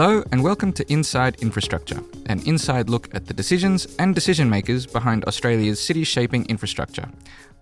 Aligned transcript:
Hello, 0.00 0.22
and 0.30 0.44
welcome 0.44 0.72
to 0.74 0.92
Inside 0.92 1.42
Infrastructure, 1.42 2.00
an 2.26 2.40
inside 2.46 2.88
look 2.88 3.12
at 3.12 3.26
the 3.26 3.34
decisions 3.34 3.96
and 3.98 4.14
decision 4.14 4.48
makers 4.48 4.86
behind 4.86 5.24
Australia's 5.24 5.80
city 5.80 6.04
shaping 6.04 6.46
infrastructure. 6.46 7.08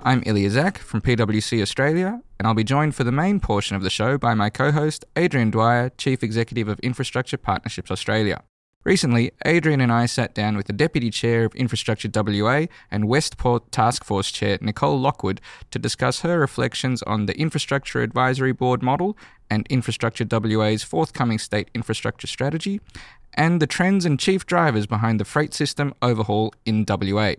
I'm 0.03 0.23
Ilya 0.27 0.51
Zak 0.51 0.77
from 0.77 1.01
PwC 1.01 1.63
Australia, 1.63 2.21
and 2.39 2.47
I'll 2.47 2.53
be 2.53 2.63
joined 2.63 2.95
for 2.95 3.05
the 3.05 3.11
main 3.11 3.41
portion 3.41 3.75
of 3.75 3.83
the 3.83 3.89
show 3.89 4.19
by 4.19 4.35
my 4.35 4.51
co 4.51 4.71
host, 4.71 5.07
Adrian 5.17 5.51
Dwyer, 5.51 5.89
Chief 5.97 6.23
Executive 6.23 6.69
of 6.69 6.79
Infrastructure 6.81 7.39
Partnerships 7.39 7.91
Australia. 7.91 8.43
Recently, 8.87 9.33
Adrian 9.45 9.81
and 9.81 9.91
I 9.91 10.07
sat 10.07 10.33
down 10.33 10.57
with 10.57 10.69
the 10.69 10.73
Deputy 10.73 11.11
Chair 11.11 11.45
of 11.45 11.57
Infrastructure 11.57 12.09
WA 12.15 12.67
and 12.89 13.09
Westport 13.09 13.73
Task 13.73 14.05
Force 14.05 14.31
Chair 14.31 14.59
Nicole 14.61 15.01
Lockwood 15.01 15.41
to 15.73 15.81
discuss 15.81 16.21
her 16.21 16.39
reflections 16.39 17.03
on 17.03 17.27
the 17.27 17.37
Infrastructure 17.37 18.01
Advisory 18.01 18.53
Board 18.53 18.85
model 18.85 19.19
and 19.51 19.67
Infrastructure 19.69 20.25
WA's 20.31 20.85
forthcoming 20.85 21.41
state 21.41 21.69
infrastructure 21.75 22.29
strategy, 22.29 22.81
and 23.35 23.61
the 23.61 23.67
trends 23.67 24.05
and 24.05 24.21
chief 24.21 24.47
drivers 24.47 24.87
behind 24.87 25.19
the 25.19 25.25
freight 25.25 25.53
system 25.53 25.93
overhaul 26.01 26.55
in 26.65 26.87
WA. 26.89 27.35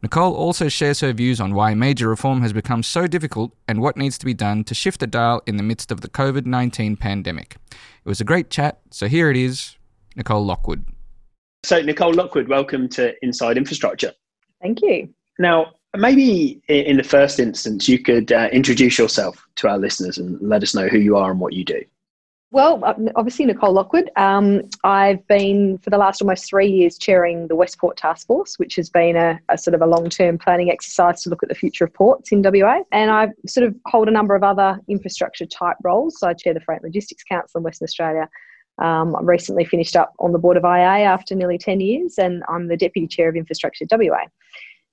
Nicole 0.00 0.36
also 0.36 0.68
shares 0.68 1.00
her 1.00 1.12
views 1.12 1.40
on 1.40 1.54
why 1.54 1.74
major 1.74 2.08
reform 2.08 2.40
has 2.42 2.52
become 2.52 2.84
so 2.84 3.08
difficult 3.08 3.52
and 3.66 3.80
what 3.80 3.96
needs 3.96 4.16
to 4.16 4.24
be 4.24 4.32
done 4.32 4.62
to 4.62 4.76
shift 4.76 5.00
the 5.00 5.08
dial 5.08 5.42
in 5.44 5.56
the 5.56 5.64
midst 5.64 5.90
of 5.90 6.02
the 6.02 6.08
COVID 6.08 6.46
19 6.46 6.94
pandemic. 6.98 7.56
It 8.04 8.08
was 8.08 8.20
a 8.20 8.24
great 8.24 8.48
chat, 8.48 8.78
so 8.90 9.08
here 9.08 9.28
it 9.28 9.36
is 9.36 9.76
Nicole 10.16 10.44
Lockwood. 10.44 10.84
So, 11.64 11.80
Nicole 11.80 12.12
Lockwood, 12.12 12.48
welcome 12.48 12.88
to 12.90 13.14
Inside 13.24 13.56
Infrastructure. 13.56 14.12
Thank 14.60 14.82
you. 14.82 15.08
Now, 15.38 15.74
maybe 15.96 16.60
in 16.68 16.96
the 16.96 17.04
first 17.04 17.38
instance, 17.38 17.88
you 17.88 17.98
could 17.98 18.32
uh, 18.32 18.48
introduce 18.52 18.98
yourself 18.98 19.46
to 19.56 19.68
our 19.68 19.78
listeners 19.78 20.18
and 20.18 20.40
let 20.40 20.62
us 20.62 20.74
know 20.74 20.88
who 20.88 20.98
you 20.98 21.16
are 21.16 21.30
and 21.30 21.40
what 21.40 21.52
you 21.52 21.64
do. 21.64 21.82
Well, 22.52 22.84
uh, 22.84 22.92
obviously, 23.16 23.46
Nicole 23.46 23.72
Lockwood. 23.72 24.10
Um, 24.16 24.68
I've 24.84 25.26
been 25.26 25.78
for 25.78 25.88
the 25.88 25.96
last 25.96 26.20
almost 26.20 26.44
three 26.44 26.68
years 26.68 26.98
chairing 26.98 27.48
the 27.48 27.56
Westport 27.56 27.96
Task 27.96 28.26
Force, 28.26 28.58
which 28.58 28.76
has 28.76 28.90
been 28.90 29.16
a, 29.16 29.40
a 29.48 29.56
sort 29.56 29.74
of 29.74 29.80
a 29.80 29.86
long 29.86 30.10
term 30.10 30.36
planning 30.36 30.70
exercise 30.70 31.22
to 31.22 31.30
look 31.30 31.42
at 31.42 31.48
the 31.48 31.54
future 31.54 31.84
of 31.84 31.94
ports 31.94 32.30
in 32.30 32.42
WA. 32.42 32.80
And 32.92 33.10
I 33.10 33.28
sort 33.46 33.66
of 33.66 33.74
hold 33.86 34.08
a 34.08 34.10
number 34.10 34.34
of 34.34 34.42
other 34.42 34.78
infrastructure 34.86 35.46
type 35.46 35.78
roles. 35.82 36.20
So 36.20 36.28
I 36.28 36.34
chair 36.34 36.52
the 36.52 36.60
Freight 36.60 36.82
Logistics 36.82 37.24
Council 37.24 37.58
in 37.58 37.64
Western 37.64 37.86
Australia. 37.86 38.28
Um, 38.78 39.14
I 39.14 39.20
recently 39.22 39.64
finished 39.64 39.96
up 39.96 40.12
on 40.18 40.32
the 40.32 40.38
board 40.38 40.56
of 40.56 40.64
IA 40.64 41.04
after 41.04 41.34
nearly 41.34 41.58
10 41.58 41.80
years, 41.80 42.14
and 42.18 42.42
I'm 42.48 42.68
the 42.68 42.76
Deputy 42.76 43.06
Chair 43.06 43.28
of 43.28 43.36
Infrastructure 43.36 43.84
WA. 43.90 44.24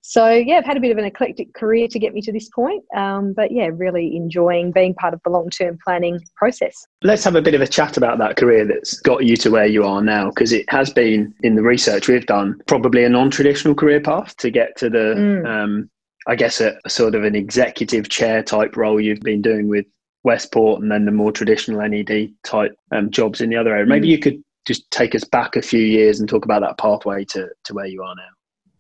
So, 0.02 0.30
yeah, 0.32 0.56
I've 0.56 0.66
had 0.66 0.78
a 0.78 0.80
bit 0.80 0.92
of 0.92 0.98
an 0.98 1.04
eclectic 1.04 1.54
career 1.54 1.88
to 1.90 2.00
get 2.00 2.14
me 2.14 2.22
to 2.22 2.32
this 2.32 2.50
point, 2.50 2.84
um, 2.96 3.34
but 3.34 3.52
yeah, 3.52 3.70
really 3.72 4.16
enjoying 4.16 4.72
being 4.72 4.94
part 4.94 5.14
of 5.14 5.22
the 5.24 5.30
long 5.30 5.50
term 5.50 5.78
planning 5.84 6.20
process. 6.36 6.86
Let's 7.04 7.24
have 7.26 7.36
a 7.36 7.42
bit 7.42 7.54
of 7.54 7.62
a 7.62 7.68
chat 7.68 7.98
about 7.98 8.18
that 8.20 8.38
career 8.38 8.66
that's 8.66 9.00
got 9.02 9.26
you 9.26 9.36
to 9.38 9.52
where 9.52 9.66
you 9.66 9.84
are 9.84 10.02
now, 10.02 10.30
because 10.30 10.54
it 10.54 10.66
has 10.70 10.90
been, 10.90 11.34
in 11.44 11.56
the 11.56 11.62
research 11.62 12.08
we've 12.08 12.26
done, 12.26 12.60
probably 12.66 13.04
a 13.04 13.10
non 13.10 13.30
traditional 13.30 13.76
career 13.76 14.00
path 14.00 14.36
to 14.38 14.50
get 14.50 14.78
to 14.78 14.90
the, 14.90 15.16
mm. 15.16 15.46
um, 15.46 15.90
I 16.28 16.36
guess, 16.36 16.62
a, 16.62 16.80
a, 16.86 16.90
sort 16.90 17.14
of 17.14 17.24
an 17.24 17.36
executive 17.36 18.10
chair 18.10 18.42
type 18.42 18.78
role 18.78 19.02
you've 19.02 19.20
been 19.20 19.42
doing 19.42 19.68
with 19.68 19.86
Westport 20.24 20.82
and 20.82 20.92
then 20.92 21.06
the 21.06 21.12
more 21.12 21.32
traditional 21.32 21.88
NED 21.88 22.34
type 22.44 22.76
um, 22.92 23.10
jobs 23.10 23.42
in 23.42 23.50
the 23.50 23.56
other 23.56 23.74
area. 23.74 23.86
Maybe 23.86 24.08
mm. 24.08 24.12
you 24.12 24.20
could 24.20 24.44
just 24.66 24.90
take 24.92 25.16
us 25.16 25.24
back 25.24 25.56
a 25.56 25.62
few 25.62 25.82
years 25.82 26.20
and 26.20 26.28
talk 26.28 26.46
about 26.46 26.62
that 26.62 26.78
pathway 26.78 27.26
to, 27.26 27.48
to 27.66 27.74
where 27.74 27.88
you 27.88 28.04
are 28.04 28.16
now. 28.16 28.30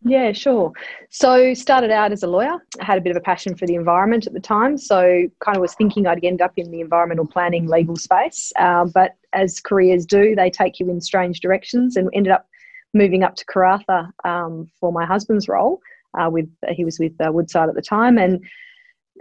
Yeah, 0.01 0.31
sure. 0.31 0.71
So 1.09 1.53
started 1.53 1.91
out 1.91 2.13
as 2.13 2.23
a 2.23 2.27
lawyer. 2.27 2.57
I 2.79 2.85
had 2.85 2.97
a 2.97 3.01
bit 3.01 3.11
of 3.11 3.17
a 3.17 3.21
passion 3.21 3.55
for 3.55 3.65
the 3.65 3.75
environment 3.75 4.27
at 4.27 4.33
the 4.33 4.39
time, 4.39 4.77
so 4.77 5.27
kind 5.43 5.57
of 5.57 5.61
was 5.61 5.75
thinking 5.75 6.07
I'd 6.07 6.23
end 6.23 6.41
up 6.41 6.53
in 6.55 6.71
the 6.71 6.79
environmental 6.79 7.27
planning 7.27 7.67
legal 7.67 7.97
space. 7.97 8.53
Uh, 8.57 8.85
but 8.85 9.15
as 9.33 9.59
careers 9.59 10.05
do, 10.05 10.35
they 10.35 10.49
take 10.49 10.79
you 10.79 10.89
in 10.89 11.01
strange 11.01 11.41
directions, 11.41 11.97
and 11.97 12.09
ended 12.13 12.31
up 12.31 12.47
moving 12.93 13.23
up 13.23 13.35
to 13.35 13.45
Karratha 13.45 14.09
um, 14.23 14.71
for 14.79 14.93
my 14.93 15.05
husband's 15.05 15.49
role. 15.49 15.81
Uh, 16.17 16.29
with 16.29 16.49
he 16.69 16.85
was 16.85 16.97
with 16.97 17.13
uh, 17.19 17.31
Woodside 17.31 17.67
at 17.67 17.75
the 17.75 17.81
time, 17.81 18.17
and 18.17 18.41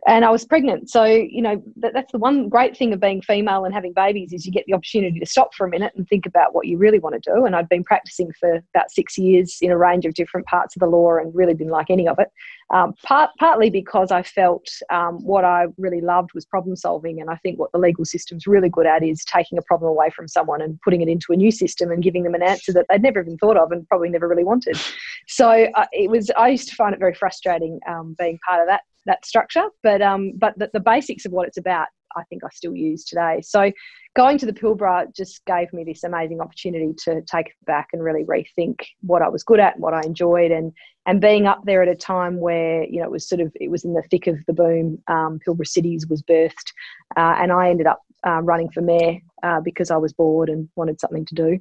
and 0.07 0.25
I 0.25 0.31
was 0.31 0.45
pregnant. 0.45 0.91
So, 0.91 1.05
you 1.05 1.43
know, 1.43 1.63
that, 1.77 1.93
that's 1.93 2.13
the 2.13 2.19
one 2.19 2.49
great 2.49 2.77
thing 2.77 2.93
of 2.93 3.01
being 3.01 3.21
female 3.23 3.65
and 3.65 3.75
having 3.75 3.93
babies 3.93 4.33
is 4.33 4.47
you 4.47 4.53
get 4.53 4.65
the 4.67 4.75
opportunity 4.75 5.19
to 5.19 5.27
stop 5.27 5.55
for 5.55 5.67
a 5.67 5.71
minute 5.71 5.93
and 5.97 6.09
think 6.09 6.27
about 6.27 6.55
what 6.55 6.67
you 6.67 6.79
really 6.79 6.99
want 6.99 7.21
to 7.21 7.35
do. 7.35 7.45
And 7.45 7.57
I'd 7.57 7.69
been 7.69 7.85
practicing 7.85 8.31
for 8.39 8.63
about 8.75 8.91
six 8.91 9.19
years 9.19 9.59
in 9.61 9.71
a 9.71 9.79
range 9.79 10.07
of 10.07 10.15
different 10.15 10.47
parts 10.47 10.77
of 10.77 10.81
the 10.81 10.87
law 10.87 11.17
and 11.17 11.35
really 11.35 11.55
didn't 11.55 11.73
like 11.73 11.91
any 11.91 12.07
of 12.07 12.19
it. 12.19 12.29
Um, 12.71 12.93
part, 13.03 13.31
partly 13.39 13.71
because 13.71 14.13
I 14.13 14.23
felt 14.23 14.69
um, 14.91 15.25
what 15.25 15.45
I 15.45 15.67
really 15.79 16.03
loved 16.03 16.31
was 16.35 16.45
problem 16.45 16.77
solving. 16.77 17.21
And 17.21 17.31
I 17.31 17.37
think 17.37 17.59
what 17.59 17.73
the 17.73 17.79
legal 17.79 18.05
system's 18.05 18.47
really 18.47 18.69
good 18.69 18.87
at 18.87 19.03
is 19.03 19.25
taking 19.25 19.59
a 19.59 19.63
problem 19.63 19.91
away 19.91 20.11
from 20.11 20.29
someone 20.29 20.61
and 20.61 20.79
putting 20.83 21.01
it 21.01 21.09
into 21.09 21.33
a 21.33 21.37
new 21.37 21.51
system 21.51 21.91
and 21.91 22.03
giving 22.03 22.25
them 22.25 22.35
an 22.35 22.43
answer 22.43 22.73
that 22.75 22.87
they'd 22.89 23.03
never 23.03 23.21
even 23.21 23.39
thought 23.39 23.57
of 23.57 23.73
and 23.73 23.89
probably 23.89 24.11
never 24.11 24.29
really 24.29 24.45
wanted. 24.45 24.79
So 25.27 25.67
uh, 25.75 25.87
it 25.93 26.11
was, 26.11 26.31
I 26.37 26.49
used 26.49 26.69
to 26.69 26.77
find 26.77 26.95
it 26.95 26.99
very 26.99 27.15
frustrating 27.15 27.81
um, 27.89 28.15
being 28.19 28.39
part 28.47 28.61
of 28.61 28.69
that 28.69 28.83
that 29.09 29.27
structure. 29.27 29.65
But 29.83 30.01
um, 30.01 30.33
but 30.37 30.57
the, 30.57 30.71
the 30.73 30.81
basics 30.81 31.27
of 31.27 31.33
what 31.33 31.49
it's 31.49 31.59
about, 31.59 31.89
I 32.17 32.23
think 32.25 32.45
I 32.45 32.49
still 32.53 32.75
use 32.75 33.05
today. 33.05 33.41
So 33.43 33.73
going 34.15 34.39
to 34.39 34.47
the 34.47 34.53
Pilbara 34.53 35.15
just 35.15 35.45
gave 35.45 35.73
me 35.73 35.85
this 35.85 36.05
amazing 36.05 36.41
opportunity 36.41 36.93
to 37.05 37.23
take 37.23 37.49
it 37.49 37.55
back 37.67 37.89
and 37.93 38.03
really 38.03 38.25
rethink 38.25 38.81
what 39.01 39.23
I 39.23 39.29
was 39.29 39.43
good 39.43 39.61
at 39.61 39.75
and 39.75 39.83
what 39.83 39.95
I 39.95 40.03
enjoyed 40.03 40.53
and 40.53 40.73
and 41.07 41.21
being 41.21 41.47
up 41.47 41.63
there 41.65 41.83
at 41.83 41.89
a 41.89 41.97
time 41.97 42.39
where 42.39 42.85
you 42.85 43.01
know 43.01 43.07
it 43.07 43.11
was 43.11 43.29
sort 43.29 43.41
of 43.41 43.53
it 43.61 43.71
was 43.71 43.85
in 43.85 43.95
the 43.95 44.03
thick 44.11 44.27
of 44.27 44.39
the 44.47 44.53
boom 44.53 45.03
um, 45.09 45.41
Pilbara 45.47 45.67
Cities 45.67 46.07
was 46.07 46.23
birthed 46.23 46.73
uh, 47.17 47.37
and 47.39 47.51
I 47.51 47.71
ended 47.71 47.87
up 47.87 48.03
uh, 48.27 48.43
running 48.43 48.71
for 48.71 48.81
mayor 48.81 49.19
uh, 49.43 49.61
because 49.61 49.91
I 49.91 49.97
was 49.97 50.13
bored 50.13 50.49
and 50.49 50.69
wanted 50.77 51.01
something 51.01 51.25
to 51.27 51.35
do. 51.35 51.59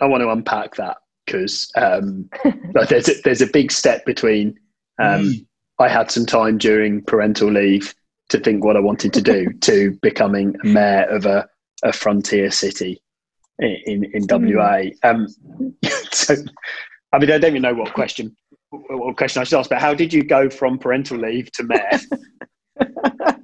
I 0.00 0.06
want 0.06 0.22
to 0.22 0.30
unpack 0.30 0.76
that 0.76 0.98
because 1.26 1.70
um, 1.76 2.28
like 2.74 2.88
there's 2.88 3.08
a, 3.08 3.14
there's 3.22 3.42
a 3.42 3.46
big 3.46 3.70
step 3.70 4.04
between 4.04 4.58
um, 4.98 5.22
mm. 5.22 5.46
I 5.80 5.88
had 5.88 6.10
some 6.10 6.26
time 6.26 6.58
during 6.58 7.02
parental 7.02 7.50
leave 7.50 7.94
to 8.28 8.38
think 8.38 8.64
what 8.64 8.76
I 8.76 8.80
wanted 8.80 9.12
to 9.14 9.22
do 9.22 9.52
to 9.62 9.98
becoming 10.02 10.54
a 10.62 10.66
mayor 10.66 11.04
of 11.04 11.26
a, 11.26 11.48
a 11.82 11.92
frontier 11.92 12.50
city 12.50 13.02
in, 13.58 13.76
in, 13.86 14.04
in 14.14 14.26
WA. 14.28 14.82
Hmm. 15.02 15.08
Um, 15.08 15.26
so, 16.12 16.36
I 17.12 17.18
mean, 17.18 17.30
I 17.30 17.38
don't 17.38 17.50
even 17.50 17.62
know 17.62 17.74
what 17.74 17.92
question 17.92 18.36
what 18.70 19.16
question 19.16 19.40
I 19.40 19.44
should 19.44 19.58
ask, 19.58 19.68
but 19.68 19.80
how 19.80 19.94
did 19.94 20.12
you 20.12 20.22
go 20.22 20.48
from 20.48 20.78
parental 20.78 21.18
leave 21.18 21.50
to 21.52 21.64
mayor? 21.64 22.00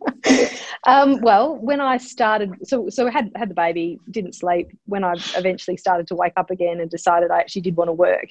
Um, 0.87 1.21
well, 1.21 1.57
when 1.57 1.81
I 1.81 1.97
started, 1.97 2.55
so 2.63 2.89
so 2.89 3.09
I 3.09 3.11
had 3.11 3.33
had 3.35 3.51
the 3.51 3.55
baby, 3.55 3.99
didn't 4.11 4.37
sleep. 4.37 4.69
When 4.87 5.03
I 5.03 5.15
eventually 5.37 5.77
started 5.77 6.07
to 6.09 6.15
wake 6.15 6.35
up 6.37 6.49
again 6.51 6.79
and 6.79 6.89
decided 6.89 7.33
I 7.33 7.41
actually 7.41 7.63
did 7.63 7.77
want 7.77 7.89
to 7.89 7.93
work, 7.93 8.29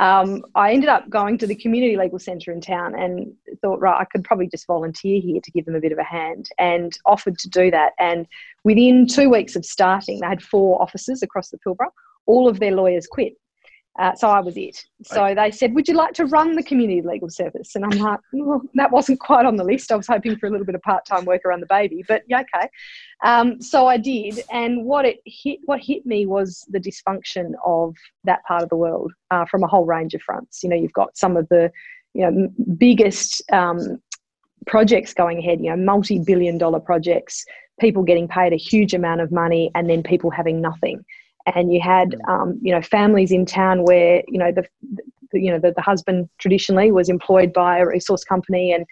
um, 0.00 0.42
I 0.54 0.72
ended 0.72 0.88
up 0.88 1.10
going 1.10 1.36
to 1.38 1.46
the 1.46 1.54
community 1.54 1.98
legal 1.98 2.18
centre 2.18 2.50
in 2.50 2.62
town 2.62 2.94
and 2.94 3.34
thought, 3.60 3.80
right, 3.80 4.00
I 4.00 4.06
could 4.06 4.24
probably 4.24 4.48
just 4.48 4.66
volunteer 4.66 5.20
here 5.20 5.40
to 5.42 5.50
give 5.50 5.66
them 5.66 5.74
a 5.74 5.80
bit 5.80 5.92
of 5.92 5.98
a 5.98 6.04
hand, 6.04 6.48
and 6.58 6.98
offered 7.04 7.38
to 7.40 7.48
do 7.48 7.70
that. 7.70 7.92
And 7.98 8.26
within 8.64 9.06
two 9.06 9.28
weeks 9.28 9.54
of 9.54 9.66
starting, 9.66 10.20
they 10.20 10.26
had 10.26 10.42
four 10.42 10.80
offices 10.80 11.22
across 11.22 11.50
the 11.50 11.58
Pilbara. 11.58 11.88
All 12.24 12.48
of 12.48 12.58
their 12.58 12.72
lawyers 12.72 13.06
quit 13.06 13.34
uh, 13.98 14.14
so 14.14 14.28
I 14.28 14.38
was 14.40 14.56
it. 14.56 14.84
So 15.02 15.34
they 15.34 15.50
said, 15.50 15.74
Would 15.74 15.88
you 15.88 15.94
like 15.94 16.14
to 16.14 16.26
run 16.26 16.54
the 16.54 16.62
community 16.62 17.02
legal 17.02 17.28
service? 17.28 17.74
And 17.74 17.84
I'm 17.84 17.98
like, 17.98 18.20
well, 18.32 18.62
That 18.74 18.92
wasn't 18.92 19.18
quite 19.18 19.44
on 19.44 19.56
the 19.56 19.64
list. 19.64 19.90
I 19.90 19.96
was 19.96 20.06
hoping 20.06 20.36
for 20.36 20.46
a 20.46 20.50
little 20.50 20.66
bit 20.66 20.76
of 20.76 20.82
part 20.82 21.04
time 21.04 21.24
work 21.24 21.44
around 21.44 21.60
the 21.60 21.66
baby, 21.66 22.04
but 22.06 22.22
yeah, 22.28 22.42
okay. 22.54 22.68
Um, 23.24 23.60
so 23.60 23.86
I 23.88 23.96
did. 23.96 24.40
And 24.52 24.84
what 24.84 25.04
it 25.04 25.20
hit, 25.24 25.58
what 25.64 25.80
hit 25.80 26.06
me 26.06 26.26
was 26.26 26.64
the 26.68 26.78
dysfunction 26.78 27.52
of 27.66 27.96
that 28.24 28.44
part 28.44 28.62
of 28.62 28.68
the 28.68 28.76
world 28.76 29.12
uh, 29.32 29.44
from 29.46 29.64
a 29.64 29.66
whole 29.66 29.84
range 29.84 30.14
of 30.14 30.22
fronts. 30.22 30.62
You 30.62 30.68
know, 30.68 30.76
you've 30.76 30.92
got 30.92 31.16
some 31.16 31.36
of 31.36 31.48
the 31.48 31.70
you 32.14 32.30
know, 32.30 32.48
biggest 32.76 33.42
um, 33.52 34.00
projects 34.66 35.12
going 35.12 35.38
ahead, 35.38 35.60
you 35.60 35.70
know, 35.70 35.76
multi 35.76 36.20
billion 36.20 36.56
dollar 36.56 36.78
projects, 36.78 37.44
people 37.80 38.04
getting 38.04 38.28
paid 38.28 38.52
a 38.52 38.56
huge 38.56 38.94
amount 38.94 39.20
of 39.20 39.32
money, 39.32 39.72
and 39.74 39.90
then 39.90 40.04
people 40.04 40.30
having 40.30 40.60
nothing 40.60 41.04
and 41.54 41.72
you 41.72 41.80
had 41.80 42.16
um, 42.28 42.58
you 42.62 42.72
know 42.72 42.82
families 42.82 43.32
in 43.32 43.46
town 43.46 43.84
where 43.84 44.22
you 44.28 44.38
know 44.38 44.52
the, 44.52 44.64
the 45.32 45.40
you 45.40 45.50
know 45.50 45.58
the, 45.58 45.72
the, 45.72 45.82
husband 45.82 46.28
traditionally 46.38 46.90
was 46.90 47.08
employed 47.08 47.52
by 47.52 47.78
a 47.78 47.86
resource 47.86 48.24
company 48.24 48.72
and 48.72 48.86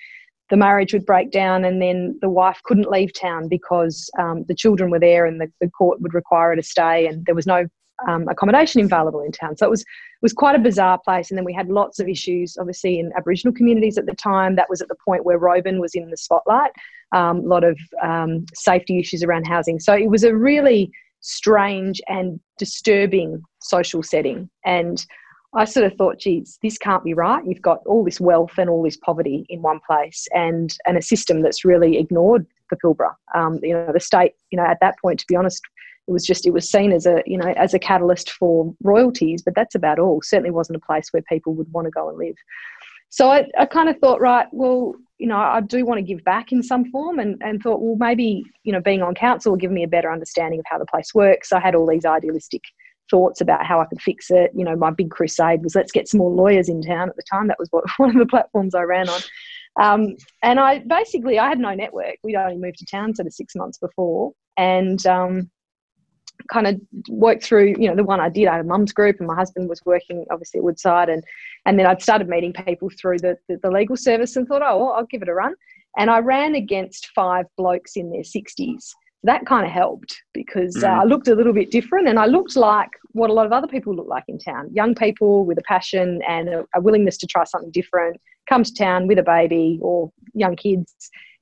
the 0.51 0.57
marriage 0.57 0.93
would 0.93 1.07
break 1.07 1.31
down 1.31 1.65
and 1.65 1.83
then 1.83 2.17
the 2.21 2.29
wife 2.29 2.61
couldn't 2.65 2.91
leave 2.91 3.13
town 3.13 3.49
because 3.49 4.09
um, 4.19 4.45
the 4.47 4.55
children 4.55 4.91
were 4.91 5.01
there 5.01 5.27
and 5.27 5.41
the, 5.41 5.51
the, 5.61 5.69
court 5.71 6.01
would 6.01 6.15
require 6.15 6.51
her 6.51 6.57
to 6.57 6.63
stay 6.63 7.07
and 7.07 7.25
there 7.27 7.35
was 7.35 7.47
no 7.47 7.67
um, 8.07 8.29
accommodation 8.29 8.83
available 8.83 9.23
in 9.23 9.33
town. 9.33 9.57
So 9.57 9.67
it 9.67 9.71
was 9.71 9.81
it 9.81 10.23
was 10.23 10.33
quite 10.33 10.55
a 10.55 10.61
bizarre 10.61 11.01
place 11.03 11.31
and 11.31 11.39
then 11.39 11.45
we 11.45 11.55
had 11.55 11.69
lots 11.69 11.99
of 11.99 12.09
issues 12.09 12.57
obviously 12.59 12.99
in 12.99 13.13
aboriginal 13.17 13.55
communities 13.55 13.99
at 13.99 14.07
the 14.07 14.15
time. 14.15 14.57
That 14.57 14.71
was 14.71 14.81
at 14.81 14.89
the 14.89 14.97
point 15.05 15.25
where 15.25 15.39
Roebourne 15.39 15.81
was 15.81 15.95
in 15.95 16.11
the 16.11 16.17
spotlight. 16.17 16.71
Um, 17.13 17.39
a 17.39 17.49
lot 17.49 17.65
of 17.65 17.79
um, 18.03 18.45
safety 18.55 18.99
issues 18.99 19.23
around 19.23 19.47
housing. 19.47 19.79
So 19.81 19.95
it 19.95 20.11
was 20.11 20.25
a 20.25 20.35
really 20.35 20.93
strange 21.21 22.01
and 22.09 22.41
disturbing 22.59 23.43
social 23.61 24.03
setting. 24.03 24.49
And 24.65 25.05
I 25.55 25.65
sort 25.65 25.87
of 25.87 25.97
thought, 25.97 26.19
geez, 26.19 26.59
this 26.63 26.77
can't 26.77 27.05
be 27.05 27.15
right. 27.15 27.45
You've 27.47 27.63
got 27.63 27.81
all 27.87 28.05
this 28.05 28.21
wealth 28.21 28.53
and 28.59 28.69
all 28.69 28.83
this 28.83 28.97
poverty 28.99 29.47
in 29.49 29.63
one 29.63 29.81
place, 29.87 30.27
and 30.33 30.77
and 30.87 30.99
a 30.99 31.03
system 31.03 31.43
that's 31.43 31.65
really 31.65 31.99
ignored 31.99 32.47
the 32.71 32.77
Pilbara. 32.77 33.15
Um, 33.35 33.61
you 33.63 33.73
know, 33.73 33.91
the 33.93 34.01
state, 34.01 34.33
you 34.51 34.57
know, 34.57 34.67
at 34.67 34.79
that 34.81 34.97
point, 35.01 35.21
to 35.21 35.27
be 35.29 35.37
honest, 35.37 35.63
it 36.09 36.13
was 36.13 36.25
just 36.25 36.47
it 36.47 36.53
was 36.53 36.71
seen 36.71 36.93
as 36.93 37.07
a 37.07 37.23
you 37.27 37.39
know 37.39 37.53
as 37.57 37.75
a 37.75 37.79
catalyst 37.79 38.31
for 38.31 38.75
royalties, 38.83 39.43
but 39.43 39.55
that's 39.55 39.75
about 39.75 39.99
all. 39.99 40.21
Certainly 40.23 40.51
wasn't 40.51 40.77
a 40.77 40.87
place 40.87 41.09
where 41.13 41.23
people 41.23 41.55
would 41.55 41.73
want 41.73 41.87
to 41.87 41.91
go 41.91 42.09
and 42.09 42.19
live. 42.19 42.37
So 43.09 43.31
I, 43.31 43.47
I 43.59 43.67
kind 43.67 43.89
of 43.89 43.99
thought, 43.99 44.21
right, 44.21 44.47
well, 44.53 44.95
you 45.19 45.27
know, 45.27 45.39
I 45.39 45.61
do 45.61 45.87
want 45.87 45.99
to 45.99 46.03
give 46.03 46.23
back 46.25 46.53
in 46.53 46.63
some 46.63 46.91
form, 46.91 47.19
and, 47.19 47.41
and 47.43 47.63
thought, 47.63 47.81
well, 47.81 47.97
maybe 47.99 48.43
you 48.65 48.73
know, 48.73 48.81
being 48.81 49.03
on 49.03 49.15
council 49.15 49.53
will 49.53 49.59
give 49.59 49.73
me 49.73 49.83
a 49.83 49.89
better 49.89 50.13
understanding 50.13 50.61
of 50.61 50.67
how 50.69 50.79
the 50.79 50.87
place 50.87 51.15
works. 51.15 51.53
I 51.53 51.61
had 51.61 51.75
all 51.75 51.87
these 51.87 52.05
idealistic 52.05 52.63
thoughts 53.11 53.41
about 53.41 53.65
how 53.65 53.81
I 53.81 53.87
could 53.87 54.03
fix 54.03 54.31
it. 54.31 54.51
You 54.55 54.65
know, 54.65 54.77
my 54.77 54.91
big 54.91 55.11
crusade 55.11 55.63
was 55.63 55.75
let's 55.75 55.93
get 55.93 56.09
some 56.09 56.19
more 56.19 56.31
lawyers 56.31 56.69
in 56.69 56.83
town 56.83 57.09
at 57.09 57.17
the 57.17 57.23
time. 57.23 57.49
That 57.49 57.59
was 57.59 57.69
what 57.71 57.85
one 57.97 58.11
of 58.11 58.17
the 58.17 58.27
platforms 58.27 58.75
I 58.75 58.83
ran 58.83 59.09
on. 59.09 59.21
Um, 59.81 60.17
and 60.43 60.59
I 60.59 60.81
basically 60.81 61.39
I 61.39 61.49
had 61.49 61.59
no 61.59 61.75
network. 61.75 62.17
We'd 62.23 62.37
only 62.37 62.57
moved 62.57 62.79
to 62.79 62.87
town 62.87 63.15
sort 63.15 63.27
of 63.27 63.33
six 63.33 63.55
months 63.55 63.79
before, 63.79 64.33
and 64.57 65.05
um, 65.07 65.51
kind 66.51 66.67
of 66.67 66.81
worked 67.09 67.45
through. 67.45 67.75
You 67.79 67.89
know, 67.89 67.97
the 67.97 68.05
one 68.05 68.21
I 68.21 68.29
did, 68.29 68.49
I 68.49 68.53
had 68.57 68.65
a 68.65 68.69
mum's 68.69 68.93
group, 68.93 69.17
and 69.19 69.29
my 69.29 69.35
husband 69.35 69.69
was 69.69 69.85
working 69.85 70.25
obviously 70.31 70.59
at 70.59 70.65
Woodside, 70.65 71.09
and 71.09 71.23
and 71.67 71.79
then 71.79 71.87
I'd 71.87 72.03
started 72.03 72.29
meeting 72.29 72.53
people 72.53 72.91
through 72.99 73.19
the, 73.19 73.37
the, 73.49 73.59
the 73.63 73.71
legal 73.71 73.97
service, 73.97 74.37
and 74.37 74.49
thought, 74.49 74.63
oh, 74.63 74.79
well, 74.79 74.93
I'll 74.93 75.07
give 75.07 75.23
it 75.23 75.29
a 75.29 75.35
run. 75.35 75.55
And 75.99 76.11
I 76.11 76.19
ran 76.19 76.55
against 76.55 77.09
five 77.15 77.47
blokes 77.57 77.97
in 77.97 78.11
their 78.11 78.25
sixties 78.25 78.95
that 79.27 79.45
kind 79.45 79.67
of 79.67 79.73
helped 79.73 80.23
because 80.33 80.77
uh, 80.83 80.89
mm. 80.89 81.01
I 81.01 81.05
looked 81.05 81.29
a 81.29 81.35
little 81.35 81.53
bit 81.53 81.71
different 81.71 82.07
and 82.07 82.19
I 82.19 82.27
looked 82.27 82.57
like 82.57 82.91
what 83.13 83.29
a 83.29 83.33
lot 83.33 83.45
of 83.45 83.53
other 83.53 83.67
people 83.67 83.95
look 83.95 84.07
like 84.09 84.25
in 84.29 84.39
town 84.39 84.71
young 84.73 84.95
people 84.95 85.45
with 85.45 85.59
a 85.59 85.63
passion 85.63 86.21
and 86.29 86.49
a, 86.49 86.65
a, 86.75 86.81
willingness 86.81 87.17
to 87.19 87.27
try 87.27 87.45
something 87.45 87.71
different, 87.71 88.21
come 88.49 88.63
to 88.63 88.73
town 88.73 89.07
with 89.07 89.19
a 89.19 89.23
baby 89.23 89.79
or 89.83 90.13
young 90.35 90.55
kids 90.55 90.95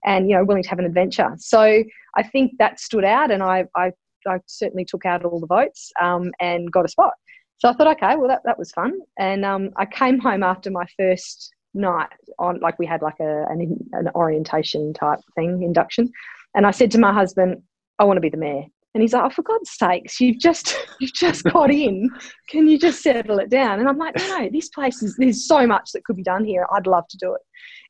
and 0.05 0.31
you 0.31 0.37
know 0.37 0.44
willing 0.44 0.62
to 0.62 0.69
have 0.69 0.79
an 0.79 0.87
adventure. 0.87 1.31
So 1.38 1.85
I 2.17 2.23
think 2.23 2.53
that 2.59 2.81
stood 2.81 3.05
out 3.05 3.31
and 3.31 3.43
I, 3.43 3.67
I, 3.76 3.93
I 4.26 4.38
certainly 4.47 4.85
took 4.85 5.05
out 5.05 5.25
all 5.25 5.41
the 5.41 5.47
votes 5.47 5.93
um, 6.00 6.32
and 6.41 6.73
got 6.73 6.85
a 6.85 6.88
spot. 6.88 7.12
So 7.58 7.68
I 7.68 7.72
thought, 7.72 7.96
okay, 7.96 8.16
well, 8.16 8.28
that, 8.28 8.42
that 8.44 8.58
was 8.58 8.72
fun. 8.72 8.92
And 9.18 9.44
um, 9.44 9.70
I 9.76 9.86
came 9.86 10.18
home 10.18 10.42
after 10.42 10.70
my 10.70 10.86
first 10.98 11.52
night 11.72 12.08
on, 12.38 12.60
like, 12.60 12.78
we 12.78 12.86
had 12.86 13.02
like 13.02 13.20
a, 13.20 13.46
an, 13.48 13.78
an 13.92 14.08
orientation 14.14 14.92
type 14.92 15.20
thing, 15.34 15.62
induction. 15.62 16.10
And 16.54 16.66
I 16.66 16.70
said 16.70 16.90
to 16.92 16.98
my 16.98 17.12
husband, 17.12 17.62
I 17.98 18.04
want 18.04 18.16
to 18.16 18.20
be 18.20 18.28
the 18.28 18.36
mayor. 18.36 18.64
And 18.94 19.02
he's 19.02 19.12
like, 19.12 19.25
oh, 19.25 19.31
for 19.31 19.43
God's 19.43 19.70
sakes, 19.70 20.20
you've 20.20 20.38
just 20.38 20.76
you've 21.00 21.12
just 21.12 21.44
got 21.44 21.70
in. 21.70 22.08
Can 22.49 22.69
you 22.69 22.79
just 22.79 23.02
settle 23.02 23.38
it 23.41 23.50
down? 23.50 23.81
And 23.81 23.88
I'm 23.88 23.99
like, 23.99 24.17
no, 24.17 24.38
no, 24.38 24.49
this 24.52 24.69
place 24.69 25.02
is 25.02 25.17
there's 25.17 25.46
so 25.46 25.67
much 25.67 25.91
that 25.93 26.05
could 26.05 26.17
be 26.17 26.23
done 26.23 26.44
here. 26.44 26.67
I'd 26.73 26.87
love 26.87 27.06
to 27.08 27.19
do 27.19 27.35
it. 27.35 27.41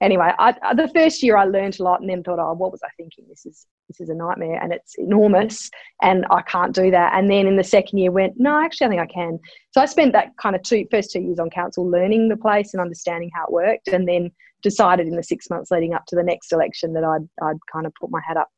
Anyway, 0.01 0.31
I, 0.39 0.53
the 0.75 0.91
first 0.95 1.23
year 1.23 1.37
I 1.37 1.45
learned 1.45 1.79
a 1.79 1.83
lot, 1.83 2.01
and 2.01 2.09
then 2.09 2.23
thought, 2.23 2.39
oh, 2.39 2.55
what 2.55 2.73
was 2.73 2.81
I 2.83 2.89
thinking? 2.97 3.27
This 3.29 3.47
is 3.47 3.67
this 3.89 4.01
is 4.01 4.09
a 4.09 4.15
nightmare, 4.15 4.59
and 4.63 4.73
it's 4.73 4.95
enormous, 4.97 5.71
and 6.03 6.25
I 6.31 6.43
can't 6.43 6.75
do 6.75 6.91
that. 6.91 7.13
And 7.15 7.31
then 7.31 7.47
in 7.47 7.57
the 7.57 7.65
second 7.65 7.99
year, 7.99 8.11
went, 8.11 8.35
no, 8.39 8.59
actually, 8.59 8.87
I 8.87 8.91
think 8.91 9.03
I 9.03 9.07
can. 9.07 9.39
So 9.73 9.81
I 9.81 9.87
spent 9.87 10.13
that 10.15 10.37
kind 10.41 10.57
of 10.57 10.63
two 10.63 10.87
first 10.91 11.13
two 11.13 11.21
years 11.21 11.39
on 11.39 11.51
council 11.51 11.89
learning 11.89 12.29
the 12.29 12.37
place 12.37 12.73
and 12.73 12.81
understanding 12.81 13.31
how 13.35 13.45
it 13.45 13.53
worked, 13.53 13.89
and 13.89 14.09
then 14.09 14.31
decided 14.63 15.07
in 15.07 15.17
the 15.17 15.23
six 15.23 15.51
months 15.51 15.71
leading 15.71 15.93
up 15.93 16.07
to 16.07 16.17
the 16.17 16.23
next 16.23 16.51
election 16.53 16.95
that 16.95 17.05
I'd 17.05 17.29
I'd 17.43 17.59
kind 17.71 17.87
of 17.87 17.93
put 18.01 18.11
my 18.11 18.21
hat 18.27 18.39
up 18.39 18.49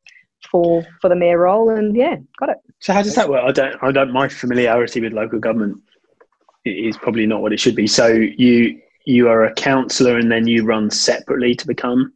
for 0.49 0.85
for 1.01 1.09
the 1.09 1.15
mayor 1.15 1.39
role, 1.39 1.69
and 1.69 1.95
yeah, 1.95 2.15
got 2.39 2.49
it. 2.49 2.57
So 2.79 2.93
how 2.93 3.01
does 3.01 3.15
that 3.15 3.29
work? 3.29 3.43
I 3.43 3.51
don't, 3.51 3.75
I 3.83 3.91
don't. 3.91 4.13
My 4.13 4.27
familiarity 4.27 5.01
with 5.01 5.13
local 5.13 5.39
government 5.39 5.81
is 6.65 6.97
probably 6.97 7.25
not 7.25 7.41
what 7.41 7.53
it 7.53 7.59
should 7.59 7.75
be. 7.75 7.87
So 7.87 8.07
you 8.07 8.81
you 9.05 9.29
are 9.29 9.45
a 9.45 9.53
councillor, 9.53 10.17
and 10.17 10.31
then 10.31 10.47
you 10.47 10.63
run 10.65 10.91
separately 10.91 11.55
to 11.55 11.67
become 11.67 12.13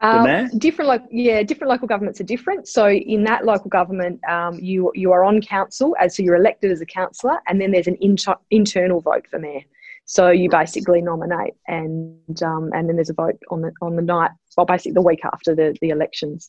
the 0.00 0.18
um, 0.18 0.22
mayor. 0.22 0.48
Different, 0.58 0.88
like 0.88 1.02
yeah, 1.10 1.42
different 1.42 1.70
local 1.70 1.88
governments 1.88 2.20
are 2.20 2.24
different. 2.24 2.68
So 2.68 2.88
in 2.88 3.24
that 3.24 3.44
local 3.44 3.70
government, 3.70 4.22
um, 4.28 4.58
you 4.60 4.92
you 4.94 5.12
are 5.12 5.24
on 5.24 5.40
council, 5.40 5.96
as 6.00 6.16
so 6.16 6.22
you're 6.22 6.36
elected 6.36 6.70
as 6.70 6.80
a 6.80 6.86
councillor, 6.86 7.38
and 7.46 7.60
then 7.60 7.70
there's 7.70 7.86
an 7.86 7.98
inter- 8.00 8.36
internal 8.50 9.00
vote 9.00 9.26
for 9.30 9.38
mayor. 9.38 9.62
So 10.06 10.28
you 10.28 10.50
basically 10.50 11.00
nominate, 11.00 11.54
and 11.66 12.42
um, 12.42 12.70
and 12.74 12.88
then 12.88 12.96
there's 12.96 13.08
a 13.08 13.14
vote 13.14 13.38
on 13.50 13.62
the 13.62 13.72
on 13.80 13.96
the 13.96 14.02
night, 14.02 14.30
well, 14.56 14.66
basically 14.66 14.92
the 14.92 15.02
week 15.02 15.20
after 15.32 15.54
the 15.54 15.74
the 15.80 15.88
elections. 15.88 16.48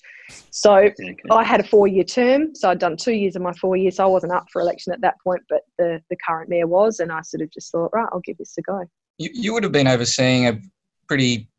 So 0.50 0.76
okay. 0.76 1.16
I 1.32 1.44
had 1.44 1.62
a 1.62 1.64
four 1.64 1.88
year 1.88 2.04
term, 2.04 2.54
so 2.54 2.70
I'd 2.70 2.80
done 2.80 2.98
two 2.98 3.14
years 3.14 3.36
of 3.36 3.42
my 3.42 3.54
four 3.54 3.78
years. 3.78 3.96
So 3.96 4.04
I 4.04 4.08
wasn't 4.08 4.34
up 4.34 4.48
for 4.52 4.62
election 4.62 4.92
at 4.92 5.02
that 5.02 5.16
point, 5.24 5.42
but 5.48 5.62
the 5.78 6.02
the 6.10 6.18
current 6.28 6.50
mayor 6.50 6.68
was, 6.68 7.00
and 7.00 7.12
I 7.12 7.22
sort 7.22 7.42
of 7.42 7.52
just 7.52 7.72
thought, 7.72 7.92
right, 7.94 8.08
I'll 8.12 8.20
give 8.22 8.38
this 8.38 8.56
a 8.58 8.62
go. 8.62 8.84
You 9.18 9.30
you 9.34 9.54
would 9.54 9.64
have 9.64 9.72
been 9.72 9.88
overseeing 9.88 10.48
a 10.48 10.60
pretty 11.08 11.50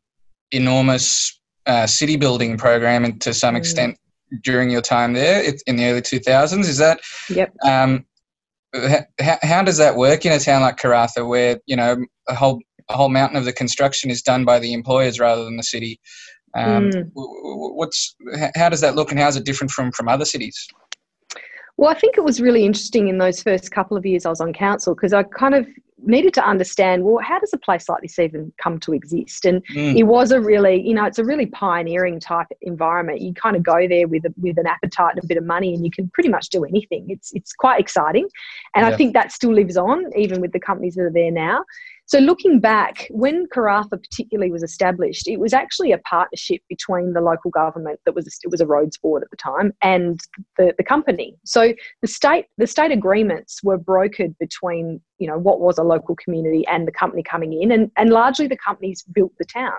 enormous 0.51 1.39
uh, 1.65 1.87
city 1.87 2.15
building 2.15 2.57
program, 2.57 3.05
and 3.05 3.19
to 3.21 3.33
some 3.33 3.55
mm. 3.55 3.59
extent 3.59 3.97
during 4.43 4.69
your 4.69 4.81
time 4.81 5.13
there 5.13 5.43
in 5.65 5.77
the 5.77 5.85
early 5.85 6.01
2000s. 6.01 6.59
Is 6.59 6.77
that? 6.77 6.99
Yep. 7.29 7.55
Um, 7.65 8.05
how, 8.73 9.37
how 9.41 9.63
does 9.63 9.77
that 9.77 9.95
work 9.95 10.25
in 10.25 10.31
a 10.31 10.39
town 10.39 10.61
like 10.61 10.77
Karratha, 10.77 11.27
where 11.27 11.59
you 11.65 11.75
know 11.75 11.97
a 12.27 12.35
whole 12.35 12.61
a 12.89 12.95
whole 12.95 13.09
mountain 13.09 13.37
of 13.37 13.45
the 13.45 13.53
construction 13.53 14.09
is 14.09 14.21
done 14.21 14.45
by 14.45 14.59
the 14.59 14.73
employers 14.73 15.19
rather 15.19 15.43
than 15.43 15.57
the 15.57 15.63
city? 15.63 15.99
Um, 16.55 16.89
mm. 16.89 17.11
What's 17.13 18.15
how 18.55 18.69
does 18.69 18.81
that 18.81 18.95
look, 18.95 19.11
and 19.11 19.19
how 19.19 19.27
is 19.27 19.35
it 19.35 19.45
different 19.45 19.71
from 19.71 19.91
from 19.91 20.07
other 20.07 20.25
cities? 20.25 20.67
Well, 21.77 21.91
I 21.91 21.93
think 21.93 22.17
it 22.17 22.23
was 22.23 22.41
really 22.41 22.65
interesting 22.65 23.07
in 23.07 23.19
those 23.19 23.41
first 23.41 23.71
couple 23.71 23.95
of 23.95 24.05
years 24.05 24.25
I 24.25 24.29
was 24.29 24.41
on 24.41 24.51
council 24.51 24.95
because 24.95 25.13
I 25.13 25.23
kind 25.23 25.53
of 25.53 25.67
needed 26.03 26.31
to 26.31 26.47
understand 26.47 27.03
well 27.03 27.17
how 27.23 27.39
does 27.39 27.51
a 27.53 27.57
place 27.57 27.89
like 27.89 28.01
this 28.01 28.19
even 28.19 28.51
come 28.61 28.79
to 28.79 28.93
exist? 28.93 29.45
And 29.45 29.65
mm. 29.67 29.95
it 29.95 30.03
was 30.03 30.31
a 30.31 30.41
really 30.41 30.81
you 30.81 30.93
know 30.93 31.05
it's 31.05 31.19
a 31.19 31.23
really 31.23 31.45
pioneering 31.45 32.19
type 32.19 32.47
environment. 32.61 33.21
You 33.21 33.33
kind 33.33 33.55
of 33.55 33.63
go 33.63 33.87
there 33.87 34.07
with 34.07 34.25
a, 34.25 34.33
with 34.37 34.57
an 34.57 34.67
appetite 34.67 35.15
and 35.15 35.23
a 35.23 35.27
bit 35.27 35.37
of 35.37 35.43
money 35.43 35.73
and 35.73 35.85
you 35.85 35.91
can 35.91 36.09
pretty 36.09 36.29
much 36.29 36.49
do 36.49 36.65
anything. 36.65 37.07
It's 37.09 37.31
it's 37.33 37.53
quite 37.53 37.79
exciting. 37.79 38.27
And 38.75 38.85
yeah. 38.85 38.93
i 38.93 38.97
think 38.97 39.13
that 39.13 39.31
still 39.31 39.53
lives 39.53 39.77
on 39.77 40.05
even 40.15 40.41
with 40.41 40.51
the 40.51 40.59
companies 40.59 40.95
that 40.95 41.03
are 41.03 41.11
there 41.11 41.31
now 41.31 41.63
so, 42.07 42.19
looking 42.19 42.61
back, 42.61 43.05
when 43.11 43.47
Karratha 43.47 44.01
particularly 44.01 44.49
was 44.49 44.63
established, 44.63 45.27
it 45.27 45.41
was 45.41 45.53
actually 45.53 45.91
a 45.91 45.97
partnership 45.97 46.61
between 46.69 47.11
the 47.11 47.19
local 47.19 47.51
government 47.51 47.99
that 48.05 48.15
was 48.15 48.25
it 48.43 48.49
was 48.49 48.61
a 48.61 48.65
roads 48.65 48.97
board 48.97 49.23
at 49.23 49.29
the 49.29 49.35
time 49.35 49.73
and 49.81 50.17
the, 50.57 50.73
the 50.77 50.85
company. 50.85 51.35
So 51.43 51.73
the 52.01 52.07
state 52.07 52.45
the 52.57 52.65
state 52.65 52.91
agreements 52.91 53.61
were 53.61 53.77
brokered 53.77 54.37
between 54.39 55.01
you 55.17 55.27
know 55.27 55.37
what 55.37 55.59
was 55.59 55.77
a 55.77 55.83
local 55.83 56.15
community 56.15 56.65
and 56.67 56.87
the 56.87 56.93
company 56.93 57.23
coming 57.23 57.51
in, 57.61 57.71
and 57.73 57.91
and 57.97 58.09
largely 58.09 58.47
the 58.47 58.57
companies 58.57 59.03
built 59.11 59.33
the 59.37 59.45
town. 59.45 59.77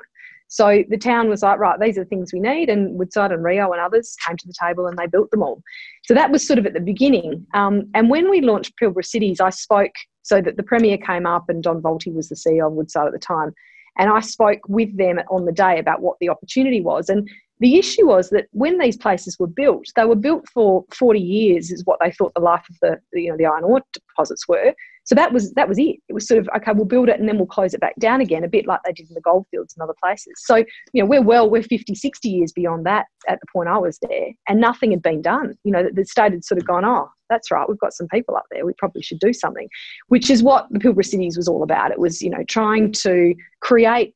So 0.48 0.82
the 0.88 0.98
town 0.98 1.30
was 1.30 1.42
like, 1.42 1.58
right, 1.58 1.80
these 1.80 1.96
are 1.96 2.04
the 2.04 2.10
things 2.10 2.34
we 2.34 2.40
need, 2.40 2.69
and 2.69 2.98
Woodside 2.98 3.32
and 3.32 3.42
Rio 3.42 3.72
and 3.72 3.80
others 3.80 4.16
came 4.26 4.36
to 4.36 4.46
the 4.46 4.54
table 4.60 4.86
and 4.86 4.98
they 4.98 5.06
built 5.06 5.30
them 5.30 5.42
all. 5.42 5.62
So 6.04 6.12
that 6.12 6.30
was 6.30 6.47
sort 6.47 6.58
of 6.58 6.66
at 6.66 6.75
the 6.75 6.80
beginning. 6.80 7.47
Um, 7.54 7.88
and 7.94 8.11
when 8.11 8.30
we 8.30 8.42
launched 8.42 8.75
Pilbara 8.80 9.04
Cities, 9.04 9.40
I 9.40 9.50
spoke 9.50 9.92
so 10.28 10.42
that 10.42 10.58
the 10.58 10.62
Premier 10.62 10.99
came 10.99 11.25
up 11.25 11.49
and 11.49 11.62
Don 11.62 11.80
Voelte 11.80 12.12
was 12.12 12.28
the 12.28 12.35
CEO 12.35 12.66
of 12.66 12.75
Woodside 12.75 13.06
at 13.06 13.12
the 13.12 13.18
time. 13.18 13.54
And 13.97 14.11
I 14.11 14.20
spoke 14.20 14.61
with 14.68 14.94
them 14.99 15.18
on 15.30 15.47
the 15.47 15.52
day 15.52 15.78
about 15.78 16.02
what 16.02 16.18
the 16.20 16.28
opportunity 16.28 16.82
was. 16.82 17.08
And 17.08 17.26
the 17.61 17.76
issue 17.76 18.06
was 18.06 18.28
that 18.30 18.47
when 18.52 18.78
these 18.78 18.99
places 18.99 19.38
were 19.38 19.47
built, 19.47 19.87
they 19.97 20.04
were 20.04 20.14
built 20.14 20.47
for 20.50 20.85
40 20.92 21.18
years, 21.18 21.70
is 21.73 21.82
what 21.87 21.99
they 22.00 22.12
thought 22.12 22.35
the 22.35 22.42
life 22.42 22.64
of 22.68 22.76
the, 22.82 23.00
you 23.18 23.30
know, 23.30 23.38
the 23.38 23.47
iron 23.47 23.64
ore 23.64 23.80
deposits 23.94 24.47
were. 24.47 24.75
So 25.09 25.15
that 25.15 25.33
was 25.33 25.53
that 25.55 25.67
was 25.67 25.79
it. 25.79 25.97
It 26.09 26.12
was 26.12 26.29
sort 26.29 26.38
of 26.38 26.50
okay, 26.55 26.73
we'll 26.75 26.85
build 26.85 27.09
it 27.09 27.19
and 27.19 27.27
then 27.27 27.38
we'll 27.38 27.47
close 27.47 27.73
it 27.73 27.81
back 27.81 27.97
down 27.99 28.21
again, 28.21 28.45
a 28.45 28.49
bit 28.49 28.67
like 28.67 28.81
they 28.85 28.93
did 28.93 29.09
in 29.09 29.15
the 29.15 29.23
goldfields 29.23 29.75
and 29.75 29.83
other 29.83 29.95
places. 29.99 30.35
So 30.37 30.57
you 30.93 31.03
know 31.03 31.07
we're 31.07 31.23
well 31.23 31.49
we're 31.49 31.62
50, 31.62 31.95
60 31.95 32.29
years 32.29 32.53
beyond 32.53 32.85
that 32.85 33.07
at 33.27 33.41
the 33.41 33.47
point 33.50 33.71
I 33.71 33.79
was 33.79 33.99
there, 34.07 34.29
and 34.49 34.61
nothing 34.61 34.91
had 34.91 35.00
been 35.00 35.23
done. 35.23 35.55
You 35.65 35.73
know 35.73 35.88
the 35.91 36.05
state 36.05 36.33
had 36.33 36.45
sort 36.45 36.61
of 36.61 36.67
gone, 36.67 36.85
oh, 36.85 37.09
that's 37.31 37.50
right, 37.50 37.67
we've 37.67 37.79
got 37.79 37.95
some 37.95 38.07
people 38.09 38.37
up 38.37 38.45
there. 38.50 38.67
We 38.67 38.75
probably 38.77 39.00
should 39.00 39.19
do 39.19 39.33
something, 39.33 39.67
which 40.09 40.29
is 40.29 40.43
what 40.43 40.67
the 40.71 40.79
Pilbara 40.79 41.07
Cities 41.07 41.38
was 41.38 41.49
all 41.49 41.62
about. 41.62 41.91
It 41.91 41.99
was 41.99 42.21
you 42.21 42.29
know 42.29 42.45
trying 42.47 42.93
to 42.93 43.35
create 43.62 44.15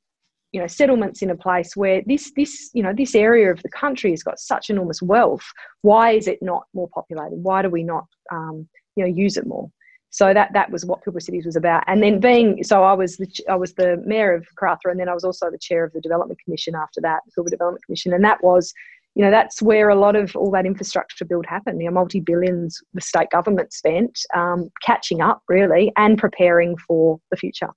you 0.53 0.61
know 0.61 0.67
settlements 0.67 1.23
in 1.23 1.31
a 1.31 1.37
place 1.37 1.75
where 1.75 2.03
this 2.05 2.33
this 2.37 2.69
you 2.75 2.83
know 2.83 2.93
this 2.95 3.15
area 3.15 3.51
of 3.51 3.63
the 3.63 3.71
country 3.71 4.11
has 4.11 4.23
got 4.23 4.39
such 4.39 4.69
enormous 4.69 5.01
wealth 5.01 5.47
why 5.81 6.11
is 6.11 6.29
it 6.29 6.39
not 6.43 6.65
more 6.75 6.91
populated 6.93 7.37
why 7.37 7.63
do 7.63 7.71
we 7.71 7.83
not 7.83 8.05
um, 8.31 8.69
you 8.95 9.03
know 9.03 9.11
use 9.11 9.39
it 9.39 9.47
more 9.47 9.71
so 10.13 10.35
that 10.35 10.53
that 10.53 10.71
was 10.71 10.85
what 10.85 11.03
Pilbara 11.03 11.23
Cities 11.23 11.47
was 11.47 11.57
about. 11.57 11.85
And 11.87 12.03
then 12.03 12.21
being 12.21 12.63
so, 12.63 12.85
I 12.85 12.93
was 12.93 13.17
the 13.17 13.27
I 13.49 13.57
was 13.57 13.73
the 13.75 14.01
mayor 14.07 14.35
of 14.35 14.47
Karratha, 14.61 14.91
and 14.91 15.01
then 15.01 15.09
I 15.09 15.15
was 15.15 15.25
also 15.25 15.51
the 15.51 15.59
chair 15.59 15.85
of 15.85 15.93
the 15.95 16.03
Development 16.03 16.39
Commission 16.45 16.75
after 16.75 17.01
that, 17.01 17.21
the 17.27 17.33
Pilbara 17.33 17.51
Development 17.51 17.85
Commission, 17.85 18.13
and 18.13 18.25
that 18.25 18.43
was. 18.45 18.73
You 19.15 19.23
know 19.23 19.31
that's 19.31 19.61
where 19.61 19.91
a 19.91 19.95
lot 19.95 20.17
of 20.17 20.35
all 20.35 20.51
that 20.53 20.65
infrastructure 20.65 21.27
build 21.27 21.45
happened. 21.45 21.83
You 21.83 21.89
know, 21.89 21.93
multi 21.93 22.19
billions 22.19 22.81
the 22.95 23.03
state 23.03 23.29
government 23.29 23.71
spent 23.71 24.19
um, 24.35 24.71
catching 24.81 25.21
up 25.21 25.43
really 25.49 25.93
and 25.99 26.17
preparing 26.17 26.79
for 26.79 27.21
the 27.31 27.37
future. 27.37 27.69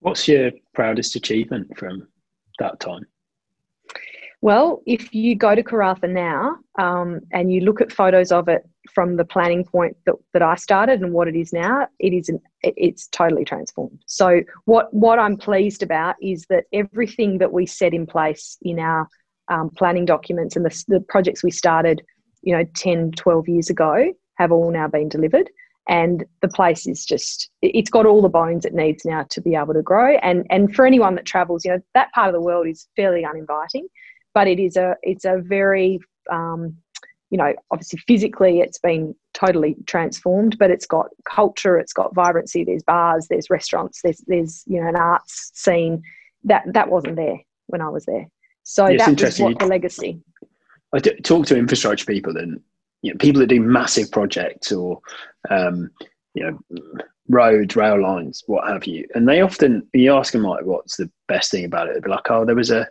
What's 0.00 0.26
your 0.26 0.52
proudest 0.72 1.16
achievement 1.16 1.76
from 1.76 2.08
that 2.60 2.80
time? 2.80 3.04
Well, 4.44 4.82
if 4.84 5.14
you 5.14 5.36
go 5.36 5.54
to 5.54 5.62
Karratha 5.62 6.06
now 6.06 6.58
um, 6.78 7.20
and 7.32 7.50
you 7.50 7.62
look 7.62 7.80
at 7.80 7.90
photos 7.90 8.30
of 8.30 8.46
it 8.46 8.68
from 8.92 9.16
the 9.16 9.24
planning 9.24 9.64
point 9.64 9.96
that, 10.04 10.16
that 10.34 10.42
I 10.42 10.56
started 10.56 11.00
and 11.00 11.14
what 11.14 11.28
it 11.28 11.34
is 11.34 11.50
now, 11.50 11.88
it 11.98 12.12
is 12.12 12.28
an, 12.28 12.42
it's 12.62 13.06
totally 13.06 13.46
transformed. 13.46 14.02
So 14.04 14.42
what 14.66 14.92
what 14.92 15.18
I'm 15.18 15.38
pleased 15.38 15.82
about 15.82 16.16
is 16.20 16.44
that 16.50 16.64
everything 16.74 17.38
that 17.38 17.54
we 17.54 17.64
set 17.64 17.94
in 17.94 18.06
place 18.06 18.58
in 18.60 18.78
our 18.80 19.08
um, 19.48 19.70
planning 19.70 20.04
documents 20.04 20.56
and 20.56 20.66
the, 20.66 20.84
the 20.88 21.00
projects 21.00 21.42
we 21.42 21.50
started, 21.50 22.02
you 22.42 22.54
know, 22.54 22.64
10, 22.76 23.12
12 23.12 23.48
years 23.48 23.70
ago 23.70 24.12
have 24.34 24.52
all 24.52 24.70
now 24.70 24.88
been 24.88 25.08
delivered. 25.08 25.48
And 25.88 26.22
the 26.42 26.48
place 26.48 26.86
is 26.86 27.06
just 27.06 27.48
it's 27.62 27.88
got 27.88 28.04
all 28.04 28.20
the 28.20 28.28
bones 28.28 28.66
it 28.66 28.74
needs 28.74 29.06
now 29.06 29.24
to 29.30 29.40
be 29.40 29.54
able 29.54 29.72
to 29.72 29.80
grow. 29.80 30.18
And 30.18 30.46
and 30.50 30.74
for 30.74 30.84
anyone 30.84 31.14
that 31.14 31.24
travels 31.24 31.64
you 31.64 31.70
know 31.70 31.80
that 31.94 32.12
part 32.12 32.28
of 32.28 32.34
the 32.34 32.42
world 32.42 32.66
is 32.66 32.88
fairly 32.94 33.24
uninviting 33.24 33.88
but 34.34 34.46
it 34.46 34.58
is 34.58 34.76
a 34.76 34.96
it's 35.02 35.24
a 35.24 35.38
very 35.38 36.00
um, 36.30 36.76
you 37.30 37.38
know 37.38 37.54
obviously 37.70 37.98
physically 38.06 38.60
it's 38.60 38.78
been 38.78 39.14
totally 39.32 39.76
transformed 39.86 40.58
but 40.58 40.70
it's 40.70 40.86
got 40.86 41.06
culture 41.24 41.78
it's 41.78 41.92
got 41.92 42.14
vibrancy 42.14 42.64
there's 42.64 42.82
bars 42.82 43.26
there's 43.28 43.50
restaurants 43.50 44.00
there's 44.02 44.22
there's 44.26 44.62
you 44.66 44.80
know 44.80 44.88
an 44.88 44.96
arts 44.96 45.50
scene. 45.54 46.02
That 46.44 46.64
that 46.74 46.90
wasn't 46.90 47.16
there 47.16 47.40
when 47.68 47.80
i 47.80 47.88
was 47.88 48.04
there. 48.04 48.28
So 48.64 48.88
yeah, 48.88 49.08
that 49.08 49.20
was 49.20 49.40
what 49.40 49.58
the 49.58 49.66
legacy. 49.66 50.20
I 50.92 50.98
talk 50.98 51.46
to 51.46 51.56
infrastructure 51.56 52.04
people 52.04 52.36
and 52.36 52.60
you 53.02 53.12
know, 53.12 53.18
people 53.18 53.40
that 53.40 53.48
do 53.48 53.60
massive 53.60 54.10
projects 54.10 54.72
or 54.72 55.00
um, 55.50 55.90
you 56.34 56.44
know 56.44 56.78
roads, 57.28 57.76
rail 57.76 58.00
lines, 58.00 58.42
what 58.46 58.68
have 58.68 58.86
you, 58.86 59.06
and 59.14 59.28
they 59.28 59.40
often 59.40 59.86
you 59.92 60.14
ask 60.14 60.32
them 60.32 60.42
like, 60.42 60.64
"What's 60.64 60.96
the 60.96 61.10
best 61.28 61.50
thing 61.50 61.64
about 61.64 61.88
it?" 61.88 61.94
They'd 61.94 62.04
be 62.04 62.10
like, 62.10 62.30
"Oh, 62.30 62.44
there 62.44 62.54
was 62.54 62.70
a 62.70 62.88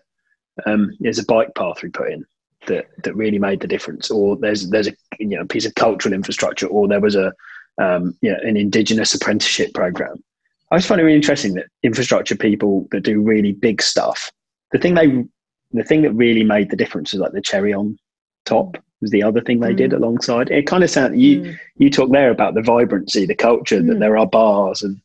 um, 0.65 0.91
there's 0.99 1.19
a 1.19 1.25
bike 1.25 1.53
path 1.55 1.81
we 1.81 1.89
put 1.89 2.11
in 2.11 2.25
that 2.67 2.85
that 3.03 3.15
really 3.15 3.39
made 3.39 3.59
the 3.59 3.67
difference," 3.67 4.09
or 4.11 4.35
there's 4.37 4.69
there's 4.69 4.87
a 4.87 4.93
you 5.19 5.37
know 5.37 5.45
piece 5.45 5.65
of 5.65 5.75
cultural 5.75 6.13
infrastructure, 6.13 6.67
or 6.67 6.87
there 6.87 7.01
was 7.01 7.15
a 7.15 7.33
um, 7.81 8.15
you 8.21 8.31
know 8.31 8.39
an 8.43 8.57
indigenous 8.57 9.13
apprenticeship 9.13 9.73
program. 9.73 10.23
I 10.71 10.77
just 10.77 10.87
find 10.87 10.99
it 10.99 11.03
really 11.03 11.17
interesting 11.17 11.53
that 11.53 11.67
infrastructure 11.83 12.35
people 12.35 12.87
that 12.91 13.01
do 13.01 13.21
really 13.21 13.51
big 13.51 13.81
stuff, 13.81 14.31
the 14.73 14.79
thing 14.79 14.95
they 14.95 15.23
the 15.71 15.83
thing 15.83 16.01
that 16.01 16.11
really 16.11 16.43
made 16.43 16.69
the 16.69 16.75
difference 16.75 17.13
is 17.13 17.19
like 17.19 17.31
the 17.31 17.41
cherry 17.41 17.73
on 17.73 17.97
top 18.45 18.77
was 19.01 19.11
the 19.11 19.23
other 19.23 19.41
thing 19.41 19.59
they 19.59 19.73
mm. 19.73 19.77
did 19.77 19.93
alongside. 19.93 20.49
It 20.51 20.67
kind 20.67 20.83
of 20.83 20.89
sounded 20.89 21.19
you 21.19 21.41
mm. 21.41 21.59
you 21.77 21.89
talk 21.89 22.11
there 22.11 22.31
about 22.31 22.55
the 22.55 22.61
vibrancy, 22.61 23.25
the 23.25 23.35
culture, 23.35 23.79
mm. 23.79 23.87
that 23.87 23.99
there 23.99 24.17
are 24.17 24.27
bars, 24.27 24.83
and 24.83 24.99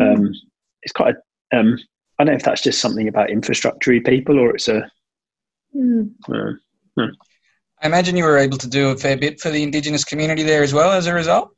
mm. 0.00 0.16
um, 0.16 0.34
it's 0.82 0.92
quite. 0.92 1.14
A, 1.52 1.58
um, 1.58 1.78
I 2.18 2.24
don't 2.24 2.32
know 2.32 2.36
if 2.36 2.42
that's 2.42 2.62
just 2.62 2.80
something 2.80 3.08
about 3.08 3.30
infrastructure 3.30 3.98
people 4.00 4.38
or 4.38 4.54
it's 4.54 4.68
a. 4.68 4.88
Mm. 5.74 6.12
Uh, 6.28 6.52
hmm. 6.96 7.10
I 7.82 7.86
imagine 7.86 8.16
you 8.16 8.24
were 8.24 8.38
able 8.38 8.58
to 8.58 8.68
do 8.68 8.90
a 8.90 8.96
fair 8.96 9.16
bit 9.16 9.40
for 9.40 9.50
the 9.50 9.62
Indigenous 9.62 10.04
community 10.04 10.42
there 10.42 10.62
as 10.62 10.72
well 10.72 10.92
as 10.92 11.06
a 11.06 11.14
result. 11.14 11.50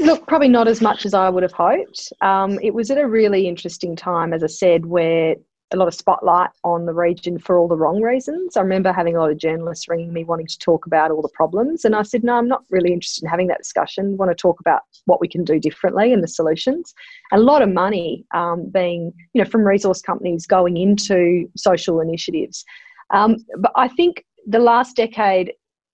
Look, 0.00 0.26
probably 0.26 0.48
not 0.48 0.68
as 0.68 0.80
much 0.80 1.06
as 1.06 1.14
I 1.14 1.28
would 1.28 1.42
have 1.42 1.52
hoped. 1.52 2.12
Um, 2.20 2.58
it 2.62 2.72
was 2.72 2.90
at 2.90 2.98
a 2.98 3.08
really 3.08 3.48
interesting 3.48 3.96
time, 3.96 4.32
as 4.32 4.44
I 4.44 4.46
said, 4.46 4.86
where 4.86 5.36
a 5.72 5.76
lot 5.76 5.88
of 5.88 5.94
spotlight 5.94 6.50
on 6.64 6.86
the 6.86 6.94
region 6.94 7.38
for 7.38 7.58
all 7.58 7.68
the 7.68 7.76
wrong 7.76 8.00
reasons. 8.00 8.56
I 8.56 8.62
remember 8.62 8.92
having 8.92 9.16
a 9.16 9.20
lot 9.20 9.30
of 9.30 9.38
journalists 9.38 9.88
ringing 9.88 10.12
me 10.12 10.24
wanting 10.24 10.46
to 10.46 10.58
talk 10.58 10.86
about 10.86 11.10
all 11.10 11.20
the 11.20 11.28
problems, 11.28 11.84
and 11.84 11.94
I 11.94 12.02
said, 12.02 12.24
No, 12.24 12.34
I'm 12.36 12.48
not 12.48 12.64
really 12.70 12.92
interested 12.92 13.24
in 13.24 13.30
having 13.30 13.48
that 13.48 13.58
discussion. 13.58 14.12
I 14.12 14.16
want 14.16 14.30
to 14.30 14.34
talk 14.34 14.60
about 14.60 14.82
what 15.04 15.20
we 15.20 15.28
can 15.28 15.44
do 15.44 15.60
differently 15.60 16.12
and 16.12 16.22
the 16.22 16.28
solutions. 16.28 16.94
a 17.32 17.38
lot 17.38 17.62
of 17.62 17.68
money 17.68 18.24
um, 18.34 18.70
being, 18.70 19.12
you 19.34 19.42
know, 19.42 19.48
from 19.48 19.62
resource 19.62 20.00
companies 20.00 20.46
going 20.46 20.76
into 20.76 21.50
social 21.56 22.00
initiatives. 22.00 22.64
Um, 23.10 23.36
but 23.58 23.72
I 23.76 23.88
think 23.88 24.24
the 24.46 24.58
last 24.58 24.96
decade 24.96 25.52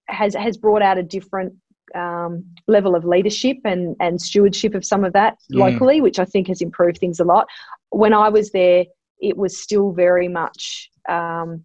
has 0.08 0.34
has 0.34 0.56
brought 0.56 0.82
out 0.82 0.98
a 0.98 1.02
different 1.02 1.54
um, 1.94 2.44
level 2.66 2.94
of 2.94 3.04
leadership 3.04 3.56
and, 3.64 3.96
and 4.00 4.20
stewardship 4.20 4.74
of 4.74 4.84
some 4.84 5.04
of 5.04 5.12
that 5.12 5.38
mm. 5.52 5.58
locally, 5.58 6.00
which 6.00 6.18
I 6.18 6.24
think 6.24 6.48
has 6.48 6.60
improved 6.60 6.98
things 6.98 7.20
a 7.20 7.24
lot. 7.24 7.46
When 7.90 8.12
I 8.12 8.28
was 8.28 8.50
there, 8.50 8.84
it 9.20 9.36
was 9.36 9.60
still 9.60 9.92
very 9.92 10.28
much, 10.28 10.90
um, 11.08 11.64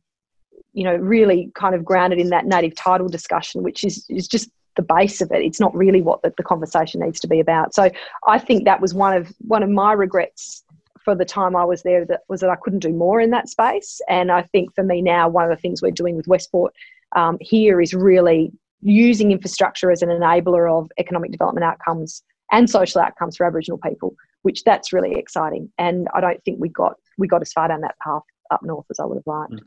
you 0.74 0.84
know, 0.84 0.96
really 0.96 1.52
kind 1.56 1.76
of 1.76 1.84
grounded 1.84 2.20
in 2.20 2.30
that 2.30 2.46
native 2.46 2.76
title 2.76 3.08
discussion, 3.08 3.64
which 3.64 3.84
is, 3.84 4.06
is 4.10 4.28
just 4.28 4.50
the 4.76 4.82
base 4.84 5.20
of 5.22 5.32
it. 5.32 5.42
It's 5.42 5.60
not 5.60 5.76
really 5.76 6.02
what 6.02 6.22
the, 6.22 6.34
the 6.38 6.44
conversation 6.44 7.02
needs 7.02 7.20
to 7.22 7.28
be 7.28 7.40
about. 7.40 7.74
So 7.74 7.90
I 8.28 8.40
think 8.40 8.66
that 8.66 8.80
was 8.82 8.94
one 8.94 9.16
of 9.16 9.34
one 9.40 9.64
of 9.64 9.70
my 9.70 9.94
regrets 9.94 10.64
for 11.04 11.16
the 11.16 11.26
time 11.26 11.56
I 11.56 11.66
was 11.66 11.84
there 11.84 12.06
that 12.06 12.22
was 12.30 12.42
that 12.42 12.50
I 12.50 12.56
couldn't 12.56 12.80
do 12.80 12.94
more 12.94 13.20
in 13.20 13.32
that 13.32 13.50
space. 13.50 14.00
And 14.08 14.32
I 14.32 14.44
think 14.44 14.74
for 14.76 14.84
me 14.84 15.02
now, 15.02 15.28
one 15.28 15.44
of 15.44 15.50
the 15.50 15.62
things 15.62 15.82
we're 15.82 15.92
doing 15.92 16.16
with 16.16 16.28
Westport 16.28 16.74
um, 17.16 17.38
here 17.42 17.82
is 17.82 17.94
really 17.94 18.52
using 18.82 19.32
infrastructure 19.32 19.92
as 19.92 20.02
an 20.02 20.10
enabler 20.10 20.72
of 20.72 20.90
economic 20.98 21.32
development 21.32 21.66
outcomes 21.66 22.24
and 22.52 22.70
social 22.70 23.02
outcomes 23.02 23.38
for 23.38 23.46
Aboriginal 23.46 23.78
people, 23.78 24.16
which 24.44 24.64
that's 24.64 24.94
really 24.94 25.16
exciting. 25.16 25.72
And 25.78 26.08
I 26.14 26.22
don't 26.22 26.44
think 26.44 26.60
we 26.60 26.70
got 26.70 26.96
we 27.20 27.28
got 27.28 27.42
as 27.42 27.54
far 27.54 27.68
down 27.68 27.82
that 27.82 28.00
path 28.04 28.24
up 28.50 28.64
north 28.64 28.86
as 28.90 29.00
I 29.00 29.06
would 29.06 29.18
have 29.18 29.28
liked. 29.28 29.62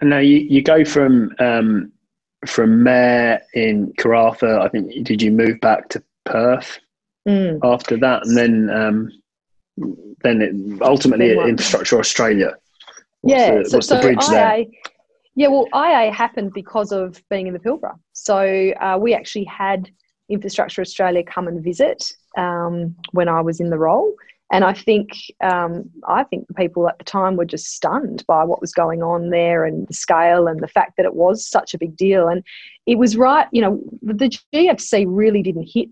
And 0.00 0.10
now 0.10 0.18
you, 0.18 0.38
you 0.38 0.62
go 0.62 0.84
from 0.84 1.34
um, 1.38 1.92
from 2.46 2.82
mayor 2.82 3.40
in 3.54 3.92
Karratha. 3.94 4.60
I 4.60 4.68
think 4.68 5.06
did 5.06 5.22
you 5.22 5.30
move 5.30 5.60
back 5.60 5.88
to 5.90 6.02
Perth 6.24 6.78
mm. 7.26 7.58
after 7.62 7.96
that, 7.98 8.26
and 8.26 8.36
then 8.36 8.70
um, 8.70 9.12
then 10.22 10.42
it, 10.42 10.82
ultimately 10.82 11.32
Infrastructure 11.32 11.98
Australia. 11.98 12.56
What's 13.20 13.40
yeah, 13.40 13.58
the, 13.58 13.64
so, 13.64 13.80
so 13.80 14.00
the 14.00 14.10
IA, 14.10 14.16
there? 14.30 14.64
Yeah, 15.36 15.48
well, 15.48 15.66
IA 15.74 16.12
happened 16.12 16.52
because 16.52 16.92
of 16.92 17.22
being 17.30 17.46
in 17.46 17.54
the 17.54 17.58
Pilbara. 17.58 17.98
So 18.12 18.72
uh, 18.80 18.98
we 19.00 19.14
actually 19.14 19.44
had 19.44 19.90
Infrastructure 20.28 20.82
Australia 20.82 21.22
come 21.22 21.48
and 21.48 21.62
visit 21.62 22.12
um, 22.36 22.94
when 23.12 23.28
I 23.28 23.40
was 23.40 23.60
in 23.60 23.70
the 23.70 23.78
role. 23.78 24.14
And 24.54 24.62
I 24.62 24.72
think 24.72 25.10
um, 25.42 25.90
I 26.06 26.22
think 26.22 26.46
the 26.46 26.54
people 26.54 26.88
at 26.88 26.96
the 26.98 27.04
time 27.04 27.34
were 27.34 27.44
just 27.44 27.74
stunned 27.74 28.24
by 28.28 28.44
what 28.44 28.60
was 28.60 28.72
going 28.72 29.02
on 29.02 29.30
there 29.30 29.64
and 29.64 29.88
the 29.88 29.94
scale 29.94 30.46
and 30.46 30.60
the 30.60 30.68
fact 30.68 30.92
that 30.96 31.04
it 31.04 31.14
was 31.14 31.44
such 31.44 31.74
a 31.74 31.78
big 31.78 31.96
deal. 31.96 32.28
And 32.28 32.44
it 32.86 32.96
was 32.96 33.16
right, 33.16 33.48
you 33.50 33.60
know, 33.60 33.82
the 34.00 34.30
GFC 34.54 35.06
really 35.08 35.42
didn't 35.42 35.68
hit 35.74 35.88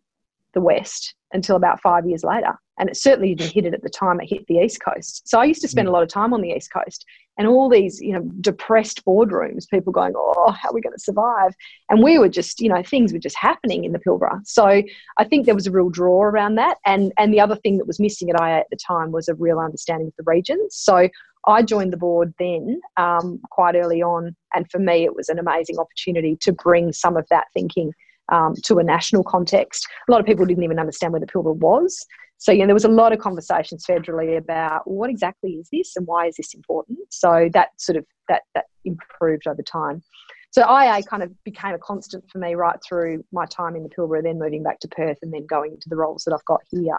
the 0.55 0.61
West 0.61 1.17
until 1.33 1.57
about 1.57 1.81
five 1.81 2.07
years 2.07 2.23
later. 2.23 2.57
And 2.79 2.89
it 2.89 2.97
certainly 2.97 3.35
didn't 3.35 3.53
hit 3.53 3.67
it 3.67 3.75
at 3.75 3.83
the 3.83 3.91
time 3.91 4.21
it 4.21 4.31
hit 4.31 4.47
the 4.47 4.61
East 4.61 4.81
Coast. 4.81 5.29
So 5.29 5.41
I 5.41 5.45
used 5.45 5.63
to 5.63 5.69
spend 5.69 5.89
a 5.89 5.91
mm. 5.91 5.95
lot 5.95 6.05
of 6.05 6.09
time 6.09 6.33
on 6.33 6.41
the 6.41 6.53
East 6.53 6.73
Coast 6.73 7.05
and 7.39 7.47
all 7.47 7.69
these, 7.69 8.01
you 8.01 8.13
know, 8.13 8.23
depressed 8.41 9.05
boardrooms, 9.05 9.69
people 9.69 9.93
going, 9.93 10.13
oh, 10.17 10.51
how 10.51 10.69
are 10.69 10.75
we 10.75 10.81
going 10.81 10.95
to 10.95 11.03
survive? 11.03 11.55
And 11.89 12.03
we 12.03 12.19
were 12.19 12.29
just, 12.29 12.61
you 12.61 12.69
know, 12.69 12.83
things 12.83 13.13
were 13.13 13.19
just 13.19 13.37
happening 13.37 13.85
in 13.85 13.93
the 13.93 13.99
Pilbara. 13.99 14.41
So 14.45 14.83
I 15.19 15.25
think 15.25 15.47
there 15.47 15.55
was 15.55 15.67
a 15.67 15.71
real 15.71 15.89
draw 15.89 16.23
around 16.23 16.57
that. 16.57 16.79
And, 16.85 17.13
and 17.17 17.33
the 17.33 17.41
other 17.41 17.57
thing 17.57 17.79
that 17.79 17.87
was 17.87 17.99
missing 17.99 18.31
at 18.31 18.41
IA 18.41 18.59
at 18.59 18.67
the 18.71 18.77
time 18.77 19.13
was 19.13 19.29
a 19.29 19.35
real 19.35 19.59
understanding 19.59 20.09
of 20.09 20.15
the 20.19 20.31
regions. 20.31 20.77
So 20.77 21.09
I 21.47 21.63
joined 21.63 21.93
the 21.93 21.99
board 21.99 22.35
then 22.39 22.81
um, 22.97 23.41
quite 23.51 23.75
early 23.75 24.03
on. 24.03 24.37
And 24.55 24.71
for 24.71 24.79
me, 24.79 25.05
it 25.05 25.17
was 25.17 25.29
an 25.29 25.39
amazing 25.39 25.79
opportunity 25.79 26.37
to 26.43 26.53
bring 26.53 26.93
some 26.93 27.17
of 27.17 27.27
that 27.31 27.47
thinking 27.55 27.93
um, 28.31 28.55
to 28.65 28.79
a 28.79 28.85
national 28.85 29.25
context. 29.25 29.87
A 30.09 30.13
lot 30.13 30.21
of 30.21 30.27
people 30.27 30.47
didn't 30.47 30.65
even 30.65 30.79
understand 30.79 31.13
where 31.13 31.21
the 31.21 31.27
Pilbara 31.27 31.57
was. 31.57 32.07
So, 32.43 32.51
you 32.51 32.59
know, 32.59 32.67
there 32.67 32.75
was 32.75 32.85
a 32.85 32.89
lot 32.89 33.13
of 33.13 33.21
conversations 33.21 33.87
federally 33.87 34.37
about 34.37 34.83
what 34.91 35.09
exactly 35.09 35.53
is 35.53 35.69
this 35.71 35.95
and 35.95 36.05
why 36.09 36.27
is 36.27 36.35
this 36.35 36.55
important. 36.55 36.99
So 37.11 37.49
that 37.53 37.69
sort 37.81 37.97
of 37.97 38.05
that 38.29 38.43
that 38.57 38.65
improved 38.85 39.47
over 39.47 39.63
time. 39.63 40.03
So 40.51 40.63
IA 40.63 41.05
kind 41.05 41.23
of 41.23 41.31
became 41.45 41.73
a 41.73 41.79
constant 41.79 42.29
for 42.29 42.39
me 42.39 42.57
right 42.57 42.77
through 42.85 43.25
my 43.31 43.47
time 43.47 43.77
in 43.77 43.85
the 43.85 43.89
Pilbara, 43.89 44.25
then 44.25 44.41
moving 44.41 44.65
back 44.65 44.81
to 44.81 44.89
Perth 44.89 45.19
and 45.23 45.33
then 45.33 45.47
going 45.47 45.71
into 45.71 45.89
the 45.89 45.95
roles 45.95 46.25
that 46.25 46.35
I've 46.35 46.45
got 46.45 46.63
here. 46.69 46.99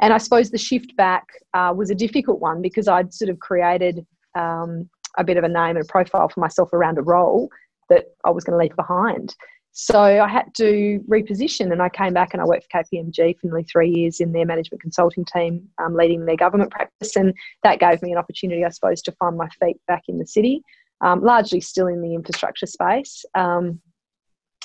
And 0.00 0.14
I 0.14 0.16
suppose 0.16 0.50
the 0.50 0.56
shift 0.56 0.96
back 0.96 1.26
uh, 1.52 1.74
was 1.76 1.90
a 1.90 1.94
difficult 1.94 2.40
one 2.40 2.62
because 2.62 2.88
I'd 2.88 3.12
sort 3.12 3.28
of 3.28 3.38
created 3.40 4.06
um, 4.34 4.88
a 5.18 5.22
bit 5.22 5.36
of 5.36 5.44
a 5.44 5.48
name 5.48 5.76
and 5.76 5.84
a 5.84 5.84
profile 5.84 6.30
for 6.30 6.40
myself 6.40 6.72
around 6.72 6.96
a 6.96 7.02
role 7.02 7.50
that 7.90 8.06
I 8.24 8.30
was 8.30 8.42
going 8.42 8.58
to 8.58 8.64
leave 8.64 8.74
behind. 8.74 9.34
So 9.80 10.00
I 10.00 10.26
had 10.26 10.52
to 10.56 10.98
reposition, 11.08 11.70
and 11.70 11.80
I 11.80 11.88
came 11.88 12.12
back 12.12 12.34
and 12.34 12.42
I 12.42 12.44
worked 12.44 12.66
for 12.68 12.82
KPMG 12.82 13.38
for 13.38 13.46
nearly 13.46 13.62
three 13.62 13.88
years 13.88 14.18
in 14.18 14.32
their 14.32 14.44
management 14.44 14.82
consulting 14.82 15.24
team, 15.24 15.68
um, 15.78 15.94
leading 15.94 16.24
their 16.24 16.36
government 16.36 16.72
practice, 16.72 17.14
and 17.14 17.32
that 17.62 17.78
gave 17.78 18.02
me 18.02 18.10
an 18.10 18.18
opportunity, 18.18 18.64
I 18.64 18.70
suppose, 18.70 19.00
to 19.02 19.12
find 19.12 19.36
my 19.36 19.48
feet 19.60 19.76
back 19.86 20.02
in 20.08 20.18
the 20.18 20.26
city, 20.26 20.64
um, 21.00 21.22
largely 21.22 21.60
still 21.60 21.86
in 21.86 22.02
the 22.02 22.16
infrastructure 22.16 22.66
space, 22.66 23.24
um, 23.36 23.80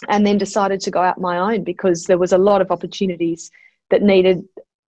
and 0.09 0.25
then 0.25 0.39
decided 0.39 0.79
to 0.79 0.89
go 0.89 1.03
out 1.03 1.21
my 1.21 1.37
own 1.37 1.63
because 1.63 2.05
there 2.05 2.17
was 2.17 2.33
a 2.33 2.39
lot 2.39 2.61
of 2.61 2.71
opportunities 2.71 3.51
that 3.91 4.01
needed 4.01 4.43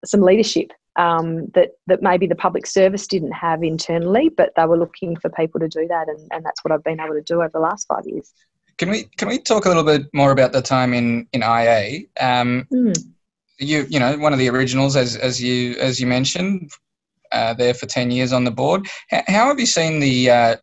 some 0.06 0.22
leadership 0.22 0.72
um, 0.96 1.50
that 1.54 1.74
that 1.86 2.02
maybe 2.02 2.26
the 2.26 2.34
public 2.34 2.66
service 2.66 3.06
didn't 3.06 3.34
have 3.34 3.62
internally, 3.62 4.30
but 4.30 4.54
they 4.58 4.66
were 4.66 4.80
looking 4.80 5.18
for 5.18 5.30
people 5.30 5.60
to 5.60 5.68
do 5.68 5.88
that, 5.88 6.10
and, 6.10 6.28
and 6.32 6.44
that's 6.44 6.64
what 6.64 6.72
I've 6.72 6.84
been 6.84 7.00
able 7.00 7.14
to 7.14 7.22
do 7.22 7.44
over 7.44 7.52
the 7.54 7.60
last 7.60 7.86
five 7.88 8.08
years. 8.08 8.34
Can 8.78 8.90
we 8.90 9.04
can 9.18 9.28
we 9.30 9.38
talk 9.40 9.66
a 9.66 9.70
little 9.70 9.84
bit 9.84 10.08
more 10.14 10.32
about 10.32 10.52
the 10.52 10.62
time 10.62 10.94
in 10.94 11.28
in 11.32 11.42
IA? 11.42 12.02
Um, 12.20 12.68
mm. 12.72 12.98
You 13.58 13.86
you 13.90 14.00
know 14.00 14.18
one 14.18 14.34
of 14.34 14.40
the 14.40 14.50
originals 14.50 14.96
as 14.96 15.16
as 15.16 15.42
you 15.42 15.76
as 15.80 16.00
you 16.00 16.08
mentioned, 16.08 16.72
uh, 17.32 17.54
there 17.54 17.74
for 17.74 17.86
ten 17.86 18.12
years 18.12 18.34
on 18.34 18.44
the 18.44 18.52
board. 18.52 18.88
How, 19.10 19.24
how 19.28 19.48
have 19.48 19.60
you 19.60 19.66
seen 19.66 20.00
the? 20.00 20.30
Uh, 20.30 20.56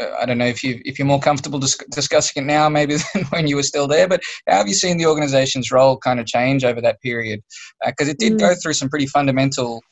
uh 0.00 0.16
I 0.20 0.26
don't 0.26 0.38
know 0.38 0.46
if 0.46 0.62
you 0.62 0.80
if 0.84 0.96
you're 0.96 1.08
more 1.08 1.20
comfortable 1.20 1.58
dis- 1.58 1.82
discussing 1.90 2.44
it 2.44 2.46
now, 2.46 2.68
maybe 2.68 2.96
than 3.14 3.24
when 3.30 3.48
you 3.48 3.56
were 3.56 3.64
still 3.64 3.88
there. 3.88 4.06
But 4.06 4.22
how 4.48 4.58
have 4.58 4.68
you 4.68 4.74
seen 4.74 4.96
the 4.96 5.06
organisation's 5.06 5.72
role 5.72 5.96
kind 5.98 6.20
of 6.20 6.26
change 6.26 6.62
over 6.64 6.80
that 6.80 7.00
period? 7.00 7.40
Because 7.84 8.06
uh, 8.06 8.12
it 8.12 8.18
did 8.18 8.34
mm. 8.34 8.38
go 8.38 8.54
through 8.54 8.74
some 8.74 8.88
pretty 8.88 9.06
fundamental 9.06 9.82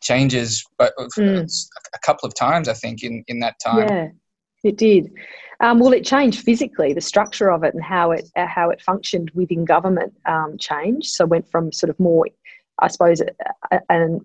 changes, 0.00 0.64
but 0.78 0.92
mm. 0.98 1.68
a 1.94 1.98
couple 2.00 2.26
of 2.26 2.34
times 2.34 2.66
I 2.66 2.74
think 2.74 3.04
in 3.04 3.22
in 3.28 3.38
that 3.38 3.54
time. 3.64 3.88
Yeah, 3.88 4.08
it 4.64 4.76
did. 4.76 5.12
Um, 5.62 5.78
well, 5.78 5.92
it 5.92 6.04
changed 6.04 6.40
physically. 6.40 6.92
The 6.92 7.00
structure 7.00 7.50
of 7.50 7.62
it 7.62 7.72
and 7.72 7.82
how 7.82 8.10
it 8.10 8.28
uh, 8.36 8.46
how 8.46 8.70
it 8.70 8.82
functioned 8.82 9.30
within 9.34 9.64
government 9.64 10.12
um, 10.26 10.58
changed. 10.58 11.10
So 11.10 11.24
went 11.24 11.48
from 11.50 11.72
sort 11.72 11.88
of 11.88 11.98
more, 11.98 12.26
I 12.80 12.88
suppose, 12.88 13.22
an 13.88 14.20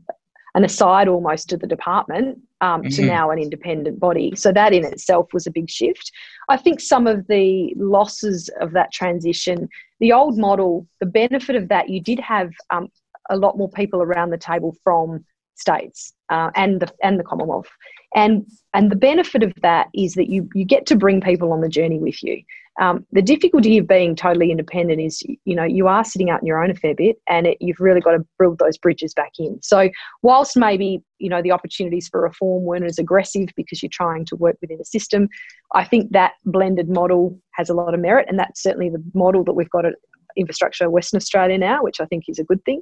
an 0.55 0.63
aside 0.63 1.07
almost 1.07 1.49
to 1.49 1.57
the 1.57 1.67
department 1.67 2.39
um, 2.61 2.81
mm-hmm. 2.81 2.89
to 2.89 3.05
now 3.05 3.29
an 3.29 3.37
independent 3.37 3.99
body. 3.99 4.35
So 4.35 4.51
that 4.51 4.73
in 4.73 4.83
itself 4.83 5.27
was 5.31 5.45
a 5.45 5.51
big 5.51 5.69
shift. 5.69 6.11
I 6.49 6.57
think 6.57 6.79
some 6.79 7.05
of 7.05 7.27
the 7.27 7.75
losses 7.77 8.49
of 8.59 8.71
that 8.71 8.91
transition, 8.91 9.69
the 9.99 10.13
old 10.13 10.39
model, 10.39 10.87
the 10.99 11.05
benefit 11.05 11.55
of 11.55 11.67
that, 11.69 11.89
you 11.89 12.01
did 12.01 12.19
have 12.19 12.49
um, 12.71 12.87
a 13.29 13.37
lot 13.37 13.55
more 13.55 13.69
people 13.69 14.01
around 14.01 14.31
the 14.31 14.37
table 14.39 14.75
from 14.83 15.23
states 15.53 16.13
uh, 16.29 16.49
and 16.55 16.79
the 16.79 16.91
and 17.03 17.19
the 17.19 17.23
Commonwealth. 17.23 17.69
And 18.17 18.47
and 18.73 18.91
the 18.91 18.95
benefit 18.95 19.43
of 19.43 19.53
that 19.61 19.87
is 19.93 20.15
that 20.15 20.27
you 20.27 20.49
you 20.55 20.65
get 20.65 20.87
to 20.87 20.95
bring 20.95 21.21
people 21.21 21.53
on 21.53 21.61
the 21.61 21.69
journey 21.69 21.99
with 21.99 22.21
you. 22.23 22.41
Um, 22.81 23.05
the 23.11 23.21
difficulty 23.21 23.77
of 23.77 23.87
being 23.87 24.15
totally 24.15 24.49
independent 24.49 24.99
is 24.99 25.21
you 25.45 25.55
know 25.55 25.63
you 25.63 25.87
are 25.87 26.03
sitting 26.03 26.31
out 26.31 26.41
in 26.41 26.47
your 26.47 26.61
own 26.61 26.71
a 26.71 26.75
fair 26.75 26.95
bit, 26.95 27.17
and 27.29 27.45
it, 27.45 27.59
you've 27.61 27.79
really 27.79 28.01
got 28.01 28.13
to 28.13 28.25
build 28.39 28.57
those 28.57 28.75
bridges 28.75 29.13
back 29.13 29.33
in. 29.37 29.59
So 29.61 29.89
whilst 30.23 30.57
maybe 30.57 30.99
you 31.19 31.29
know 31.29 31.43
the 31.43 31.51
opportunities 31.51 32.07
for 32.07 32.21
reform 32.21 32.63
weren't 32.63 32.85
as 32.85 32.97
aggressive 32.97 33.49
because 33.55 33.83
you're 33.83 33.89
trying 33.93 34.25
to 34.25 34.35
work 34.35 34.57
within 34.61 34.81
a 34.81 34.85
system, 34.85 35.29
I 35.75 35.83
think 35.83 36.11
that 36.13 36.33
blended 36.43 36.89
model 36.89 37.39
has 37.53 37.69
a 37.69 37.75
lot 37.75 37.93
of 37.93 37.99
merit, 37.99 38.25
and 38.27 38.39
that's 38.39 38.63
certainly 38.63 38.89
the 38.89 39.03
model 39.13 39.43
that 39.43 39.53
we've 39.53 39.69
got 39.69 39.85
at 39.85 39.93
Infrastructure 40.35 40.89
Western 40.89 41.17
Australia 41.17 41.59
now, 41.59 41.83
which 41.83 42.01
I 42.01 42.05
think 42.05 42.23
is 42.27 42.39
a 42.39 42.43
good 42.43 42.65
thing. 42.65 42.81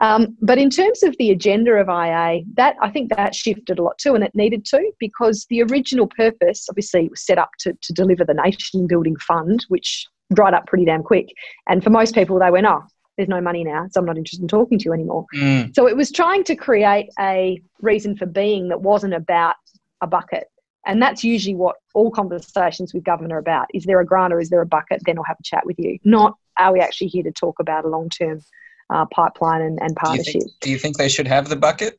Um, 0.00 0.36
but 0.40 0.58
in 0.58 0.70
terms 0.70 1.02
of 1.02 1.16
the 1.18 1.30
agenda 1.30 1.72
of 1.72 1.88
IA, 1.88 2.42
that 2.54 2.76
I 2.80 2.90
think 2.90 3.14
that 3.14 3.34
shifted 3.34 3.78
a 3.78 3.82
lot 3.82 3.98
too, 3.98 4.14
and 4.14 4.24
it 4.24 4.34
needed 4.34 4.64
to 4.66 4.92
because 4.98 5.46
the 5.50 5.62
original 5.62 6.08
purpose, 6.08 6.66
obviously, 6.68 7.08
was 7.08 7.24
set 7.24 7.38
up 7.38 7.50
to, 7.60 7.74
to 7.80 7.92
deliver 7.92 8.24
the 8.24 8.34
nation 8.34 8.86
building 8.86 9.16
fund, 9.16 9.64
which 9.68 10.06
dried 10.32 10.54
up 10.54 10.66
pretty 10.66 10.84
damn 10.84 11.02
quick. 11.02 11.28
And 11.68 11.82
for 11.82 11.90
most 11.90 12.14
people, 12.14 12.38
they 12.38 12.50
went, 12.50 12.66
"Oh, 12.66 12.82
there's 13.16 13.28
no 13.28 13.40
money 13.40 13.62
now, 13.62 13.86
so 13.90 14.00
I'm 14.00 14.06
not 14.06 14.18
interested 14.18 14.42
in 14.42 14.48
talking 14.48 14.78
to 14.78 14.84
you 14.84 14.92
anymore." 14.92 15.26
Mm. 15.34 15.74
So 15.74 15.86
it 15.86 15.96
was 15.96 16.10
trying 16.10 16.42
to 16.44 16.56
create 16.56 17.10
a 17.20 17.60
reason 17.80 18.16
for 18.16 18.26
being 18.26 18.68
that 18.70 18.80
wasn't 18.80 19.14
about 19.14 19.54
a 20.00 20.08
bucket. 20.08 20.48
And 20.86 21.00
that's 21.00 21.24
usually 21.24 21.54
what 21.54 21.76
all 21.94 22.10
conversations 22.10 22.92
with 22.92 23.04
government 23.04 23.32
are 23.32 23.38
about. 23.38 23.68
Is 23.72 23.84
there 23.84 24.00
a 24.00 24.04
grant 24.04 24.34
or 24.34 24.40
is 24.40 24.50
there 24.50 24.60
a 24.60 24.66
bucket? 24.66 25.00
Then 25.06 25.16
I'll 25.16 25.24
have 25.24 25.38
a 25.40 25.42
chat 25.42 25.64
with 25.64 25.78
you. 25.78 25.98
Not 26.04 26.36
are 26.58 26.72
we 26.72 26.80
actually 26.80 27.08
here 27.08 27.22
to 27.22 27.32
talk 27.32 27.58
about 27.58 27.84
a 27.84 27.88
long 27.88 28.08
term 28.08 28.40
uh, 28.90 29.06
pipeline 29.06 29.62
and, 29.62 29.78
and 29.80 29.96
partnership. 29.96 30.32
Do 30.32 30.38
you, 30.38 30.40
think, 30.40 30.60
do 30.60 30.70
you, 30.70 30.78
think, 30.78 30.96
they 30.96 31.08
should 31.08 31.28
have 31.28 31.48
the 31.48 31.56
bucket? 31.56 31.98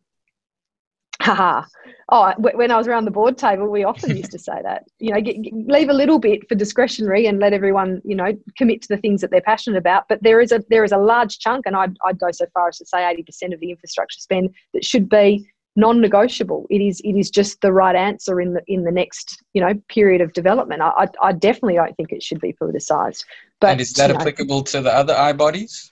Haha. 1.21 1.63
oh, 2.11 2.33
when 2.37 2.71
I 2.71 2.77
was 2.77 2.87
around 2.87 3.05
the 3.05 3.11
board 3.11 3.37
table, 3.37 3.67
we 3.69 3.83
often 3.83 4.15
used 4.15 4.31
to 4.31 4.39
say 4.39 4.61
that. 4.61 4.85
You 4.99 5.13
know, 5.13 5.21
get, 5.21 5.37
leave 5.53 5.89
a 5.89 5.93
little 5.93 6.19
bit 6.19 6.47
for 6.47 6.55
discretionary 6.55 7.25
and 7.25 7.39
let 7.39 7.53
everyone, 7.53 8.01
you 8.03 8.15
know, 8.15 8.37
commit 8.57 8.81
to 8.83 8.87
the 8.89 8.97
things 8.97 9.21
that 9.21 9.31
they're 9.31 9.41
passionate 9.41 9.77
about. 9.77 10.07
But 10.07 10.21
there 10.21 10.41
is 10.41 10.51
a 10.51 10.63
there 10.69 10.83
is 10.83 10.91
a 10.91 10.97
large 10.97 11.39
chunk, 11.39 11.65
and 11.65 11.75
I'd, 11.75 11.95
I'd 12.05 12.19
go 12.19 12.31
so 12.31 12.45
far 12.53 12.67
as 12.67 12.77
to 12.79 12.85
say 12.85 13.09
eighty 13.09 13.23
percent 13.23 13.53
of 13.53 13.59
the 13.59 13.71
infrastructure 13.71 14.19
spend 14.19 14.53
that 14.73 14.83
should 14.83 15.09
be 15.09 15.49
non-negotiable. 15.75 16.67
It 16.69 16.81
is 16.81 17.01
it 17.03 17.13
is 17.13 17.29
just 17.29 17.61
the 17.61 17.73
right 17.73 17.95
answer 17.95 18.39
in 18.39 18.53
the 18.53 18.61
in 18.67 18.83
the 18.83 18.91
next 18.91 19.43
you 19.53 19.61
know 19.61 19.73
period 19.89 20.21
of 20.21 20.33
development. 20.33 20.81
I 20.81 20.89
I, 20.89 21.07
I 21.21 21.31
definitely 21.31 21.75
don't 21.75 21.95
think 21.95 22.11
it 22.11 22.23
should 22.23 22.39
be 22.39 22.53
politicised. 22.53 23.23
But 23.59 23.71
and 23.71 23.81
is 23.81 23.93
that 23.93 24.11
applicable 24.11 24.59
know, 24.59 24.63
to 24.63 24.81
the 24.81 24.93
other 24.93 25.13
I 25.13 25.33
bodies? 25.33 25.91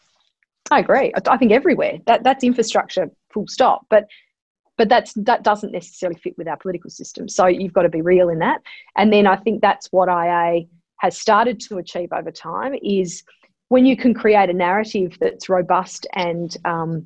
I 0.72 0.80
agree. 0.80 1.14
I 1.28 1.38
think 1.38 1.52
everywhere 1.52 2.00
that 2.06 2.24
that's 2.24 2.44
infrastructure, 2.44 3.10
full 3.34 3.48
stop. 3.48 3.86
But 3.90 4.08
but 4.78 4.90
that's 4.90 5.14
that 5.14 5.44
doesn't 5.44 5.72
necessarily 5.72 6.20
fit 6.20 6.38
with 6.38 6.48
our 6.48 6.58
political 6.58 6.90
system. 6.90 7.30
So 7.30 7.46
you've 7.46 7.74
got 7.74 7.84
to 7.84 7.90
be 7.90 8.02
real 8.02 8.30
in 8.30 8.40
that. 8.40 8.62
And 8.98 9.12
then 9.12 9.28
I 9.28 9.36
think 9.36 9.62
that's 9.62 9.88
what 9.92 10.10
IA 10.10 10.62
has 10.98 11.18
started 11.18 11.60
to 11.60 11.78
achieve 11.78 12.10
over 12.14 12.32
time 12.32 12.74
is 12.82 13.24
when 13.70 13.86
you 13.86 13.98
can 13.98 14.14
create 14.14 14.50
a 14.50 14.54
narrative 14.54 15.18
that's 15.20 15.50
robust 15.50 16.08
and 16.14 16.56
um, 16.66 17.06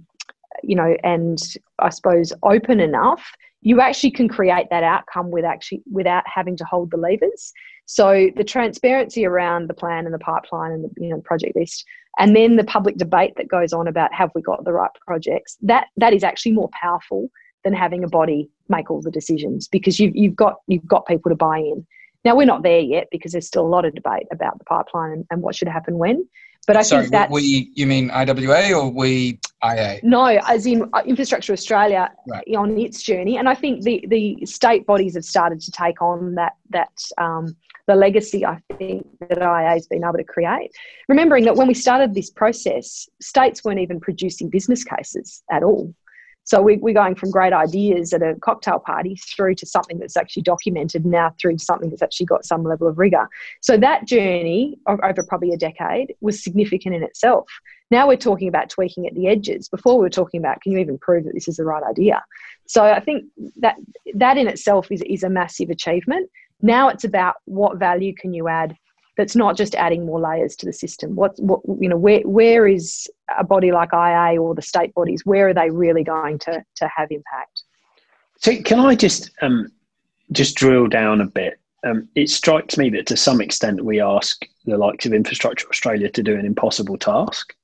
you 0.63 0.75
know 0.75 0.95
and 1.03 1.39
I 1.79 1.89
suppose 1.89 2.31
open 2.43 2.79
enough, 2.79 3.25
you 3.61 3.81
actually 3.81 4.11
can 4.11 4.29
create 4.29 4.67
that 4.69 4.83
outcome 4.83 5.31
with 5.31 5.45
actually 5.45 5.81
without 5.91 6.23
having 6.25 6.55
to 6.57 6.65
hold 6.65 6.91
the 6.91 6.97
levers. 6.97 7.51
So 7.85 8.29
the 8.35 8.43
transparency 8.43 9.25
around 9.25 9.67
the 9.67 9.73
plan 9.73 10.05
and 10.05 10.13
the 10.13 10.19
pipeline 10.19 10.71
and 10.73 10.83
the 10.83 10.89
you 10.97 11.09
know, 11.09 11.21
project 11.21 11.55
list, 11.55 11.85
and 12.19 12.35
then 12.35 12.55
the 12.55 12.63
public 12.63 12.97
debate 12.97 13.33
that 13.37 13.47
goes 13.47 13.73
on 13.73 13.87
about 13.87 14.13
have 14.13 14.31
we 14.33 14.41
got 14.41 14.63
the 14.65 14.73
right 14.73 14.91
projects, 15.05 15.57
that 15.61 15.87
that 15.97 16.13
is 16.13 16.23
actually 16.23 16.53
more 16.53 16.69
powerful 16.79 17.29
than 17.63 17.73
having 17.73 18.03
a 18.03 18.07
body 18.07 18.49
make 18.69 18.89
all 18.89 19.01
the 19.01 19.11
decisions 19.11 19.67
because 19.67 19.99
you've, 19.99 20.15
you've 20.15 20.35
got 20.35 20.55
you've 20.67 20.87
got 20.87 21.05
people 21.05 21.29
to 21.29 21.35
buy 21.35 21.57
in. 21.57 21.85
Now 22.25 22.35
we're 22.35 22.45
not 22.45 22.63
there 22.63 22.79
yet 22.79 23.07
because 23.11 23.31
there's 23.31 23.47
still 23.47 23.65
a 23.65 23.67
lot 23.67 23.85
of 23.85 23.95
debate 23.95 24.27
about 24.31 24.57
the 24.59 24.65
pipeline 24.65 25.11
and, 25.11 25.25
and 25.29 25.41
what 25.41 25.55
should 25.55 25.67
happen 25.67 25.97
when. 25.97 26.27
But 26.65 26.75
I 26.75 26.81
Sorry, 26.81 27.03
think 27.03 27.11
that 27.13 27.31
we 27.31 27.71
you 27.75 27.87
mean 27.87 28.11
IWA 28.11 28.73
or 28.73 28.89
we 28.89 29.39
IA? 29.63 29.99
No, 30.03 30.25
as 30.25 30.65
in 30.65 30.89
uh, 30.93 31.01
Infrastructure 31.05 31.53
Australia 31.53 32.11
right. 32.27 32.43
on 32.55 32.77
its 32.77 33.01
journey, 33.01 33.37
and 33.37 33.47
I 33.47 33.55
think 33.55 33.83
the 33.83 34.05
the 34.09 34.45
state 34.45 34.85
bodies 34.85 35.15
have 35.15 35.23
started 35.23 35.61
to 35.61 35.71
take 35.71 36.01
on 36.01 36.35
that 36.35 36.53
that 36.71 36.91
um, 37.17 37.55
the 37.87 37.95
legacy 37.95 38.45
I 38.45 38.59
think 38.77 39.07
that 39.19 39.37
IA 39.37 39.69
has 39.69 39.87
been 39.87 40.03
able 40.03 40.17
to 40.17 40.23
create. 40.23 40.71
Remembering 41.07 41.45
that 41.45 41.55
when 41.55 41.67
we 41.67 41.73
started 41.73 42.13
this 42.13 42.29
process, 42.29 43.09
states 43.21 43.63
weren't 43.63 43.79
even 43.79 43.99
producing 43.99 44.49
business 44.49 44.83
cases 44.83 45.43
at 45.51 45.63
all. 45.63 45.93
So 46.47 46.61
we, 46.61 46.77
we're 46.77 46.93
going 46.93 47.15
from 47.15 47.29
great 47.29 47.51
ideas 47.51 48.13
at 48.13 48.21
a 48.21 48.35
cocktail 48.41 48.79
party 48.79 49.17
through 49.17 49.55
to 49.55 49.65
something 49.65 49.99
that's 49.99 50.15
actually 50.15 50.43
documented 50.43 51.05
now 51.05 51.35
through 51.41 51.57
something 51.57 51.89
that's 51.89 52.01
actually 52.01 52.27
got 52.27 52.45
some 52.45 52.63
level 52.63 52.87
of 52.87 52.97
rigor. 52.97 53.27
So 53.59 53.75
that 53.77 54.05
journey 54.05 54.79
over 54.87 55.23
probably 55.27 55.51
a 55.51 55.57
decade 55.57 56.15
was 56.21 56.41
significant 56.41 56.95
in 56.95 57.03
itself. 57.03 57.49
Now 57.91 58.07
we're 58.07 58.15
talking 58.15 58.47
about 58.47 58.69
tweaking 58.69 59.07
at 59.07 59.13
the 59.13 59.27
edges. 59.27 59.67
Before 59.67 59.97
we 59.97 60.03
were 60.03 60.09
talking 60.09 60.39
about 60.39 60.61
can 60.61 60.71
you 60.71 60.77
even 60.77 60.97
prove 60.97 61.25
that 61.25 61.33
this 61.33 61.49
is 61.49 61.57
the 61.57 61.65
right 61.65 61.83
idea? 61.83 62.23
So 62.65 62.85
I 62.85 63.01
think 63.01 63.25
that 63.57 63.75
that 64.15 64.37
in 64.37 64.47
itself 64.47 64.89
is, 64.89 65.01
is 65.01 65.23
a 65.23 65.29
massive 65.29 65.69
achievement. 65.69 66.29
Now 66.61 66.89
it's 66.89 67.03
about 67.03 67.35
what 67.45 67.77
value 67.77 68.13
can 68.13 68.33
you 68.33 68.47
add 68.47 68.75
that's 69.17 69.35
not 69.35 69.57
just 69.57 69.75
adding 69.75 70.05
more 70.05 70.19
layers 70.19 70.55
to 70.55 70.65
the 70.65 70.71
system. 70.71 71.15
What, 71.15 71.37
what 71.39 71.61
you 71.81 71.89
know, 71.89 71.97
where 71.97 72.21
where 72.21 72.67
is 72.67 73.09
a 73.37 73.43
body 73.43 73.71
like 73.71 73.89
IA 73.91 74.39
or 74.39 74.53
the 74.53 74.61
state 74.61 74.93
bodies? 74.93 75.25
Where 75.25 75.49
are 75.49 75.53
they 75.53 75.69
really 75.71 76.03
going 76.03 76.39
to 76.39 76.63
to 76.75 76.89
have 76.95 77.09
impact? 77.11 77.63
So 78.37 78.61
can 78.61 78.79
I 78.79 78.95
just 78.95 79.31
um, 79.41 79.71
just 80.31 80.55
drill 80.55 80.87
down 80.87 81.19
a 81.19 81.25
bit? 81.25 81.59
Um, 81.85 82.07
it 82.15 82.29
strikes 82.29 82.77
me 82.77 82.89
that 82.91 83.07
to 83.07 83.17
some 83.17 83.41
extent 83.41 83.83
we 83.83 83.99
ask 83.99 84.45
the 84.65 84.77
likes 84.77 85.05
of 85.05 85.13
Infrastructure 85.13 85.67
Australia 85.69 86.09
to 86.09 86.23
do 86.23 86.35
an 86.35 86.45
impossible 86.45 86.97
task. 86.97 87.55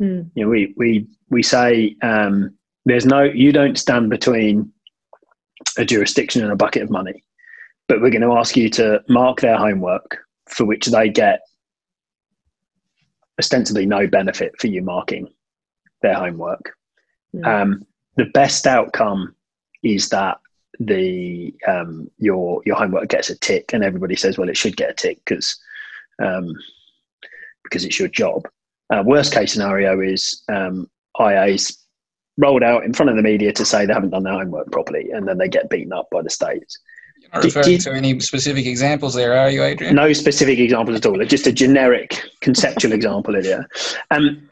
Mm. 0.00 0.30
You 0.34 0.44
know, 0.44 0.50
we 0.50 0.74
we 0.76 1.06
we 1.28 1.42
say 1.42 1.96
um, 2.02 2.56
there's 2.84 3.06
no 3.06 3.24
you 3.24 3.52
don't 3.52 3.76
stand 3.76 4.10
between 4.10 4.72
a 5.76 5.84
jurisdiction 5.84 6.42
and 6.42 6.52
a 6.52 6.56
bucket 6.56 6.82
of 6.82 6.90
money, 6.90 7.24
but 7.90 8.00
we're 8.00 8.08
going 8.08 8.22
to 8.22 8.38
ask 8.38 8.56
you 8.56 8.70
to 8.70 9.02
mark 9.08 9.40
their 9.40 9.56
homework 9.56 10.18
for 10.46 10.64
which 10.64 10.86
they 10.86 11.08
get 11.08 11.40
ostensibly 13.36 13.84
no 13.84 14.06
benefit 14.06 14.52
for 14.60 14.68
you 14.68 14.80
marking 14.80 15.28
their 16.00 16.14
homework. 16.14 16.72
Mm. 17.34 17.44
Um, 17.44 17.86
the 18.14 18.26
best 18.26 18.68
outcome 18.68 19.34
is 19.82 20.08
that 20.10 20.38
the 20.78 21.52
um, 21.66 22.08
your 22.18 22.62
your 22.64 22.76
homework 22.76 23.08
gets 23.08 23.28
a 23.28 23.36
tick, 23.36 23.72
and 23.72 23.82
everybody 23.82 24.14
says, 24.14 24.38
"Well, 24.38 24.48
it 24.48 24.56
should 24.56 24.76
get 24.76 24.90
a 24.90 24.94
tick 24.94 25.18
because 25.24 25.58
um, 26.22 26.54
because 27.64 27.84
it's 27.84 27.98
your 27.98 28.08
job." 28.08 28.46
Uh, 28.90 29.02
worst 29.04 29.34
case 29.34 29.52
scenario 29.52 30.00
is 30.00 30.44
um, 30.48 30.88
IA's 31.18 31.76
rolled 32.36 32.62
out 32.62 32.84
in 32.84 32.92
front 32.92 33.10
of 33.10 33.16
the 33.16 33.22
media 33.22 33.52
to 33.52 33.64
say 33.64 33.84
they 33.84 33.92
haven't 33.92 34.10
done 34.10 34.22
their 34.22 34.34
homework 34.34 34.70
properly, 34.70 35.10
and 35.10 35.26
then 35.26 35.38
they 35.38 35.48
get 35.48 35.70
beaten 35.70 35.92
up 35.92 36.06
by 36.12 36.22
the 36.22 36.30
states 36.30 36.78
not 37.32 37.44
referring 37.44 37.66
did, 37.66 37.80
to 37.82 37.92
any 37.92 38.18
specific 38.20 38.66
examples 38.66 39.14
there, 39.14 39.36
are 39.36 39.50
you, 39.50 39.62
Adrian? 39.62 39.94
No 39.94 40.12
specific 40.12 40.58
examples 40.58 40.96
at 40.96 41.06
all. 41.06 41.22
Just 41.24 41.46
a 41.46 41.52
generic 41.52 42.22
conceptual 42.40 42.92
example, 43.00 43.34
Ilya. 43.34 43.66
Um, 44.10 44.48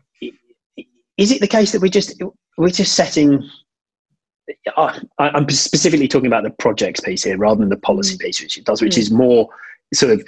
is 1.17 1.33
it 1.33 1.41
the 1.41 1.49
case 1.49 1.73
that 1.73 1.81
we 1.81 1.91
just 1.91 2.23
we're 2.57 2.69
just 2.71 2.95
setting? 2.95 3.49
Uh, 4.77 4.99
I'm 5.19 5.49
specifically 5.51 6.09
talking 6.09 6.27
about 6.27 6.45
the 6.45 6.51
projects 6.51 7.01
piece 7.01 7.25
here, 7.25 7.37
rather 7.37 7.61
than 7.61 7.69
the 7.69 7.77
policy 7.77 8.17
mm. 8.17 8.21
piece, 8.21 8.41
which 8.41 8.57
it 8.57 8.65
does, 8.65 8.81
which 8.81 8.95
mm. 8.95 8.99
is 8.99 9.11
more 9.11 9.49
sort 9.93 10.13
of 10.13 10.27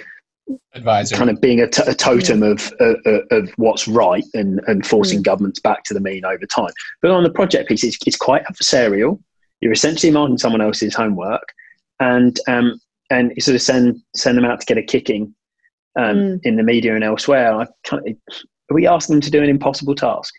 advisor, 0.73 1.15
kind 1.15 1.29
of 1.29 1.39
being 1.41 1.59
a, 1.61 1.67
t- 1.67 1.83
a 1.87 1.93
totem 1.93 2.41
mm. 2.41 2.51
of, 2.51 2.73
uh, 2.79 3.35
of 3.35 3.49
what's 3.55 3.87
right 3.87 4.25
and, 4.33 4.61
and 4.67 4.85
forcing 4.85 5.19
mm. 5.19 5.23
governments 5.23 5.59
back 5.59 5.83
to 5.85 5.93
the 5.93 5.99
mean 5.99 6.25
over 6.25 6.45
time. 6.45 6.71
But 7.01 7.11
on 7.11 7.23
the 7.23 7.31
project 7.31 7.69
piece, 7.69 7.83
it's, 7.83 7.97
it's 8.05 8.17
quite 8.17 8.43
adversarial. 8.45 9.19
You're 9.61 9.71
essentially 9.71 10.11
marking 10.11 10.37
someone 10.37 10.61
else's 10.61 10.93
homework 10.93 11.53
and 12.01 12.37
um, 12.47 12.81
and 13.09 13.31
sort 13.39 13.55
of 13.55 13.61
send 13.61 14.01
send 14.15 14.37
them 14.37 14.45
out 14.45 14.59
to 14.59 14.65
get 14.65 14.77
a 14.77 14.83
kicking 14.83 15.33
um, 15.97 16.15
mm. 16.15 16.39
in 16.43 16.57
the 16.57 16.63
media 16.63 16.95
and 16.95 17.03
elsewhere. 17.03 17.53
I 17.53 17.67
of, 17.93 18.15
are 18.69 18.75
we 18.75 18.87
asking 18.87 19.15
them 19.15 19.21
to 19.21 19.31
do 19.31 19.41
an 19.43 19.49
impossible 19.49 19.95
task? 19.95 20.33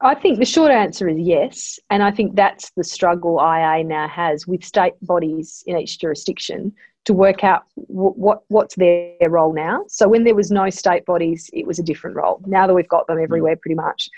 I 0.00 0.16
think 0.16 0.40
the 0.40 0.44
short 0.44 0.72
answer 0.72 1.08
is 1.08 1.18
yes, 1.18 1.78
and 1.88 2.02
I 2.02 2.10
think 2.10 2.34
that's 2.34 2.72
the 2.76 2.82
struggle 2.82 3.38
IA 3.38 3.84
now 3.84 4.08
has 4.08 4.46
with 4.46 4.64
state 4.64 4.94
bodies 5.00 5.62
in 5.66 5.76
each 5.76 6.00
jurisdiction 6.00 6.72
to 7.04 7.14
work 7.14 7.44
out 7.44 7.62
w- 7.88 8.14
what 8.14 8.42
what's 8.48 8.74
their 8.74 9.14
role 9.28 9.52
now. 9.52 9.84
So 9.88 10.08
when 10.08 10.24
there 10.24 10.34
was 10.34 10.50
no 10.50 10.70
state 10.70 11.04
bodies, 11.06 11.48
it 11.52 11.66
was 11.66 11.78
a 11.78 11.82
different 11.84 12.16
role. 12.16 12.42
Now 12.46 12.66
that 12.66 12.74
we've 12.74 12.88
got 12.88 13.06
them 13.06 13.20
everywhere, 13.20 13.56
pretty 13.56 13.76
much, 13.76 14.08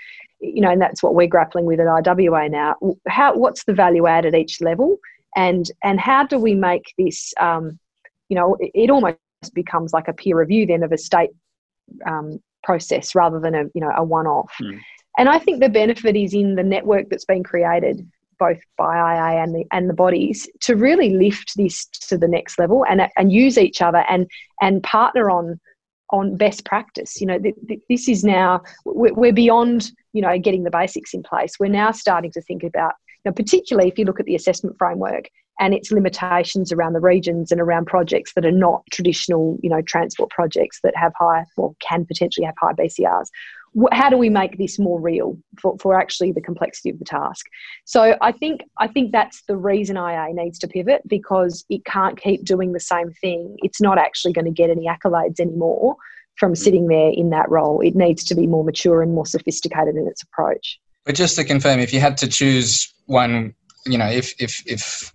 you 0.41 0.63
know, 0.63 0.71
and 0.71 0.81
that's 0.81 1.03
what 1.03 1.15
we're 1.15 1.27
grappling 1.27 1.67
with 1.67 1.81
at 1.81 1.87
IWA 1.87 2.49
now. 2.49 2.77
How 3.07 3.37
what's 3.37 3.65
the 3.65 3.75
value 3.75 4.07
add 4.07 4.25
at 4.25 4.35
each 4.35 4.63
level, 4.63 4.99
and 5.37 5.71
and 5.83 6.01
how 6.01 6.25
do 6.25 6.39
we 6.39 6.55
make 6.55 6.95
this, 6.99 7.33
um, 7.41 7.79
you 8.29 8.37
know, 8.37 8.57
it, 8.61 8.71
it, 8.75 8.91
almost 8.91 9.19
becomes 9.55 9.93
like 9.93 10.09
a 10.09 10.13
peer 10.13 10.39
review 10.39 10.67
then 10.67 10.83
of 10.83 10.93
a 10.93 10.99
state 10.99 11.31
um, 12.07 12.41
process 12.63 13.15
rather 13.15 13.41
than 13.41 13.55
a 13.55 13.65
you 13.75 13.81
know 13.81 13.93
a 13.97 14.05
one 14.05 14.27
off. 14.27 14.53
Mm. 14.61 14.81
And 15.17 15.29
I 15.29 15.39
think 15.39 15.61
the 15.61 15.69
benefit 15.69 16.17
is 16.17 16.35
in 16.35 16.57
the 16.57 16.63
network 16.63 17.09
that's 17.09 17.25
been 17.25 17.45
created 17.45 18.07
both 18.39 18.59
by 18.77 18.97
IA 18.97 19.43
and 19.43 19.55
the 19.55 19.65
and 19.73 19.89
the 19.89 19.95
bodies 19.95 20.49
to 20.61 20.75
really 20.75 21.11
lift 21.11 21.53
this 21.57 21.87
to 21.87 22.19
the 22.19 22.29
next 22.29 22.59
level 22.59 22.85
and 22.89 23.03
and 23.17 23.33
use 23.33 23.59
each 23.59 23.81
other 23.81 24.05
and 24.09 24.29
and 24.61 24.83
partner 24.83 25.31
on 25.31 25.61
on 26.11 26.37
best 26.37 26.65
practice. 26.65 27.21
You 27.21 27.27
know, 27.27 27.39
th- 27.39 27.55
th- 27.67 27.81
this 27.89 28.09
is 28.09 28.25
now 28.25 28.63
we're 28.85 29.33
beyond 29.33 29.91
you 30.13 30.23
know 30.23 30.39
getting 30.39 30.65
the 30.65 30.71
basics 30.71 31.15
in 31.15 31.23
place. 31.23 31.55
We're 31.59 31.69
now 31.69 31.91
starting 31.91 32.33
to 32.33 32.43
think 32.43 32.63
about, 32.63 32.95
know, 33.25 33.33
particularly 33.33 33.89
if 33.89 33.99
you 33.99 34.05
look 34.05 34.21
at 34.21 34.27
the 34.27 34.35
assessment 34.35 34.77
framework 34.79 35.29
and 35.61 35.73
its 35.73 35.93
limitations 35.93 36.73
around 36.73 36.95
the 36.95 37.01
regions 37.01 37.53
and 37.53 37.61
around 37.61 37.87
projects 37.87 38.33
that 38.35 38.45
are 38.45 38.53
not 38.53 38.83
traditional, 38.91 39.59
you 39.63 39.71
know, 39.71 39.83
transport 39.83 40.31
projects 40.31 40.81
that 40.83 40.97
have 40.97 41.13
high 41.19 41.45
or 41.57 41.75
can 41.81 42.05
potentially 42.05 42.45
have 42.45 42.57
high 42.61 42.73
BCRs 42.73 43.29
how 43.93 44.09
do 44.09 44.17
we 44.17 44.29
make 44.29 44.57
this 44.57 44.79
more 44.79 45.01
real 45.01 45.37
for, 45.61 45.77
for 45.79 45.99
actually 45.99 46.33
the 46.33 46.41
complexity 46.41 46.91
of 46.91 46.99
the 46.99 47.05
task? 47.05 47.47
So 47.85 48.17
i 48.21 48.33
think 48.33 48.63
i 48.79 48.87
think 48.87 49.13
that's 49.13 49.43
the 49.49 49.57
reason 49.57 49.97
ia 49.97 50.29
needs 50.33 50.59
to 50.61 50.69
pivot 50.69 51.03
because 51.07 51.65
it 51.69 51.85
can't 51.85 52.21
keep 52.21 52.45
doing 52.45 52.73
the 52.73 52.81
same 52.81 53.11
thing. 53.21 53.57
It's 53.59 53.81
not 53.81 53.99
actually 53.99 54.33
going 54.33 54.47
to 54.47 54.51
get 54.51 54.71
any 54.71 54.87
accolades 54.87 55.41
anymore 55.41 55.97
from 56.37 56.53
mm. 56.53 56.57
sitting 56.57 56.89
there 56.89 57.11
in 57.13 57.31
that 57.31 57.49
role. 57.51 57.81
It 57.81 57.95
needs 57.95 58.25
to 58.25 58.35
be 58.35 58.47
more 58.47 58.65
mature 58.65 59.03
and 59.03 59.15
more 59.15 59.27
sophisticated 59.27 59.97
in 59.97 60.07
its 60.07 60.23
approach 60.23 60.79
but 61.05 61.15
just 61.15 61.37
to 61.37 61.45
confirm 61.45 61.81
if 61.81 61.93
you 61.93 62.01
had 62.01 62.17
to 62.17 62.29
choose 62.29 62.93
one 63.07 63.55
you 63.87 63.99
know 63.99 64.09
if 64.09 64.35
if 64.41 64.63
if 64.67 65.13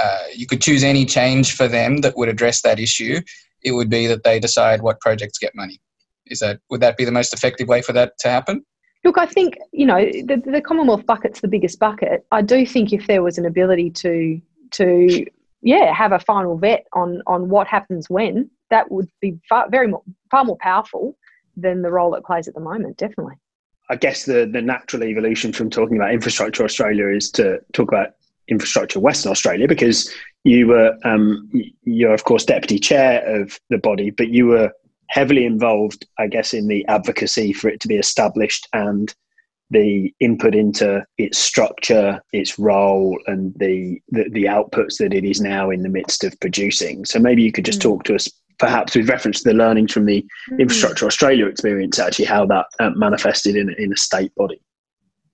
uh, 0.00 0.24
you 0.34 0.46
could 0.46 0.60
choose 0.60 0.82
any 0.82 1.04
change 1.04 1.54
for 1.54 1.68
them 1.68 1.98
that 1.98 2.16
would 2.16 2.28
address 2.28 2.62
that 2.62 2.80
issue 2.80 3.20
it 3.62 3.72
would 3.72 3.88
be 3.88 4.06
that 4.06 4.24
they 4.24 4.40
decide 4.40 4.82
what 4.82 5.00
projects 5.00 5.38
get 5.38 5.54
money 5.54 5.80
is 6.26 6.40
that 6.40 6.60
would 6.70 6.80
that 6.80 6.96
be 6.96 7.04
the 7.04 7.12
most 7.12 7.32
effective 7.32 7.68
way 7.68 7.82
for 7.82 7.92
that 7.92 8.18
to 8.18 8.28
happen? 8.28 8.64
Look, 9.04 9.18
I 9.18 9.26
think 9.26 9.58
you 9.72 9.86
know 9.86 9.98
the, 9.98 10.42
the 10.44 10.60
Commonwealth 10.60 11.06
bucket's 11.06 11.40
the 11.40 11.48
biggest 11.48 11.78
bucket. 11.78 12.26
I 12.32 12.42
do 12.42 12.64
think 12.66 12.92
if 12.92 13.06
there 13.06 13.22
was 13.22 13.38
an 13.38 13.46
ability 13.46 13.90
to 13.90 14.40
to 14.72 15.24
yeah 15.62 15.92
have 15.92 16.12
a 16.12 16.18
final 16.18 16.56
vet 16.56 16.86
on 16.92 17.22
on 17.26 17.48
what 17.48 17.66
happens 17.66 18.08
when, 18.08 18.50
that 18.70 18.90
would 18.90 19.08
be 19.20 19.38
far 19.48 19.68
very 19.68 19.88
more, 19.88 20.02
far 20.30 20.44
more 20.44 20.58
powerful 20.60 21.16
than 21.56 21.82
the 21.82 21.90
role 21.90 22.14
it 22.14 22.24
plays 22.24 22.48
at 22.48 22.54
the 22.54 22.60
moment. 22.60 22.96
Definitely. 22.96 23.36
I 23.90 23.96
guess 23.96 24.24
the 24.24 24.48
the 24.50 24.62
natural 24.62 25.04
evolution 25.04 25.52
from 25.52 25.70
talking 25.70 25.96
about 25.96 26.12
infrastructure 26.12 26.64
Australia 26.64 27.08
is 27.08 27.30
to 27.32 27.60
talk 27.72 27.88
about 27.88 28.10
infrastructure 28.48 29.00
Western 29.00 29.32
Australia 29.32 29.66
because 29.68 30.12
you 30.44 30.66
were 30.66 30.96
um, 31.04 31.50
you're 31.82 32.14
of 32.14 32.24
course 32.24 32.44
deputy 32.44 32.78
chair 32.78 33.22
of 33.40 33.58
the 33.70 33.78
body, 33.78 34.10
but 34.10 34.28
you 34.28 34.46
were 34.46 34.72
heavily 35.08 35.44
involved, 35.44 36.06
I 36.18 36.26
guess, 36.26 36.54
in 36.54 36.66
the 36.66 36.86
advocacy 36.86 37.52
for 37.52 37.68
it 37.68 37.80
to 37.80 37.88
be 37.88 37.96
established 37.96 38.68
and 38.72 39.14
the 39.70 40.14
input 40.20 40.54
into 40.54 41.04
its 41.18 41.38
structure, 41.38 42.20
its 42.32 42.58
role, 42.58 43.18
and 43.26 43.54
the, 43.56 44.00
the, 44.10 44.28
the 44.30 44.44
outputs 44.44 44.98
that 44.98 45.14
it 45.14 45.24
is 45.24 45.40
now 45.40 45.70
in 45.70 45.82
the 45.82 45.88
midst 45.88 46.24
of 46.24 46.38
producing. 46.40 47.04
So 47.04 47.18
maybe 47.18 47.42
you 47.42 47.52
could 47.52 47.64
just 47.64 47.80
mm. 47.80 47.84
talk 47.84 48.04
to 48.04 48.14
us, 48.14 48.28
perhaps 48.58 48.94
with 48.94 49.08
reference 49.08 49.42
to 49.42 49.50
the 49.50 49.56
learnings 49.56 49.92
from 49.92 50.06
the 50.06 50.24
mm. 50.50 50.58
Infrastructure 50.58 51.06
Australia 51.06 51.46
experience, 51.46 51.98
actually 51.98 52.26
how 52.26 52.46
that 52.46 52.66
uh, 52.78 52.90
manifested 52.90 53.56
in 53.56 53.74
in 53.78 53.92
a 53.92 53.96
state 53.96 54.34
body. 54.36 54.60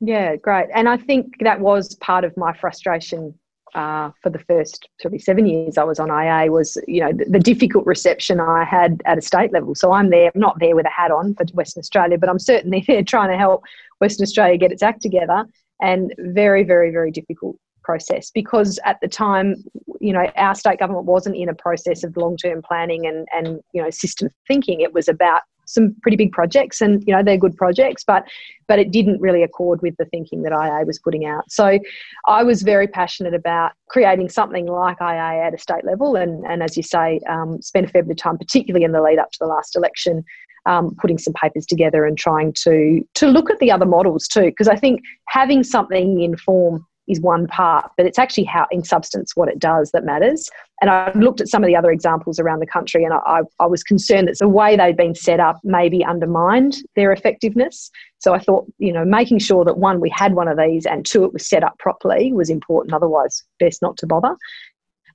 Yeah, 0.01 0.37
great. 0.37 0.69
And 0.75 0.89
I 0.89 0.97
think 0.97 1.35
that 1.41 1.61
was 1.61 1.95
part 1.97 2.25
of 2.25 2.35
my 2.37 2.55
frustration 2.55 3.35
uh, 3.75 4.11
for 4.23 4.31
the 4.31 4.39
first 4.39 4.89
probably 5.01 5.19
seven 5.19 5.47
years 5.47 5.79
I 5.79 5.85
was 5.85 5.99
on 5.99 6.09
IA 6.09 6.51
was, 6.51 6.77
you 6.87 7.01
know, 7.01 7.13
the, 7.13 7.25
the, 7.25 7.39
difficult 7.39 7.87
reception 7.87 8.41
I 8.41 8.65
had 8.65 9.01
at 9.07 9.19
a 9.19 9.23
state 9.23 9.53
level. 9.53 9.75
So 9.75 9.93
I'm 9.93 10.11
there, 10.11 10.31
not 10.35 10.59
there 10.59 10.75
with 10.75 10.87
a 10.87 10.91
hat 10.91 11.11
on 11.11 11.35
for 11.35 11.45
Western 11.53 11.81
Australia, 11.81 12.19
but 12.19 12.29
I'm 12.29 12.39
certainly 12.39 12.85
there 12.89 13.03
trying 13.03 13.31
to 13.31 13.39
help 13.39 13.63
Western 14.01 14.25
Australia 14.25 14.57
get 14.57 14.73
its 14.73 14.83
act 14.83 15.03
together. 15.03 15.45
And 15.83 16.13
very, 16.19 16.63
very, 16.63 16.91
very 16.91 17.11
difficult 17.11 17.57
process 17.83 18.31
because 18.31 18.79
at 18.85 18.99
the 19.01 19.09
time, 19.09 19.57
you 20.01 20.13
know, 20.13 20.27
our 20.37 20.55
state 20.55 20.79
government 20.79 21.07
wasn't 21.07 21.37
in 21.37 21.49
a 21.49 21.55
process 21.55 22.05
of 22.05 22.17
long-term 22.17 22.63
planning 22.63 23.07
and 23.07 23.27
and 23.33 23.61
you 23.73 23.83
know 23.83 23.91
system 23.91 24.29
thinking. 24.47 24.81
It 24.81 24.93
was 24.93 25.09
about 25.09 25.43
some 25.73 25.95
pretty 26.03 26.17
big 26.17 26.33
projects 26.33 26.81
and 26.81 27.03
you 27.07 27.15
know 27.15 27.23
they're 27.23 27.37
good 27.39 27.57
projects 27.57 28.05
but 28.05 28.25
but 28.69 28.79
it 28.79 28.91
didn't 28.91 29.21
really 29.21 29.43
accord 29.43 29.83
with 29.83 29.97
the 29.97 30.05
thinking 30.07 30.43
that 30.43 30.53
IA 30.53 30.87
was 30.87 30.99
putting 30.99 31.27
out. 31.27 31.51
So 31.51 31.81
I 32.27 32.45
was 32.45 32.63
very 32.63 32.87
passionate 32.87 33.35
about 33.35 33.73
creating 33.89 34.29
something 34.29 34.67
like 34.67 34.99
IA 35.01 35.43
at 35.45 35.55
a 35.55 35.59
state 35.59 35.85
level 35.85 36.17
and 36.17 36.45
and 36.47 36.63
as 36.63 36.77
you 36.77 36.83
say 36.83 37.21
um, 37.29 37.61
spent 37.63 37.87
a 37.87 37.89
fair 37.89 38.03
bit 38.03 38.13
of 38.13 38.17
time 38.17 38.39
particularly 38.39 38.85
in 38.85 38.93
the 38.93 39.03
lead 39.03 39.19
up 39.19 39.31
to 39.33 39.39
the 39.41 39.47
last 39.47 39.77
election 39.77 40.25
um, 40.67 40.95
putting 41.01 41.19
some 41.19 41.35
papers 41.35 41.67
together 41.67 42.05
and 42.05 42.19
trying 42.19 42.53
to 42.65 43.03
to 43.15 43.27
look 43.27 43.51
at 43.51 43.59
the 43.59 43.71
other 43.71 43.87
models 43.87 44.29
too. 44.29 44.47
Because 44.47 44.69
I 44.69 44.77
think 44.77 45.01
having 45.29 45.63
something 45.63 46.21
in 46.21 46.37
form 46.37 46.87
is 47.11 47.21
one 47.21 47.47
part, 47.47 47.91
but 47.97 48.07
it's 48.07 48.19
actually 48.19 48.45
how, 48.45 48.67
in 48.71 48.85
substance, 48.85 49.35
what 49.35 49.49
it 49.49 49.59
does 49.59 49.91
that 49.93 50.05
matters. 50.05 50.49
And 50.81 50.89
I've 50.91 51.17
looked 51.17 51.41
at 51.41 51.49
some 51.49 51.63
of 51.63 51.67
the 51.67 51.77
other 51.77 51.91
examples 51.91 52.39
around 52.39 52.61
the 52.61 52.67
country, 52.67 53.05
and 53.05 53.13
I, 53.13 53.41
I 53.59 53.67
was 53.67 53.83
concerned 53.83 54.29
that 54.29 54.39
the 54.39 54.49
way 54.49 54.77
they'd 54.77 54.97
been 54.97 55.15
set 55.15 55.41
up 55.41 55.59
maybe 55.65 56.05
undermined 56.05 56.77
their 56.97 57.13
effectiveness. 57.13 57.91
So 58.19 58.33
I 58.33 58.39
thought, 58.39 58.67
you 58.79 58.93
know, 58.93 59.05
making 59.05 59.41
sure 59.41 59.65
that 59.65 59.79
one, 59.79 60.01
we 60.01 60.11
had 60.11 60.35
one 60.35 60.49
of 60.49 60.59
these, 60.59 60.87
and 60.87 61.05
two, 61.05 61.25
it 61.25 61.33
was 61.33 61.49
set 61.49 61.65
up 61.65 61.79
properly 61.79 62.33
was 62.33 62.51
important. 62.51 62.95
Otherwise, 62.95 63.43
best 63.59 63.83
not 63.83 63.97
to 63.99 64.07
bother. 64.07 64.37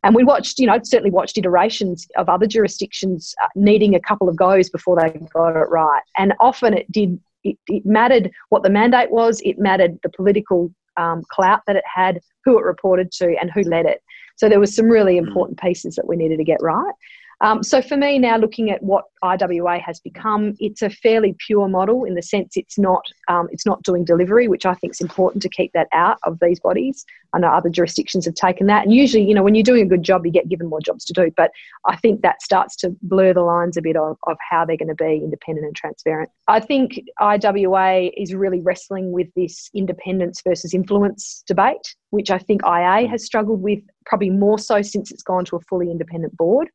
And 0.04 0.14
we 0.14 0.24
watched, 0.24 0.60
you 0.60 0.68
know, 0.68 0.78
certainly 0.84 1.10
watched 1.10 1.36
iterations 1.36 2.08
of 2.16 2.30
other 2.30 2.46
jurisdictions 2.46 3.34
uh, 3.44 3.48
needing 3.56 3.96
a 3.96 4.00
couple 4.00 4.30
of 4.30 4.36
goes 4.36 4.70
before 4.70 4.96
they 4.96 5.10
got 5.34 5.56
it 5.56 5.70
right. 5.70 6.04
And 6.16 6.34
often 6.40 6.76
it 6.76 6.92
did 6.92 7.20
it, 7.44 7.58
it, 7.68 7.86
mattered 7.86 8.32
what 8.50 8.64
the 8.64 8.70
mandate 8.70 9.12
was, 9.12 9.42
it 9.44 9.58
mattered 9.58 9.98
the 10.04 10.10
political 10.10 10.72
um, 10.98 11.24
clout 11.30 11.62
that 11.68 11.76
it 11.76 11.84
had, 11.92 12.20
who 12.44 12.58
it 12.58 12.64
reported 12.64 13.12
to, 13.14 13.36
and 13.40 13.52
who 13.52 13.62
led 13.62 13.86
it. 13.86 14.02
So 14.36 14.50
there 14.50 14.60
was 14.60 14.76
some 14.76 14.88
really 14.88 15.16
mm. 15.16 15.28
important 15.28 15.60
pieces 15.60 15.96
that 15.96 16.08
we 16.08 16.16
needed 16.16 16.38
to 16.38 16.44
get 16.44 16.62
right. 16.62 16.94
Um, 17.42 17.64
so 17.64 17.82
for 17.82 17.98
me 17.98 18.20
now, 18.20 18.38
looking 18.38 18.72
at 18.72 18.82
what 18.82 19.06
IWA 19.24 19.80
has 19.80 20.00
become, 20.00 20.56
it's 20.60 20.82
a 20.82 20.90
fairly 20.90 21.36
pure 21.46 21.68
model 21.68 22.06
in 22.06 22.16
the 22.16 22.22
sense 22.22 22.56
it's 22.56 22.78
not 22.78 23.04
um, 23.28 23.48
it's 23.52 23.66
not 23.66 23.84
doing 23.84 24.06
delivery, 24.06 24.48
which 24.48 24.66
I 24.66 24.74
think 24.76 24.94
is 24.94 25.02
important 25.02 25.42
to 25.44 25.50
keep 25.50 25.72
that 25.74 25.88
out 25.92 26.18
of 26.24 26.40
these 26.42 26.60
bodies. 26.60 27.06
I 27.34 27.40
know 27.40 27.50
other 27.50 27.70
jurisdictions 27.70 28.26
have 28.26 28.36
taken 28.36 28.68
that, 28.68 28.84
and 28.86 28.94
usually, 28.94 29.24
you 29.28 29.34
know, 29.34 29.44
when 29.44 29.56
you're 29.56 29.64
doing 29.64 29.82
a 29.84 29.90
good 29.90 30.04
job, 30.04 30.26
you 30.26 30.32
get 30.32 30.48
given 30.48 30.70
more 30.70 30.80
jobs 30.80 31.04
to 31.06 31.14
do. 31.14 31.32
But 31.36 31.52
I 31.86 31.96
think 31.98 32.22
that 32.22 32.42
starts 32.42 32.76
to 32.78 32.96
blur 33.02 33.34
the 33.34 33.42
lines 33.42 33.76
a 33.78 33.82
bit 33.82 33.98
of, 33.98 34.18
of 34.28 34.38
how 34.50 34.66
they're 34.66 34.78
going 34.78 34.88
to 34.90 34.96
be 34.96 35.18
independent 35.18 35.66
and 35.66 35.76
transparent. 35.76 36.30
I 36.48 36.60
think 36.60 37.00
IWA 37.20 38.12
is 38.16 38.34
really 38.34 38.62
wrestling 38.62 39.12
with 39.12 39.28
this 39.36 39.70
independence 39.74 40.42
versus 40.48 40.74
influence 40.74 41.44
debate, 41.48 41.96
which 42.12 42.32
I 42.32 42.38
think 42.38 42.62
IA 42.66 43.08
has 43.10 43.26
struggled 43.26 43.62
with 43.62 43.80
probably 44.06 44.30
more 44.30 44.60
so 44.60 44.82
since 44.82 45.12
it's 45.12 45.24
gone 45.24 45.46
to 45.46 45.58
a 45.58 45.62
fully 45.62 45.92
independent 45.92 46.38
board. 46.38 46.70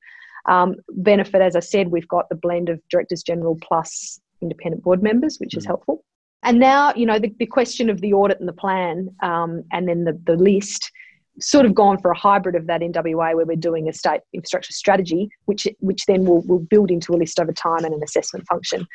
Um, 0.46 0.76
benefit, 0.88 1.40
as 1.40 1.56
I 1.56 1.60
said, 1.60 1.88
we've 1.88 2.08
got 2.08 2.28
the 2.28 2.34
blend 2.34 2.68
of 2.68 2.80
directors 2.90 3.22
general 3.22 3.58
plus 3.62 4.20
independent 4.40 4.82
board 4.82 5.02
members, 5.02 5.38
which 5.38 5.56
is 5.56 5.64
mm. 5.64 5.68
helpful. 5.68 6.04
And 6.42 6.58
now, 6.58 6.94
you 6.94 7.04
know, 7.04 7.18
the, 7.18 7.34
the 7.38 7.46
question 7.46 7.90
of 7.90 8.00
the 8.00 8.14
audit 8.14 8.40
and 8.40 8.48
the 8.48 8.54
plan, 8.54 9.14
um, 9.22 9.62
and 9.72 9.86
then 9.88 10.04
the, 10.04 10.18
the 10.24 10.36
list, 10.36 10.90
sort 11.38 11.64
of 11.64 11.74
gone 11.74 11.98
for 11.98 12.10
a 12.10 12.18
hybrid 12.18 12.54
of 12.54 12.66
that 12.66 12.82
in 12.82 12.92
WA, 12.94 13.32
where 13.32 13.46
we're 13.46 13.56
doing 13.56 13.88
a 13.88 13.92
state 13.92 14.20
infrastructure 14.32 14.72
strategy, 14.72 15.28
which 15.46 15.66
which 15.80 16.04
then 16.06 16.24
will 16.24 16.42
will 16.42 16.58
build 16.58 16.90
into 16.90 17.14
a 17.14 17.16
list 17.16 17.38
over 17.40 17.52
time 17.52 17.84
and 17.84 17.94
an 17.94 18.02
assessment 18.02 18.46
function. 18.46 18.86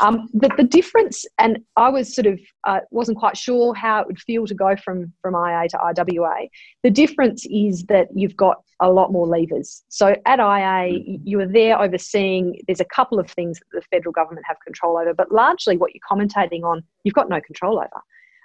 Um, 0.00 0.28
but 0.34 0.56
the 0.56 0.64
difference, 0.64 1.24
and 1.38 1.58
I 1.76 1.88
was 1.88 2.14
sort 2.14 2.26
of 2.26 2.40
uh, 2.64 2.80
wasn't 2.90 3.18
quite 3.18 3.36
sure 3.36 3.74
how 3.74 4.00
it 4.00 4.06
would 4.06 4.18
feel 4.18 4.46
to 4.46 4.54
go 4.54 4.74
from 4.76 5.12
from 5.22 5.34
IA 5.34 5.68
to 5.68 5.78
IWA. 5.78 6.48
The 6.82 6.90
difference 6.90 7.46
is 7.48 7.84
that 7.84 8.08
you've 8.14 8.36
got 8.36 8.56
a 8.80 8.90
lot 8.90 9.12
more 9.12 9.26
levers. 9.26 9.84
So 9.88 10.16
at 10.26 10.40
IA, 10.40 11.00
you 11.22 11.40
are 11.40 11.46
there 11.46 11.80
overseeing. 11.80 12.60
There's 12.66 12.80
a 12.80 12.86
couple 12.86 13.20
of 13.20 13.30
things 13.30 13.60
that 13.60 13.80
the 13.80 13.96
federal 13.96 14.12
government 14.12 14.46
have 14.48 14.56
control 14.64 14.98
over, 14.98 15.14
but 15.14 15.30
largely 15.30 15.76
what 15.76 15.92
you're 15.94 16.02
commentating 16.10 16.64
on, 16.64 16.82
you've 17.04 17.14
got 17.14 17.28
no 17.28 17.40
control 17.40 17.78
over. 17.78 18.00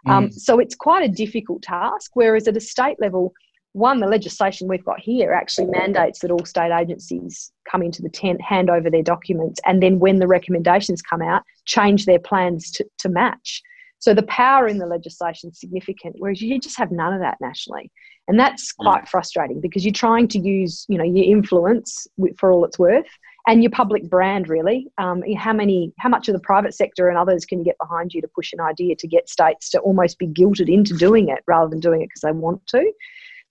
Um, 0.07 0.29
mm. 0.29 0.33
so 0.33 0.59
it's 0.59 0.75
quite 0.75 1.03
a 1.03 1.11
difficult 1.11 1.61
task. 1.61 2.11
Whereas 2.13 2.47
at 2.47 2.55
a 2.55 2.61
state 2.61 2.97
level, 2.99 3.33
one, 3.73 3.99
the 3.99 4.07
legislation 4.07 4.67
we've 4.67 4.83
got 4.83 4.99
here 4.99 5.31
actually 5.31 5.67
mandates 5.67 6.19
that 6.19 6.31
all 6.31 6.45
state 6.45 6.71
agencies 6.71 7.51
come 7.69 7.83
into 7.83 8.01
the 8.01 8.09
tent, 8.09 8.41
hand 8.41 8.69
over 8.69 8.89
their 8.89 9.03
documents, 9.03 9.59
and 9.65 9.81
then 9.81 9.99
when 9.99 10.17
the 10.17 10.27
recommendations 10.27 11.01
come 11.01 11.21
out, 11.21 11.43
change 11.65 12.05
their 12.05 12.19
plans 12.19 12.71
to, 12.71 12.85
to 12.97 13.09
match. 13.09 13.61
So 13.99 14.13
the 14.13 14.23
power 14.23 14.67
in 14.67 14.79
the 14.79 14.87
legislation 14.87 15.49
is 15.49 15.59
significant, 15.59 16.15
whereas 16.17 16.41
you 16.41 16.59
just 16.59 16.77
have 16.77 16.91
none 16.91 17.13
of 17.13 17.19
that 17.19 17.37
nationally. 17.41 17.91
And 18.27 18.39
that's 18.39 18.73
mm. 18.73 18.85
quite 18.85 19.07
frustrating 19.07 19.59
because 19.59 19.85
you're 19.85 19.93
trying 19.93 20.27
to 20.29 20.39
use, 20.39 20.85
you 20.87 20.97
know, 20.97 21.03
your 21.03 21.25
influence 21.25 22.07
for 22.37 22.51
all 22.51 22.63
it's 22.65 22.79
worth 22.79 23.07
and 23.47 23.61
your 23.61 23.71
public 23.71 24.09
brand 24.09 24.47
really. 24.47 24.87
Um, 24.97 25.21
how 25.37 25.53
many, 25.53 25.91
how 25.99 26.09
much 26.09 26.27
of 26.27 26.33
the 26.33 26.39
private 26.39 26.73
sector 26.73 27.09
and 27.09 27.17
others 27.17 27.45
can 27.45 27.59
you 27.59 27.65
get 27.65 27.77
behind 27.79 28.13
you 28.13 28.21
to 28.21 28.27
push 28.27 28.53
an 28.53 28.61
idea 28.61 28.95
to 28.95 29.07
get 29.07 29.29
states 29.29 29.69
to 29.71 29.79
almost 29.79 30.17
be 30.17 30.27
guilted 30.27 30.73
into 30.73 30.95
doing 30.95 31.29
it 31.29 31.43
rather 31.45 31.69
than 31.69 31.79
doing 31.79 32.01
it 32.01 32.05
because 32.05 32.21
they 32.21 32.31
want 32.31 32.65
to? 32.67 32.91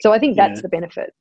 So 0.00 0.12
I 0.12 0.18
think 0.18 0.36
that's 0.36 0.58
yeah. 0.58 0.62
the 0.62 0.68
benefit. 0.68 1.14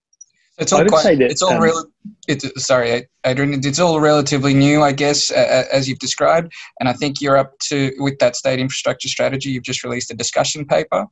It's 0.58 0.74
all 0.74 0.84
quite, 0.86 1.20
that, 1.20 1.30
it's 1.30 1.44
all 1.44 1.54
um, 1.54 1.62
real. 1.62 1.86
It's 2.28 2.66
sorry, 2.66 3.08
Adrian. 3.24 3.54
It's 3.64 3.80
all 3.80 4.00
relatively 4.00 4.56
new, 4.56 4.82
I 4.82 4.92
guess, 4.92 5.30
uh, 5.30 5.66
as 5.72 5.88
you've 5.88 6.00
described. 6.00 6.52
And 6.80 6.90
I 6.90 6.94
think 6.94 7.22
you're 7.22 7.38
up 7.38 7.58
to 7.70 7.92
with 8.00 8.18
that 8.20 8.36
state 8.36 8.60
infrastructure 8.60 9.08
strategy. 9.08 9.52
You've 9.52 9.64
just 9.64 9.84
released 9.84 10.12
a 10.12 10.16
discussion 10.16 10.66
paper. 10.66 11.06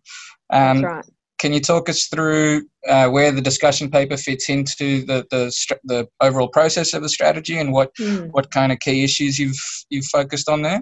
Um, 0.50 0.82
That's 0.82 0.84
right. 0.84 1.06
Can 1.38 1.54
you 1.54 1.60
talk 1.60 1.90
us 1.90 2.08
through 2.08 2.64
uh, 2.88 3.10
where 3.10 3.32
the 3.32 3.42
discussion 3.42 3.92
paper 3.92 4.18
fits 4.18 4.50
into 4.50 5.06
the, 5.06 5.28
the 5.30 5.76
the 5.84 6.08
overall 6.22 6.48
process 6.48 6.94
of 6.94 7.04
the 7.04 7.10
strategy 7.10 7.58
and 7.60 7.72
what 7.72 7.94
mm. 8.00 8.30
what 8.32 8.50
kind 8.50 8.72
of 8.72 8.80
key 8.80 9.04
issues 9.04 9.38
you've 9.38 9.60
you've 9.90 10.06
focused 10.06 10.50
on 10.50 10.64
there? 10.64 10.82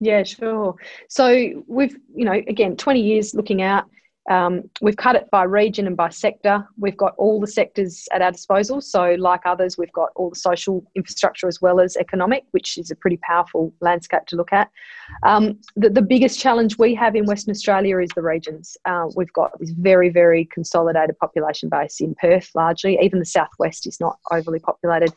Yeah, 0.00 0.22
sure. 0.22 0.74
So 1.10 1.64
we've 1.66 1.96
you 2.14 2.24
know 2.24 2.32
again 2.32 2.76
20 2.76 3.00
years 3.00 3.34
looking 3.34 3.60
out 3.60 3.84
um, 4.30 4.62
we've 4.80 4.96
cut 4.96 5.16
it 5.16 5.30
by 5.30 5.42
region 5.42 5.86
and 5.86 5.96
by 5.96 6.08
sector. 6.08 6.66
We've 6.78 6.96
got 6.96 7.14
all 7.18 7.40
the 7.40 7.46
sectors 7.46 8.08
at 8.10 8.22
our 8.22 8.32
disposal. 8.32 8.80
So, 8.80 9.16
like 9.18 9.42
others, 9.44 9.76
we've 9.76 9.92
got 9.92 10.10
all 10.16 10.30
the 10.30 10.36
social 10.36 10.82
infrastructure 10.94 11.46
as 11.46 11.60
well 11.60 11.78
as 11.78 11.96
economic, 11.96 12.44
which 12.52 12.78
is 12.78 12.90
a 12.90 12.96
pretty 12.96 13.18
powerful 13.18 13.72
landscape 13.80 14.24
to 14.28 14.36
look 14.36 14.52
at. 14.52 14.70
Um, 15.24 15.58
the, 15.76 15.90
the, 15.90 16.02
biggest 16.02 16.38
challenge 16.40 16.78
we 16.78 16.94
have 16.94 17.16
in 17.16 17.26
Western 17.26 17.50
Australia 17.50 17.98
is 17.98 18.10
the 18.14 18.22
regions. 18.22 18.76
Uh, 18.86 19.06
we've 19.14 19.32
got 19.32 19.58
this 19.58 19.70
very, 19.70 20.08
very 20.08 20.46
consolidated 20.46 21.18
population 21.18 21.68
base 21.68 22.00
in 22.00 22.14
Perth, 22.14 22.50
largely. 22.54 22.98
Even 23.02 23.18
the 23.18 23.26
southwest 23.26 23.86
is 23.86 24.00
not 24.00 24.18
overly 24.30 24.58
populated. 24.58 25.12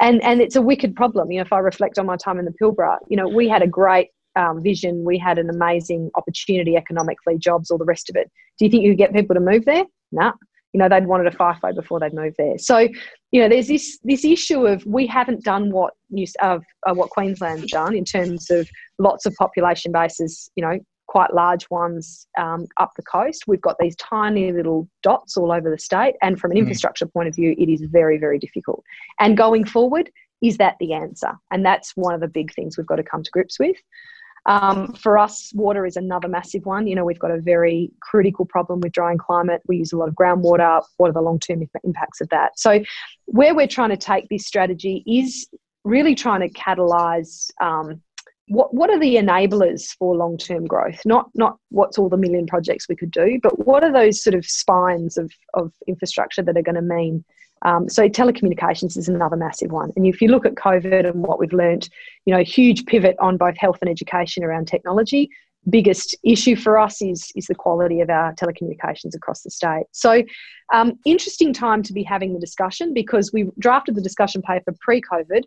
And, 0.00 0.22
and 0.22 0.40
it's 0.40 0.56
a 0.56 0.62
wicked 0.62 0.94
problem. 0.94 1.30
You 1.30 1.38
know, 1.38 1.42
if 1.42 1.52
I 1.52 1.58
reflect 1.58 1.98
on 1.98 2.06
my 2.06 2.16
time 2.16 2.38
in 2.38 2.44
the 2.44 2.50
Pilbara, 2.50 2.98
you 3.08 3.16
know, 3.16 3.28
we 3.28 3.48
had 3.48 3.62
a 3.62 3.66
great 3.66 4.08
um, 4.36 4.62
vision, 4.62 5.04
we 5.04 5.18
had 5.18 5.38
an 5.38 5.50
amazing 5.50 6.10
opportunity 6.14 6.76
economically, 6.76 7.38
jobs, 7.38 7.70
all 7.70 7.78
the 7.78 7.84
rest 7.84 8.10
of 8.10 8.16
it. 8.16 8.30
Do 8.58 8.64
you 8.64 8.70
think 8.70 8.82
you 8.82 8.92
could 8.92 8.98
get 8.98 9.12
people 9.12 9.34
to 9.34 9.40
move 9.40 9.64
there? 9.64 9.84
No. 10.10 10.22
Nah. 10.22 10.32
You 10.72 10.78
know, 10.78 10.88
they'd 10.88 11.06
wanted 11.06 11.26
a 11.26 11.36
FIFO 11.36 11.74
before 11.74 12.00
they'd 12.00 12.14
move 12.14 12.34
there. 12.38 12.56
So, 12.56 12.88
you 13.30 13.40
know, 13.42 13.48
there's 13.48 13.68
this 13.68 13.98
this 14.04 14.24
issue 14.24 14.66
of 14.66 14.84
we 14.86 15.06
haven't 15.06 15.44
done 15.44 15.70
what 15.70 15.92
New, 16.08 16.26
of 16.40 16.64
uh, 16.86 16.94
what 16.94 17.10
Queensland's 17.10 17.70
done 17.70 17.94
in 17.94 18.06
terms 18.06 18.50
of 18.50 18.66
lots 18.98 19.26
of 19.26 19.34
population 19.34 19.92
bases. 19.92 20.50
You 20.56 20.64
know, 20.64 20.78
quite 21.08 21.34
large 21.34 21.68
ones 21.68 22.26
um, 22.38 22.66
up 22.78 22.92
the 22.96 23.02
coast. 23.02 23.44
We've 23.46 23.60
got 23.60 23.76
these 23.78 23.94
tiny 23.96 24.50
little 24.50 24.88
dots 25.02 25.36
all 25.36 25.52
over 25.52 25.68
the 25.68 25.78
state, 25.78 26.14
and 26.22 26.40
from 26.40 26.52
an 26.52 26.56
mm. 26.56 26.60
infrastructure 26.60 27.06
point 27.06 27.28
of 27.28 27.34
view, 27.34 27.54
it 27.58 27.68
is 27.68 27.82
very 27.82 28.16
very 28.16 28.38
difficult. 28.38 28.82
And 29.20 29.36
going 29.36 29.66
forward, 29.66 30.10
is 30.42 30.56
that 30.56 30.76
the 30.80 30.92
answer? 30.92 31.32
And 31.50 31.64
that's 31.64 31.92
one 31.96 32.14
of 32.14 32.20
the 32.20 32.28
big 32.28 32.52
things 32.54 32.76
we've 32.76 32.86
got 32.86 32.96
to 32.96 33.02
come 33.02 33.22
to 33.22 33.30
grips 33.30 33.58
with. 33.58 33.76
Um, 34.46 34.92
for 34.94 35.18
us, 35.18 35.52
water 35.54 35.86
is 35.86 35.96
another 35.96 36.28
massive 36.28 36.66
one. 36.66 36.86
You 36.86 36.96
know, 36.96 37.04
we've 37.04 37.18
got 37.18 37.30
a 37.30 37.40
very 37.40 37.90
critical 38.00 38.44
problem 38.44 38.80
with 38.80 38.92
drying 38.92 39.18
climate. 39.18 39.62
We 39.66 39.76
use 39.76 39.92
a 39.92 39.96
lot 39.96 40.08
of 40.08 40.14
groundwater. 40.14 40.82
What 40.96 41.10
are 41.10 41.12
the 41.12 41.20
long 41.20 41.38
term 41.38 41.62
impacts 41.84 42.20
of 42.20 42.28
that? 42.30 42.58
So, 42.58 42.82
where 43.26 43.54
we're 43.54 43.68
trying 43.68 43.90
to 43.90 43.96
take 43.96 44.28
this 44.28 44.46
strategy 44.46 45.04
is 45.06 45.48
really 45.84 46.14
trying 46.14 46.40
to 46.40 46.50
catalyse. 46.50 47.50
Um, 47.60 48.02
what, 48.48 48.74
what 48.74 48.90
are 48.90 48.98
the 48.98 49.16
enablers 49.16 49.96
for 49.96 50.16
long 50.16 50.36
term 50.36 50.66
growth? 50.66 51.00
Not 51.04 51.30
not 51.34 51.56
what's 51.70 51.96
all 51.96 52.08
the 52.08 52.16
million 52.16 52.46
projects 52.46 52.88
we 52.88 52.96
could 52.96 53.12
do, 53.12 53.38
but 53.42 53.64
what 53.64 53.84
are 53.84 53.92
those 53.92 54.22
sort 54.22 54.34
of 54.34 54.44
spines 54.44 55.16
of, 55.16 55.30
of 55.54 55.72
infrastructure 55.86 56.42
that 56.42 56.56
are 56.56 56.62
going 56.62 56.74
to 56.74 56.82
mean 56.82 57.24
um, 57.64 57.88
so 57.88 58.08
telecommunications 58.08 58.96
is 58.96 59.08
another 59.08 59.36
massive 59.36 59.70
one. 59.70 59.92
And 59.96 60.06
if 60.06 60.20
you 60.20 60.28
look 60.28 60.44
at 60.44 60.54
COVID 60.54 61.08
and 61.08 61.22
what 61.22 61.38
we've 61.38 61.52
learnt, 61.52 61.88
you 62.24 62.34
know, 62.34 62.42
huge 62.42 62.84
pivot 62.86 63.16
on 63.20 63.36
both 63.36 63.56
health 63.56 63.78
and 63.80 63.90
education 63.90 64.44
around 64.44 64.66
technology. 64.66 65.30
Biggest 65.70 66.16
issue 66.24 66.56
for 66.56 66.76
us 66.76 67.00
is 67.00 67.30
is 67.36 67.46
the 67.46 67.54
quality 67.54 68.00
of 68.00 68.10
our 68.10 68.34
telecommunications 68.34 69.14
across 69.14 69.42
the 69.42 69.50
state. 69.50 69.84
So, 69.92 70.24
um, 70.72 70.98
interesting 71.06 71.52
time 71.52 71.84
to 71.84 71.92
be 71.92 72.02
having 72.02 72.34
the 72.34 72.40
discussion 72.40 72.92
because 72.92 73.32
we 73.32 73.48
drafted 73.60 73.94
the 73.94 74.00
discussion 74.00 74.42
paper 74.42 74.74
pre-COVID, 74.80 75.44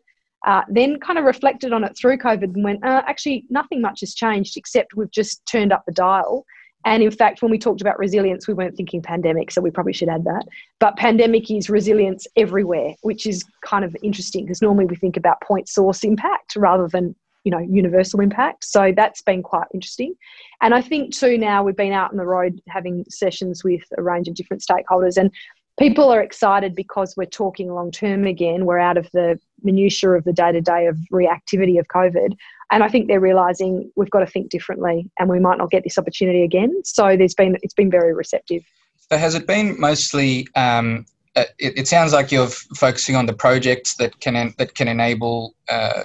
uh, 0.48 0.62
then 0.70 1.02
kind 1.02 1.20
of 1.20 1.26
reflected 1.26 1.74
on 1.74 1.84
it 1.84 1.98
through 2.00 2.18
COVID 2.18 2.44
and 2.44 2.64
went, 2.64 2.86
uh, 2.86 3.04
actually, 3.06 3.44
nothing 3.50 3.82
much 3.82 4.00
has 4.00 4.14
changed 4.14 4.56
except 4.56 4.96
we've 4.96 5.12
just 5.12 5.46
turned 5.48 5.74
up 5.74 5.84
the 5.86 5.92
dial 5.92 6.46
and 6.86 7.02
in 7.02 7.10
fact, 7.10 7.42
when 7.42 7.50
we 7.50 7.58
talked 7.58 7.82
about 7.82 7.98
resilience, 7.98 8.48
we 8.48 8.54
weren't 8.54 8.78
thinking 8.78 9.02
pandemic, 9.02 9.50
so 9.50 9.60
we 9.60 9.72
probably 9.72 9.94
should 9.94 10.08
add 10.08 10.24
that. 10.26 10.46
But 10.80 10.96
pandemic 10.98 11.50
is 11.50 11.68
resilience 11.68 12.28
everywhere, 12.38 12.94
which 13.02 13.26
is 13.26 13.44
kind 13.62 13.84
of 13.84 13.96
interesting 14.04 14.46
because 14.46 14.62
normally 14.62 14.86
we 14.86 14.96
think 14.96 15.18
about 15.18 15.42
point 15.42 15.68
source 15.68 16.04
impact 16.04 16.56
rather 16.56 16.88
than 16.88 17.16
you 17.44 17.52
know 17.52 17.58
universal 17.58 18.22
impact. 18.22 18.66
So 18.66 18.94
that's 18.96 19.24
been 19.24 19.42
quite 19.42 19.68
interesting. 19.74 20.14
And 20.62 20.76
I 20.76 20.82
think 20.82 21.14
too 21.14 21.40
now 21.40 21.64
we've 21.64 21.76
been 21.76 21.92
out 21.92 22.12
on 22.12 22.18
the 22.18 22.26
road 22.26 22.62
having 22.70 23.04
sessions 23.10 23.64
with 23.64 23.82
a 23.98 24.04
range 24.04 24.28
of 24.28 24.36
different 24.36 24.64
stakeholders, 24.64 25.18
and 25.18 25.32
people 25.80 26.10
are 26.12 26.22
excited 26.22 26.76
because 26.76 27.16
we're 27.18 27.26
talking 27.26 27.74
long 27.74 27.90
term 27.90 28.26
again. 28.28 28.66
We're 28.66 28.78
out 28.78 28.98
of 28.98 29.10
the 29.12 29.40
minutiae 29.64 30.12
of 30.12 30.24
the 30.24 30.34
day 30.34 30.52
to 30.52 30.62
day 30.62 30.86
of 30.86 30.98
reactivity 31.12 31.80
of 31.80 31.88
COVID. 31.88 32.38
And 32.72 32.84
I 32.84 32.90
think 32.90 33.08
they're 33.08 33.20
realizing 33.20 33.92
we've 33.96 34.10
got 34.10 34.20
to 34.20 34.26
think 34.26 34.50
differently 34.50 35.10
and 35.20 35.30
we 35.30 35.40
might 35.40 35.58
not 35.58 35.72
get 35.72 35.84
this 35.84 35.98
opportunity 35.98 36.44
again. 36.44 36.82
So 36.84 37.16
there's 37.16 37.34
been, 37.34 37.58
it's 37.62 37.74
been 37.74 37.92
very 37.92 38.14
receptive. 38.14 38.64
So 39.12 39.18
has 39.18 39.36
it 39.36 39.46
been 39.46 39.80
mostly, 39.80 40.48
um, 40.56 41.06
uh, 41.36 41.44
it, 41.60 41.78
it, 41.80 41.88
sounds 41.88 42.14
like 42.14 42.32
you're 42.32 42.48
focusing 42.48 43.16
on 43.16 43.26
the 43.26 43.34
projects 43.34 43.96
that 43.96 44.20
can, 44.20 44.54
that 44.58 44.74
can 44.74 44.88
enable 44.88 45.54
uh, 45.70 46.04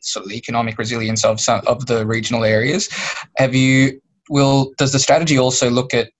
sort 0.00 0.24
of 0.24 0.30
the 0.30 0.36
economic 0.36 0.78
resilience 0.78 1.24
of 1.24 1.40
some 1.40 1.60
of 1.66 1.86
the 1.86 2.06
regional 2.06 2.44
areas. 2.44 2.88
Have 3.36 3.54
you, 3.54 4.00
will, 4.28 4.72
does 4.78 4.92
the 4.92 4.98
strategy 4.98 5.38
also 5.38 5.70
look 5.70 5.94
at 5.94 6.10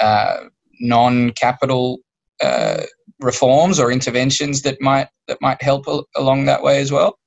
uh, 0.00 0.44
non-capital 0.80 1.98
uh, 2.42 2.82
reforms 3.20 3.78
or 3.78 3.92
interventions 3.92 4.62
that 4.62 4.80
might 4.80 5.08
that 5.28 5.40
might 5.40 5.62
help 5.62 5.86
along 6.16 6.44
that 6.46 6.62
way 6.62 6.80
as 6.80 6.92
well? 6.92 7.18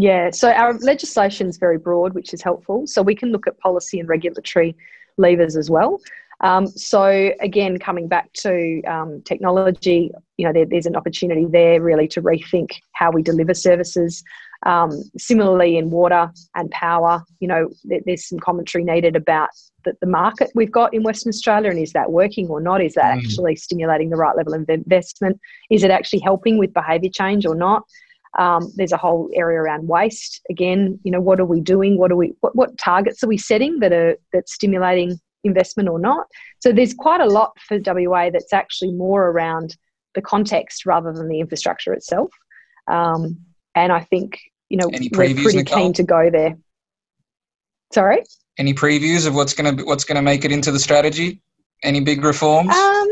Yeah, 0.00 0.30
so 0.30 0.52
our 0.52 0.78
legislation 0.78 1.48
is 1.48 1.56
very 1.56 1.76
broad, 1.76 2.14
which 2.14 2.32
is 2.32 2.40
helpful. 2.40 2.86
So 2.86 3.02
we 3.02 3.16
can 3.16 3.32
look 3.32 3.48
at 3.48 3.58
policy 3.58 3.98
and 3.98 4.08
regulatory 4.08 4.76
levers 5.16 5.56
as 5.56 5.70
well. 5.70 6.00
Um, 6.40 6.68
so 6.68 7.32
again, 7.40 7.80
coming 7.80 8.06
back 8.06 8.32
to 8.44 8.80
um, 8.84 9.22
technology, 9.22 10.12
you 10.36 10.46
know, 10.46 10.52
there, 10.52 10.66
there's 10.66 10.86
an 10.86 10.94
opportunity 10.94 11.46
there 11.46 11.82
really 11.82 12.06
to 12.08 12.22
rethink 12.22 12.78
how 12.92 13.10
we 13.10 13.24
deliver 13.24 13.54
services. 13.54 14.22
Um, 14.64 15.02
similarly, 15.18 15.76
in 15.76 15.90
water 15.90 16.30
and 16.54 16.70
power, 16.70 17.24
you 17.40 17.48
know, 17.48 17.68
there, 17.82 18.00
there's 18.06 18.28
some 18.28 18.38
commentary 18.38 18.84
needed 18.84 19.16
about 19.16 19.48
the, 19.84 19.96
the, 20.00 20.06
market 20.06 20.52
we've 20.54 20.70
got 20.70 20.94
in 20.94 21.02
Western 21.02 21.30
Australia, 21.30 21.70
and 21.70 21.78
is 21.80 21.92
that 21.94 22.12
working 22.12 22.46
or 22.46 22.60
not? 22.60 22.80
Is 22.80 22.94
that 22.94 23.16
mm. 23.16 23.18
actually 23.18 23.56
stimulating 23.56 24.10
the 24.10 24.16
right 24.16 24.36
level 24.36 24.54
of 24.54 24.68
investment? 24.68 25.40
Is 25.70 25.82
it 25.82 25.90
actually 25.90 26.20
helping 26.20 26.56
with 26.56 26.72
behaviour 26.72 27.10
change 27.10 27.46
or 27.46 27.56
not? 27.56 27.82
Um, 28.38 28.72
there's 28.76 28.92
a 28.92 28.96
whole 28.96 29.30
area 29.34 29.58
around 29.58 29.88
waste. 29.88 30.40
Again, 30.50 30.98
you 31.02 31.10
know, 31.10 31.20
what 31.20 31.40
are 31.40 31.46
we 31.46 31.60
doing? 31.60 31.98
What 31.98 32.12
are 32.12 32.16
we? 32.16 32.34
What, 32.40 32.54
what 32.54 32.78
targets 32.78 33.22
are 33.22 33.28
we 33.28 33.38
setting 33.38 33.78
that 33.80 33.92
are 33.92 34.16
that's 34.32 34.54
stimulating 34.54 35.18
investment 35.44 35.88
or 35.88 35.98
not? 35.98 36.26
So 36.60 36.72
there's 36.72 36.94
quite 36.94 37.20
a 37.20 37.26
lot 37.26 37.52
for 37.66 37.78
WA 37.84 38.30
that's 38.30 38.52
actually 38.52 38.92
more 38.92 39.28
around 39.28 39.76
the 40.14 40.22
context 40.22 40.84
rather 40.86 41.12
than 41.12 41.28
the 41.28 41.40
infrastructure 41.40 41.92
itself. 41.92 42.30
Um, 42.90 43.38
and 43.74 43.92
I 43.92 44.00
think 44.00 44.38
you 44.68 44.76
know 44.76 44.88
Any 44.92 45.08
we're 45.12 45.34
pretty 45.34 45.58
Nicole? 45.58 45.78
keen 45.78 45.92
to 45.94 46.02
go 46.02 46.30
there. 46.30 46.56
Sorry. 47.92 48.22
Any 48.58 48.74
previews 48.74 49.26
of 49.26 49.34
what's 49.34 49.54
going 49.54 49.76
to 49.76 49.84
what's 49.84 50.04
going 50.04 50.16
to 50.16 50.22
make 50.22 50.44
it 50.44 50.52
into 50.52 50.70
the 50.72 50.80
strategy? 50.80 51.40
Any 51.82 52.00
big 52.00 52.24
reforms? 52.24 52.74
Um, 52.74 53.08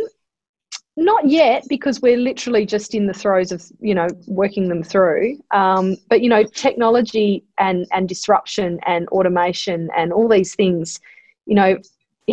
not 0.97 1.29
yet, 1.29 1.65
because 1.69 2.01
we're 2.01 2.17
literally 2.17 2.65
just 2.65 2.95
in 2.95 3.07
the 3.07 3.13
throes 3.13 3.53
of 3.53 3.65
you 3.81 3.95
know 3.95 4.09
working 4.27 4.69
them 4.69 4.83
through. 4.83 5.39
Um, 5.51 5.97
but 6.09 6.23
you 6.23 6.29
know, 6.29 6.45
technology 6.45 7.45
and 7.59 7.87
and 7.93 8.09
disruption 8.09 8.81
and 8.87 9.07
automation 9.09 9.91
and 9.97 10.13
all 10.13 10.29
these 10.29 10.55
things, 10.55 10.99
you 11.45 11.55
know, 11.55 11.77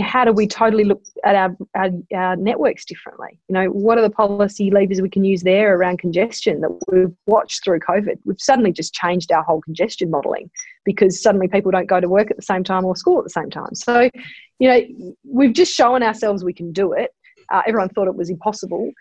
how 0.02 0.26
do 0.26 0.32
we 0.32 0.48
totally 0.48 0.86
look 0.86 1.04
at 1.24 1.36
our, 1.36 1.56
our, 1.76 1.90
our, 2.16 2.36
networks 2.36 2.86
differently? 2.86 3.40
You 3.48 3.54
know, 3.54 3.66
what 3.68 3.98
are 3.98 4.02
the 4.02 4.10
policy 4.10 4.72
levers 4.72 5.02
we 5.02 5.10
can 5.10 5.24
use 5.24 5.44
there 5.44 5.76
around 5.76 6.00
congestion 6.00 6.62
that 6.62 6.72
we've 6.92 7.14
watched 7.28 7.64
through 7.64 7.80
COVID? 7.80 8.18
We've 8.26 8.42
suddenly 8.42 8.72
just 8.72 8.94
changed 8.94 9.32
our 9.32 9.44
whole 9.44 9.62
congestion 9.62 10.10
modelling 10.10 10.50
because 10.84 11.22
suddenly 11.22 11.48
people 11.48 11.70
don't 11.70 11.86
go 11.86 12.00
to 12.00 12.10
work 12.10 12.32
at 12.32 12.38
the 12.38 12.44
same 12.44 12.64
time 12.64 12.86
or 12.86 12.96
school 12.96 13.20
at 13.20 13.26
the 13.26 13.30
same 13.30 13.52
time. 13.52 13.76
So, 13.76 14.10
you 14.58 14.68
know, 14.68 15.16
we've 15.24 15.54
just 15.54 15.74
shown 15.76 16.02
ourselves 16.02 16.44
we 16.44 16.54
can 16.54 16.72
do 16.72 16.94
it 16.94 17.12
uh, 17.50 17.62
everyone 17.68 17.90
thought 17.90 18.08
it 18.08 18.16
was 18.16 18.30
impossible. 18.30 18.92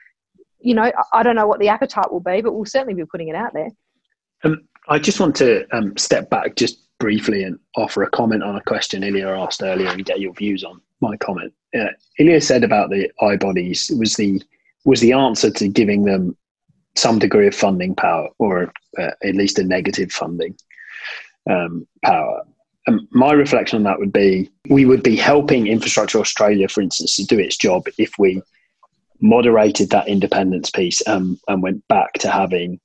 You 0.60 0.74
know, 0.74 0.92
I 1.12 1.22
don't 1.22 1.36
know 1.36 1.46
what 1.46 1.60
the 1.60 1.68
appetite 1.68 2.12
will 2.12 2.20
be, 2.20 2.40
but 2.40 2.52
we'll 2.52 2.64
certainly 2.64 2.94
be 2.94 3.04
putting 3.04 3.28
it 3.28 3.34
out 3.34 3.52
there. 3.52 3.70
Um, 4.44 4.62
I 4.88 4.98
just 4.98 5.20
want 5.20 5.36
to 5.36 5.66
um, 5.76 5.96
step 5.96 6.30
back 6.30 6.56
just 6.56 6.78
briefly 6.98 7.42
and 7.42 7.58
offer 7.76 8.02
a 8.04 8.10
comment 8.10 8.42
on 8.42 8.56
a 8.56 8.62
question 8.62 9.02
Ilya 9.02 9.26
asked 9.26 9.62
earlier 9.62 9.88
and 9.88 10.04
get 10.04 10.20
your 10.20 10.32
views 10.34 10.62
on 10.62 10.80
my 11.00 11.16
comment. 11.16 11.52
Uh, 11.76 11.86
Ilya 12.18 12.40
said 12.40 12.64
about 12.64 12.90
the 12.90 13.10
I 13.20 13.36
bodies 13.36 13.90
was 13.98 14.14
the 14.14 14.40
was 14.84 15.00
the 15.00 15.12
answer 15.12 15.50
to 15.50 15.68
giving 15.68 16.04
them 16.04 16.36
some 16.96 17.18
degree 17.18 17.46
of 17.46 17.54
funding 17.54 17.94
power, 17.94 18.28
or 18.38 18.72
uh, 18.98 19.10
at 19.22 19.34
least 19.34 19.58
a 19.58 19.64
negative 19.64 20.12
funding 20.12 20.56
um, 21.50 21.86
power. 22.04 22.42
And 22.86 23.06
my 23.12 23.32
reflection 23.32 23.76
on 23.76 23.84
that 23.84 23.98
would 23.98 24.12
be 24.12 24.50
we 24.68 24.84
would 24.84 25.02
be 25.02 25.16
helping 25.16 25.66
Infrastructure 25.66 26.18
Australia, 26.18 26.68
for 26.68 26.80
instance, 26.80 27.16
to 27.16 27.24
do 27.24 27.38
its 27.38 27.56
job 27.56 27.86
if 27.98 28.12
we 28.18 28.42
moderated 29.20 29.90
that 29.90 30.08
independence 30.08 30.70
piece 30.70 31.06
um, 31.06 31.38
and 31.48 31.62
went 31.62 31.86
back 31.88 32.14
to 32.14 32.28
having 32.28 32.80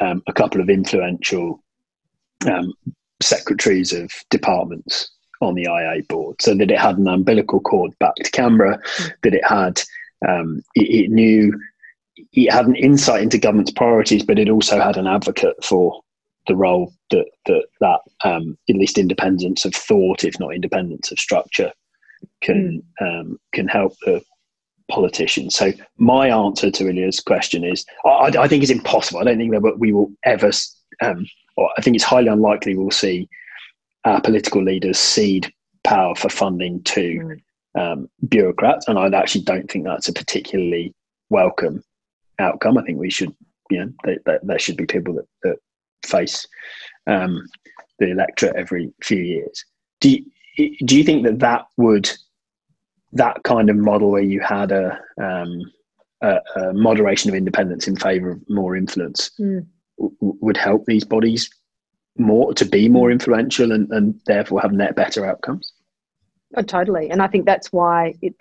um, 0.00 0.22
a 0.26 0.32
couple 0.32 0.60
of 0.60 0.68
influential 0.68 1.62
um, 2.46 2.72
secretaries 3.22 3.92
of 3.92 4.10
departments 4.30 5.10
on 5.40 5.54
the 5.54 5.62
IA 5.62 6.02
board, 6.08 6.36
so 6.42 6.54
that 6.54 6.70
it 6.70 6.78
had 6.78 6.98
an 6.98 7.08
umbilical 7.08 7.60
cord 7.60 7.96
back 7.98 8.14
to 8.16 8.30
Canberra, 8.30 8.78
mm. 8.78 9.12
that 9.22 9.34
it 9.34 9.44
had 9.44 9.80
um, 10.28 10.62
it, 10.74 11.04
it, 11.04 11.10
knew 11.10 11.58
it 12.32 12.52
had 12.52 12.66
an 12.66 12.76
insight 12.76 13.22
into 13.22 13.38
government's 13.38 13.70
priorities, 13.70 14.22
but 14.22 14.38
it 14.38 14.50
also 14.50 14.78
had 14.80 14.96
an 14.96 15.06
advocate 15.06 15.64
for 15.64 16.02
the 16.46 16.56
role 16.56 16.92
that 17.10 17.26
that 17.46 17.64
that 17.80 18.00
um, 18.24 18.56
at 18.68 18.76
least 18.76 18.98
independence 18.98 19.64
of 19.64 19.74
thought, 19.74 20.24
if 20.24 20.38
not 20.40 20.54
independence 20.54 21.10
of 21.10 21.18
structure, 21.18 21.72
can 22.42 22.82
mm. 23.00 23.20
um, 23.20 23.38
can 23.52 23.68
help 23.68 23.94
the 24.04 24.22
politicians. 24.90 25.54
So 25.54 25.72
my 25.98 26.28
answer 26.28 26.70
to 26.70 26.88
Ilya's 26.88 27.20
question 27.20 27.64
is, 27.64 27.84
I, 28.04 28.32
I, 28.38 28.48
think 28.48 28.62
it's 28.62 28.72
impossible. 28.72 29.20
I 29.20 29.24
don't 29.24 29.38
think 29.38 29.52
that 29.52 29.78
we 29.78 29.92
will 29.92 30.10
ever. 30.24 30.50
Um, 31.02 31.26
or 31.56 31.70
I 31.78 31.82
think 31.82 31.94
it's 31.96 32.04
highly 32.04 32.28
unlikely 32.28 32.76
we'll 32.76 32.90
see 32.90 33.28
our 34.04 34.20
political 34.20 34.62
leaders 34.62 34.98
cede 34.98 35.52
power 35.84 36.14
for 36.14 36.28
funding 36.28 36.82
to 36.84 37.38
mm. 37.76 37.80
um, 37.80 38.10
bureaucrats, 38.28 38.88
and 38.88 38.98
I 38.98 39.08
actually 39.16 39.44
don't 39.44 39.70
think 39.70 39.84
that's 39.84 40.08
a 40.08 40.12
particularly 40.12 40.94
welcome 41.28 41.82
outcome. 42.38 42.78
I 42.78 42.82
think 42.82 42.98
we 42.98 43.10
should, 43.10 43.34
you 43.70 43.84
know, 43.84 44.18
there, 44.24 44.40
there 44.42 44.58
should 44.58 44.76
be 44.76 44.86
people 44.86 45.14
that, 45.14 45.26
that 45.42 45.56
face 46.04 46.46
um, 47.06 47.46
the 47.98 48.10
electorate 48.10 48.56
every 48.56 48.92
few 49.02 49.18
years. 49.18 49.64
Do 50.00 50.10
you, 50.10 50.76
do 50.84 50.96
you 50.96 51.04
think 51.04 51.24
that 51.24 51.38
that 51.40 51.66
would 51.76 52.10
that 53.12 53.42
kind 53.42 53.70
of 53.70 53.76
model 53.76 54.10
where 54.10 54.22
you 54.22 54.40
had 54.40 54.70
a, 54.72 54.98
um, 55.20 55.60
a, 56.22 56.38
a 56.56 56.72
moderation 56.72 57.28
of 57.28 57.34
independence 57.34 57.88
in 57.88 57.96
favour 57.96 58.30
of 58.32 58.40
more 58.48 58.76
influence 58.76 59.32
mm. 59.40 59.66
w- 59.98 60.14
would 60.40 60.56
help 60.56 60.86
these 60.86 61.04
bodies 61.04 61.50
more 62.18 62.54
to 62.54 62.64
be 62.64 62.88
more 62.88 63.10
influential 63.10 63.72
and, 63.72 63.90
and 63.90 64.20
therefore 64.26 64.60
have 64.60 64.72
net 64.72 64.94
better 64.94 65.26
outcomes? 65.26 65.72
Oh, 66.56 66.62
totally. 66.62 67.08
And 67.10 67.22
I 67.22 67.28
think 67.28 67.46
that's 67.46 67.72
why, 67.72 68.14
it, 68.22 68.34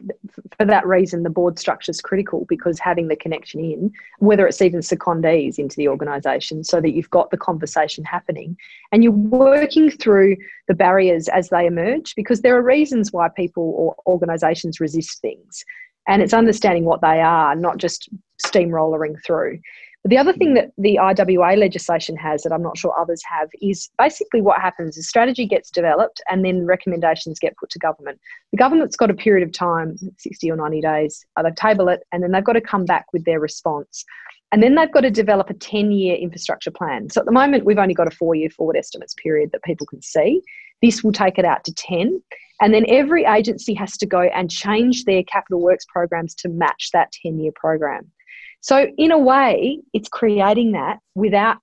for 0.58 0.66
that 0.66 0.88
reason, 0.88 1.22
the 1.22 1.30
board 1.30 1.60
structure 1.60 1.92
is 1.92 2.02
critical 2.02 2.46
because 2.50 2.80
having 2.80 3.08
the 3.08 3.16
connection 3.16 3.60
in, 3.60 3.92
whether 4.18 4.48
it's 4.48 4.64
even 4.64 4.80
secondees 4.80 5.60
into 5.60 5.76
the 5.76 5.88
organisation, 5.88 6.64
so 6.64 6.82
that 6.82 6.94
you've 6.94 7.12
got 7.12 7.30
the 7.30 7.38
conversation 7.38 8.04
happening 8.04 8.58
and 8.92 9.04
you're 9.04 9.12
working 9.12 9.92
through 9.92 10.38
the 10.68 10.74
barriers 10.74 11.28
as 11.28 11.50
they 11.50 11.68
emerge 11.68 12.16
because 12.16 12.42
there 12.42 12.58
are 12.58 12.64
reasons 12.64 13.14
why 13.14 13.30
people 13.30 13.74
or 13.78 13.96
organisations 14.12 14.80
resist 14.80 15.22
things. 15.22 15.64
And 16.08 16.24
it's 16.24 16.34
understanding 16.34 16.86
what 16.86 17.02
they 17.02 17.22
are, 17.22 17.56
not 17.56 17.78
just 17.78 18.10
steamrollering 18.44 19.18
through. 19.24 19.60
But 20.04 20.12
the 20.12 20.18
other 20.18 20.32
thing 20.32 20.54
that 20.54 20.72
the 20.78 20.98
IWA 20.98 21.58
legislation 21.58 22.16
has 22.16 22.44
that 22.44 22.54
I'm 22.54 22.62
not 22.62 22.78
sure 22.78 22.98
others 22.98 23.22
have 23.30 23.50
is 23.62 23.90
basically 23.98 24.42
what 24.42 24.62
happens 24.62 24.96
is 24.96 25.10
strategy 25.10 25.46
gets 25.46 25.70
developed 25.70 26.22
and 26.30 26.46
then 26.46 26.66
recommendations 26.66 27.38
get 27.38 27.58
put 27.58 27.70
to 27.72 27.80
government. 27.80 28.20
The 28.52 28.58
government's 28.58 28.96
got 28.96 29.10
a 29.10 29.14
period 29.14 29.46
of 29.46 29.52
time, 29.52 29.98
60 30.18 30.52
or 30.52 30.56
90 30.56 30.82
days, 30.82 31.26
uh, 31.36 31.44
they 31.44 31.52
table 31.52 31.90
it 31.90 32.02
and 32.14 32.24
then 32.24 32.32
they've 32.32 32.44
got 32.44 32.54
to 32.54 32.62
come 32.62 32.86
back 32.86 33.08
with 33.12 33.26
their 33.26 33.42
response. 33.42 34.06
And 34.52 34.64
then 34.64 34.76
they've 34.76 34.92
got 34.92 35.02
to 35.02 35.12
develop 35.12 35.50
a 35.50 35.54
10 35.54 35.92
year 35.92 36.16
infrastructure 36.16 36.72
plan. 36.72 37.10
So 37.10 37.20
at 37.20 37.26
the 37.26 37.32
moment, 37.32 37.66
we've 37.66 37.78
only 37.78 37.94
got 37.94 38.08
a 38.08 38.16
four 38.16 38.36
year 38.36 38.50
forward 38.50 38.78
estimates 38.78 39.14
period 39.22 39.52
that 39.52 39.64
people 39.64 39.86
can 39.86 40.02
see. 40.02 40.42
This 40.82 41.04
will 41.04 41.12
take 41.12 41.38
it 41.38 41.46
out 41.46 41.66
to 41.66 41.74
10. 41.74 42.22
And 42.62 42.74
then 42.74 42.86
every 42.88 43.26
agency 43.26 43.74
has 43.76 43.98
to 43.98 44.06
go 44.06 44.22
and 44.22 44.50
change 44.50 45.06
their 45.06 45.24
capital 45.24 45.62
works 45.62 45.86
programs 45.92 46.34
to 46.36 46.50
match 46.50 46.90
that 46.94 47.12
10 47.24 47.40
year 47.40 47.52
program. 47.56 48.12
So 48.62 48.88
in 48.98 49.12
a 49.12 49.18
way, 49.18 49.80
it's 49.94 50.10
creating 50.10 50.74
that 50.74 51.00
without 51.16 51.58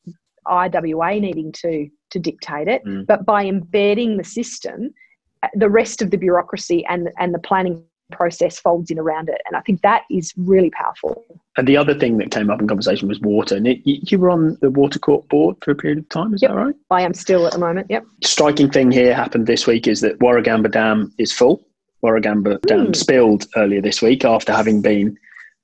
IWA 0.46 1.20
needing 1.20 1.52
to 1.52 1.88
to 2.10 2.18
dictate 2.20 2.68
it, 2.68 2.84
mm. 2.84 3.04
but 3.06 3.26
by 3.26 3.44
embedding 3.44 4.16
the 4.16 4.24
system, 4.24 4.94
uh, 5.42 5.48
the 5.54 5.68
rest 5.68 6.02
of 6.02 6.10
the 6.10 6.16
bureaucracy 6.16 6.84
and 6.86 7.10
and 7.18 7.34
the 7.34 7.38
planning 7.38 7.84
process 8.12 8.58
folds 8.58 8.90
in 8.90 8.98
around 8.98 9.28
it. 9.28 9.40
And 9.46 9.56
I 9.56 9.60
think 9.60 9.82
that 9.82 10.02
is 10.10 10.32
really 10.36 10.70
powerful. 10.70 11.24
And 11.56 11.66
the 11.66 11.76
other 11.76 11.94
thing 11.94 12.18
that 12.18 12.30
came 12.30 12.50
up 12.50 12.60
in 12.60 12.68
conversation 12.68 13.08
was 13.08 13.20
water. 13.20 13.56
And 13.56 13.66
you 13.84 14.18
were 14.18 14.30
on 14.30 14.56
the 14.60 14.70
Water 14.70 14.98
Corp 14.98 15.28
board 15.28 15.56
for 15.62 15.70
a 15.70 15.74
period 15.74 15.98
of 15.98 16.08
time, 16.08 16.34
is 16.34 16.42
yep. 16.42 16.52
that 16.52 16.56
right? 16.56 16.74
I 16.90 17.02
am 17.02 17.14
still 17.14 17.46
at 17.46 17.52
the 17.52 17.58
moment, 17.58 17.88
yep. 17.90 18.04
Striking 18.22 18.70
thing 18.70 18.90
here 18.90 19.14
happened 19.14 19.46
this 19.46 19.66
week 19.66 19.86
is 19.86 20.00
that 20.02 20.18
Warragamba 20.18 20.70
Dam 20.70 21.12
is 21.18 21.32
full. 21.32 21.66
Warragamba 22.04 22.60
Dam 22.62 22.88
mm. 22.88 22.96
spilled 22.96 23.46
earlier 23.56 23.80
this 23.80 24.02
week 24.02 24.24
after 24.24 24.52
having 24.52 24.82
been 24.82 25.16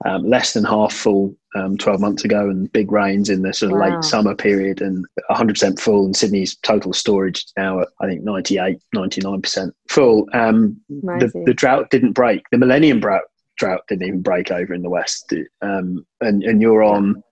um, 0.04 0.28
less 0.28 0.52
than 0.52 0.64
half 0.64 0.92
full 0.92 1.34
um, 1.54 1.76
12 1.76 2.00
months 2.00 2.24
ago 2.24 2.48
and 2.48 2.72
big 2.72 2.90
rains 2.90 3.28
in 3.28 3.42
the 3.42 3.52
sort 3.52 3.72
of 3.72 3.78
wow. 3.78 3.94
late 3.94 4.04
summer 4.04 4.34
period 4.34 4.80
and 4.80 5.04
100% 5.30 5.78
full 5.78 6.04
and 6.04 6.16
Sydney's 6.16 6.56
total 6.56 6.92
storage 6.92 7.44
now 7.56 7.80
at 7.80 7.88
I 8.00 8.06
think 8.06 8.22
98 8.22 8.80
99% 8.94 9.72
full. 9.88 10.28
Um, 10.32 10.80
the, 10.88 11.30
the, 11.46 11.54
drought 11.54 11.90
didn't 11.90 12.12
break. 12.12 12.42
The 12.50 12.58
millennium 12.58 13.00
drought 13.00 13.24
drought 13.58 13.82
didn't 13.88 14.06
even 14.06 14.22
break 14.22 14.50
over 14.50 14.72
in 14.72 14.82
the 14.82 14.90
west. 14.90 15.32
Um, 15.60 16.06
and, 16.20 16.42
and 16.42 16.60
you're 16.60 16.82
on 16.82 17.22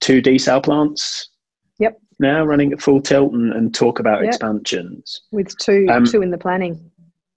two 0.00 0.20
desal 0.20 0.62
plants 0.62 1.28
yep. 1.78 1.98
now 2.18 2.44
running 2.44 2.72
at 2.72 2.80
full 2.80 3.00
tilt 3.00 3.32
and, 3.32 3.52
and 3.52 3.74
talk 3.74 3.98
about 3.98 4.20
yep. 4.20 4.28
expansions. 4.28 5.22
With 5.32 5.56
two 5.58 5.86
um, 5.90 6.04
two 6.04 6.22
in 6.22 6.30
the 6.30 6.38
planning. 6.38 6.90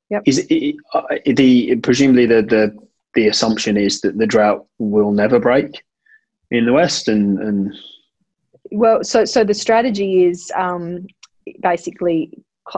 Yep. 0.09 0.23
is 0.25 0.45
it, 0.49 0.75
uh, 0.93 1.01
the 1.25 1.77
presumably 1.77 2.25
the 2.25 2.43
the 2.43 2.77
the 3.13 3.27
assumption 3.27 3.77
is 3.77 4.01
that 4.01 4.17
the 4.17 4.27
drought 4.27 4.65
will 4.79 5.11
never 5.11 5.39
break 5.39 5.83
in 6.51 6.65
the 6.65 6.73
West, 6.73 7.07
and, 7.07 7.39
and 7.39 7.73
well, 8.71 9.03
so 9.03 9.25
so 9.25 9.43
the 9.43 9.53
strategy 9.53 10.25
is 10.25 10.51
um, 10.55 11.07
basically 11.61 12.31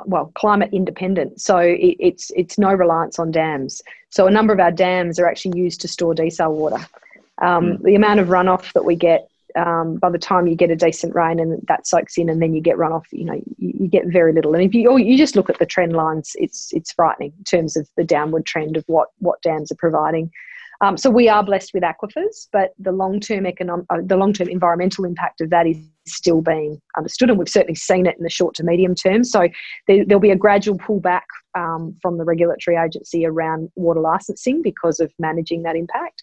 well 0.06 0.32
climate 0.36 0.69
independent. 0.74 1.39
So 1.41 1.58
it, 1.58 1.95
it's 2.00 2.32
it's 2.36 2.58
no 2.58 2.74
reliance 2.74 3.19
on 3.19 3.32
dams. 3.32 3.82
So 4.10 4.28
a 4.28 4.32
number 4.32 4.54
of 4.54 4.60
our 4.60 4.71
dams 4.71 5.19
are 5.19 5.28
actually 5.28 5.60
used 5.60 5.82
to 5.82 5.88
store 5.88 6.15
desal 6.15 6.54
water. 6.54 6.86
Um, 7.41 7.65
mm. 7.65 7.84
The 7.84 7.95
amount 7.95 8.19
of 8.19 8.28
runoff 8.28 8.71
that 8.74 8.86
we 8.86 8.95
get 8.95 9.30
um, 9.55 9.97
by 9.97 10.09
the 10.09 10.17
time 10.17 10.47
you 10.47 10.55
get 10.55 10.69
a 10.69 10.75
decent 10.75 11.15
rain 11.15 11.39
and 11.39 11.61
that 11.67 11.87
soaks 11.87 12.17
in 12.17 12.29
and 12.29 12.41
then 12.41 12.53
you 12.53 12.61
get 12.61 12.77
runoff, 12.77 13.05
you 13.11 13.25
know, 13.25 13.41
you, 13.57 13.73
you, 13.79 13.87
get 13.87 14.03
very 14.07 14.33
little. 14.33 14.53
And 14.53 14.63
if 14.63 14.73
you 14.73 14.97
you 14.97 15.17
just 15.17 15.35
look 15.35 15.49
at 15.49 15.59
the 15.59 15.65
trend 15.65 15.93
lines, 15.93 16.31
it's 16.35 16.73
it's 16.73 16.91
frightening 16.91 17.33
in 17.37 17.43
terms 17.43 17.77
of 17.77 17.87
the 17.97 18.03
downward 18.03 18.45
trend 18.45 18.77
of 18.77 18.83
what 18.87 19.09
what 19.19 19.41
dams 19.41 19.71
are 19.71 19.77
providing. 19.77 20.31
Um, 20.81 20.97
so 20.97 21.09
we 21.09 21.29
are 21.29 21.43
blessed 21.43 21.73
with 21.73 21.83
aquifers, 21.83 22.47
but 22.51 22.73
the 22.79 22.91
long 22.91 23.19
term 23.19 23.45
economic, 23.45 23.85
uh, 23.89 23.99
the 24.03 24.17
long 24.17 24.33
term 24.33 24.49
environmental 24.49 25.05
impact 25.05 25.41
of 25.41 25.49
that 25.49 25.67
is 25.67 25.77
still 26.05 26.41
being 26.41 26.81
understood, 26.97 27.29
and 27.29 27.39
we've 27.39 27.49
certainly 27.49 27.75
seen 27.75 28.05
it 28.05 28.17
in 28.17 28.23
the 28.23 28.29
short 28.29 28.55
to 28.55 28.63
medium 28.63 28.93
term. 28.93 29.23
So 29.23 29.47
there, 29.87 30.03
will 30.07 30.19
be 30.19 30.31
a 30.31 30.35
gradual 30.35 30.77
pullback 30.77 31.23
um, 31.57 31.95
from 32.01 32.17
the 32.17 32.25
regulatory 32.25 32.75
agency 32.75 33.25
around 33.25 33.69
water 33.75 34.01
licensing 34.01 34.61
because 34.61 34.99
of 34.99 35.13
managing 35.17 35.63
that 35.63 35.75
impact. 35.75 36.21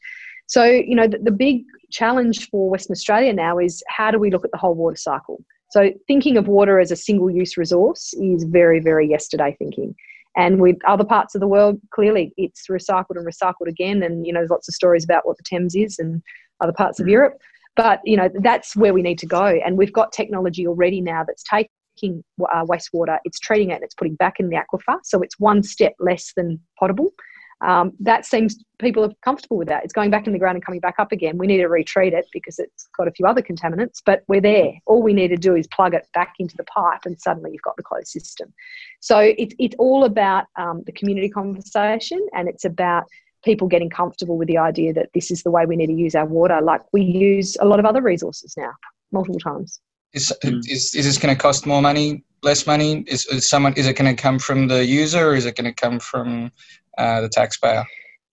So, 0.52 0.64
you 0.64 0.94
know, 0.94 1.06
the, 1.06 1.16
the 1.16 1.30
big 1.30 1.64
challenge 1.90 2.50
for 2.50 2.68
Western 2.68 2.92
Australia 2.92 3.32
now 3.32 3.58
is 3.58 3.82
how 3.88 4.10
do 4.10 4.18
we 4.18 4.30
look 4.30 4.44
at 4.44 4.50
the 4.50 4.58
whole 4.58 4.74
water 4.74 4.96
cycle? 4.96 5.42
So, 5.70 5.90
thinking 6.06 6.36
of 6.36 6.46
water 6.46 6.78
as 6.78 6.90
a 6.90 6.96
single 6.96 7.30
use 7.30 7.56
resource 7.56 8.12
is 8.20 8.44
very, 8.44 8.78
very 8.78 9.08
yesterday 9.08 9.56
thinking. 9.58 9.94
And 10.36 10.60
with 10.60 10.76
other 10.86 11.04
parts 11.04 11.34
of 11.34 11.40
the 11.40 11.48
world, 11.48 11.80
clearly 11.94 12.34
it's 12.36 12.66
recycled 12.66 13.16
and 13.16 13.26
recycled 13.26 13.66
again. 13.66 14.02
And, 14.02 14.26
you 14.26 14.32
know, 14.34 14.40
there's 14.40 14.50
lots 14.50 14.68
of 14.68 14.74
stories 14.74 15.04
about 15.04 15.26
what 15.26 15.38
the 15.38 15.42
Thames 15.42 15.74
is 15.74 15.98
and 15.98 16.22
other 16.60 16.74
parts 16.74 17.00
of 17.00 17.06
mm. 17.06 17.12
Europe. 17.12 17.40
But, 17.74 18.00
you 18.04 18.18
know, 18.18 18.28
that's 18.42 18.76
where 18.76 18.92
we 18.92 19.00
need 19.00 19.18
to 19.20 19.26
go. 19.26 19.58
And 19.64 19.78
we've 19.78 19.92
got 19.92 20.12
technology 20.12 20.66
already 20.66 21.00
now 21.00 21.24
that's 21.26 21.44
taking 21.44 22.22
uh, 22.42 22.66
wastewater, 22.66 23.16
it's 23.24 23.40
treating 23.40 23.70
it, 23.70 23.76
and 23.76 23.84
it's 23.84 23.94
putting 23.94 24.16
back 24.16 24.34
in 24.38 24.50
the 24.50 24.56
aquifer. 24.56 24.98
So 25.02 25.22
it's 25.22 25.40
one 25.40 25.62
step 25.62 25.94
less 25.98 26.34
than 26.36 26.60
potable 26.78 27.14
um, 27.62 27.92
that 28.00 28.26
seems 28.26 28.62
people 28.78 29.04
are 29.04 29.12
comfortable 29.24 29.56
with 29.56 29.68
that. 29.68 29.84
It's 29.84 29.92
going 29.92 30.10
back 30.10 30.26
in 30.26 30.32
the 30.32 30.38
ground 30.38 30.56
and 30.56 30.64
coming 30.64 30.80
back 30.80 30.96
up 30.98 31.12
again. 31.12 31.38
We 31.38 31.46
need 31.46 31.58
to 31.58 31.68
retreat 31.68 32.12
it 32.12 32.26
because 32.32 32.58
it's 32.58 32.88
got 32.96 33.06
a 33.06 33.12
few 33.12 33.26
other 33.26 33.40
contaminants, 33.40 34.02
but 34.04 34.24
we're 34.26 34.40
there. 34.40 34.72
All 34.86 35.02
we 35.02 35.12
need 35.12 35.28
to 35.28 35.36
do 35.36 35.54
is 35.54 35.68
plug 35.68 35.94
it 35.94 36.06
back 36.12 36.34
into 36.38 36.56
the 36.56 36.64
pipe, 36.64 37.00
and 37.04 37.20
suddenly 37.20 37.52
you've 37.52 37.62
got 37.62 37.76
the 37.76 37.82
closed 37.82 38.08
system. 38.08 38.52
So 39.00 39.18
it's 39.18 39.54
it's 39.58 39.76
all 39.78 40.04
about 40.04 40.46
um, 40.56 40.82
the 40.86 40.92
community 40.92 41.28
conversation, 41.28 42.24
and 42.34 42.48
it's 42.48 42.64
about 42.64 43.04
people 43.44 43.68
getting 43.68 43.90
comfortable 43.90 44.36
with 44.36 44.48
the 44.48 44.58
idea 44.58 44.92
that 44.92 45.10
this 45.14 45.30
is 45.30 45.42
the 45.42 45.50
way 45.50 45.66
we 45.66 45.76
need 45.76 45.88
to 45.88 45.92
use 45.92 46.14
our 46.14 46.26
water, 46.26 46.60
like 46.60 46.80
we 46.92 47.02
use 47.02 47.56
a 47.60 47.64
lot 47.64 47.80
of 47.80 47.86
other 47.86 48.00
resources 48.00 48.54
now, 48.56 48.70
multiple 49.10 49.40
times. 49.40 49.80
Is, 50.12 50.32
is, 50.42 50.94
is 50.94 51.06
this 51.06 51.18
going 51.18 51.34
to 51.34 51.40
cost 51.40 51.66
more 51.66 51.80
money 51.82 52.22
less 52.42 52.66
money? 52.66 53.04
Is, 53.06 53.26
is 53.26 53.48
someone 53.48 53.72
is 53.74 53.86
it 53.86 53.96
going 53.96 54.14
to 54.14 54.20
come 54.20 54.38
from 54.38 54.68
the 54.68 54.84
user 54.84 55.28
or 55.28 55.34
is 55.34 55.46
it 55.46 55.56
going 55.56 55.72
to 55.72 55.80
come 55.80 55.98
from 55.98 56.50
uh, 56.98 57.20
the 57.20 57.28
taxpayer? 57.28 57.84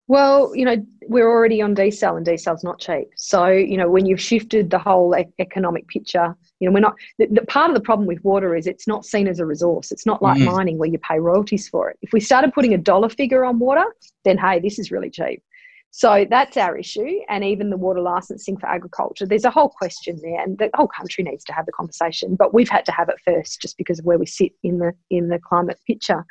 Well, 0.08 0.56
you 0.56 0.66
know, 0.66 0.84
we're 1.08 1.30
already 1.30 1.62
on 1.62 1.76
desal 1.76 2.18
and 2.18 2.26
desal's 2.26 2.64
not 2.64 2.80
cheap. 2.80 3.10
So, 3.16 3.46
you 3.46 3.78
know, 3.78 3.88
when 3.88 4.08
you've 4.08 4.20
shifted 4.20 4.72
the 4.72 4.80
whole 4.80 5.16
economic 5.38 5.88
picture, 5.88 6.36
you 6.60 6.68
know, 6.68 6.74
we're 6.74 6.80
not, 6.80 6.96
the, 7.20 7.28
the, 7.28 7.42
part 7.46 7.70
of 7.70 7.76
the 7.76 7.82
problem 7.82 8.08
with 8.08 8.24
water 8.24 8.56
is 8.56 8.66
it's 8.66 8.88
not 8.88 9.06
seen 9.06 9.28
as 9.28 9.40
a 9.40 9.46
resource. 9.46 9.92
It's 9.92 10.08
not 10.08 10.24
like 10.24 10.38
mm-hmm. 10.40 10.52
mining 10.52 10.78
where 10.80 10.90
you 10.90 10.98
pay 10.98 11.20
royalties 11.20 11.70
for 11.70 11.92
it. 11.92 11.98
If 12.02 12.12
we 12.12 12.20
started 12.22 12.54
putting 12.54 12.74
a 12.74 12.78
dollar 12.78 13.08
figure 13.08 13.46
on 13.46 13.60
water, 13.60 13.86
then 14.26 14.40
hey, 14.40 14.60
this 14.60 14.80
is 14.80 14.90
really 14.90 15.12
cheap. 15.12 15.44
So 15.92 16.26
that's 16.28 16.58
our 16.58 16.76
issue. 16.76 17.20
And 17.30 17.44
even 17.44 17.70
the 17.70 17.78
water 17.78 18.02
licensing 18.02 18.58
for 18.58 18.68
agriculture, 18.68 19.28
there's 19.28 19.46
a 19.46 19.52
whole 19.52 19.70
question 19.70 20.20
there, 20.22 20.42
and 20.42 20.58
the 20.58 20.70
whole 20.76 20.88
country 20.88 21.24
needs 21.24 21.44
to 21.46 21.54
have 21.54 21.66
the 21.66 21.72
conversation. 21.72 22.36
But 22.36 22.54
we've 22.54 22.70
had 22.70 22.86
to 22.86 22.92
have 22.92 23.10
it 23.10 23.16
first 23.26 23.62
just 23.62 23.78
because 23.78 24.00
of 24.00 24.06
where 24.06 24.20
we 24.20 24.26
sit 24.26 24.52
in 24.64 24.80
the 24.80 24.94
in 25.10 25.30
the 25.30 25.40
climate 25.40 25.80
picture. 25.88 26.26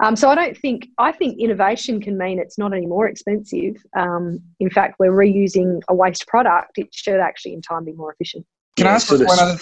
Um, 0.00 0.14
so 0.14 0.28
I 0.28 0.34
don't 0.34 0.56
think 0.56 0.88
I 0.98 1.12
think 1.12 1.40
innovation 1.40 2.00
can 2.00 2.16
mean 2.16 2.38
it's 2.38 2.58
not 2.58 2.72
any 2.72 2.86
more 2.86 3.08
expensive. 3.08 3.76
Um, 3.96 4.40
in 4.60 4.70
fact, 4.70 4.96
we're 4.98 5.12
reusing 5.12 5.80
a 5.88 5.94
waste 5.94 6.26
product. 6.26 6.78
It 6.78 6.94
should 6.94 7.20
actually, 7.20 7.54
in 7.54 7.62
time, 7.62 7.84
be 7.84 7.92
more 7.92 8.12
efficient. 8.12 8.46
Can 8.76 8.86
I 8.86 8.90
ask 8.92 9.10
one 9.10 9.38
other 9.40 9.58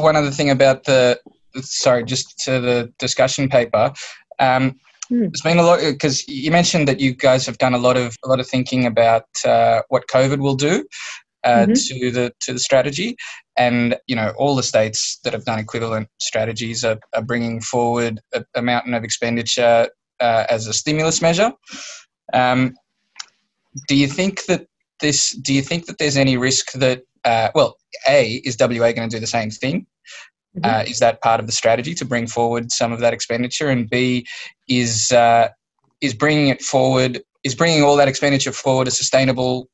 one 0.00 0.16
other 0.16 0.30
thing 0.30 0.50
about 0.50 0.84
the 0.84 1.20
sorry, 1.60 2.04
just 2.04 2.38
to 2.40 2.60
the 2.60 2.92
discussion 2.98 3.48
paper? 3.48 3.92
Um, 4.40 4.74
hmm. 5.08 5.20
There's 5.20 5.42
been 5.42 5.58
a 5.58 5.62
lot 5.62 5.80
because 5.80 6.26
you 6.26 6.50
mentioned 6.50 6.88
that 6.88 6.98
you 6.98 7.14
guys 7.14 7.46
have 7.46 7.58
done 7.58 7.74
a 7.74 7.78
lot 7.78 7.96
of 7.96 8.16
a 8.24 8.28
lot 8.28 8.40
of 8.40 8.48
thinking 8.48 8.86
about 8.86 9.26
uh, 9.44 9.82
what 9.88 10.08
COVID 10.08 10.38
will 10.38 10.56
do, 10.56 10.84
uh, 11.44 11.66
mm-hmm. 11.66 11.72
to 11.74 12.10
the 12.10 12.32
to 12.40 12.52
the 12.54 12.58
strategy, 12.58 13.16
and 13.56 13.96
you 14.06 14.16
know 14.16 14.32
all 14.36 14.56
the 14.56 14.62
states 14.62 15.18
that 15.24 15.32
have 15.32 15.44
done 15.44 15.58
equivalent 15.58 16.08
strategies 16.18 16.84
are, 16.84 16.98
are 17.14 17.22
bringing 17.22 17.60
forward 17.60 18.20
a, 18.32 18.44
a, 18.54 18.62
mountain 18.62 18.94
of 18.94 19.04
expenditure 19.04 19.88
uh, 20.20 20.44
as 20.50 20.66
a 20.66 20.72
stimulus 20.72 21.22
measure. 21.22 21.52
Um, 22.32 22.74
do 23.88 23.96
you 23.96 24.06
think 24.06 24.44
that 24.46 24.66
this? 25.00 25.30
Do 25.32 25.52
you 25.54 25.62
think 25.62 25.86
that 25.86 25.98
there's 25.98 26.16
any 26.16 26.36
risk 26.36 26.72
that? 26.72 27.02
Uh, 27.24 27.48
well, 27.54 27.76
a 28.08 28.42
is 28.44 28.56
WA 28.60 28.92
going 28.92 29.08
to 29.08 29.16
do 29.16 29.20
the 29.20 29.26
same 29.26 29.50
thing? 29.50 29.86
Mm-hmm. 30.56 30.70
Uh, 30.70 30.82
is 30.82 30.98
that 31.00 31.20
part 31.20 31.40
of 31.40 31.46
the 31.46 31.52
strategy 31.52 31.94
to 31.94 32.04
bring 32.04 32.26
forward 32.26 32.70
some 32.70 32.92
of 32.92 33.00
that 33.00 33.12
expenditure? 33.12 33.70
And 33.70 33.88
B 33.88 34.26
is 34.68 35.10
uh, 35.10 35.48
is 36.00 36.14
bringing 36.14 36.48
it 36.48 36.62
forward 36.62 37.22
is 37.44 37.54
bringing 37.54 37.82
all 37.82 37.96
that 37.96 38.08
expenditure 38.08 38.52
forward 38.52 38.88
a 38.88 38.90
sustainable 38.90 39.68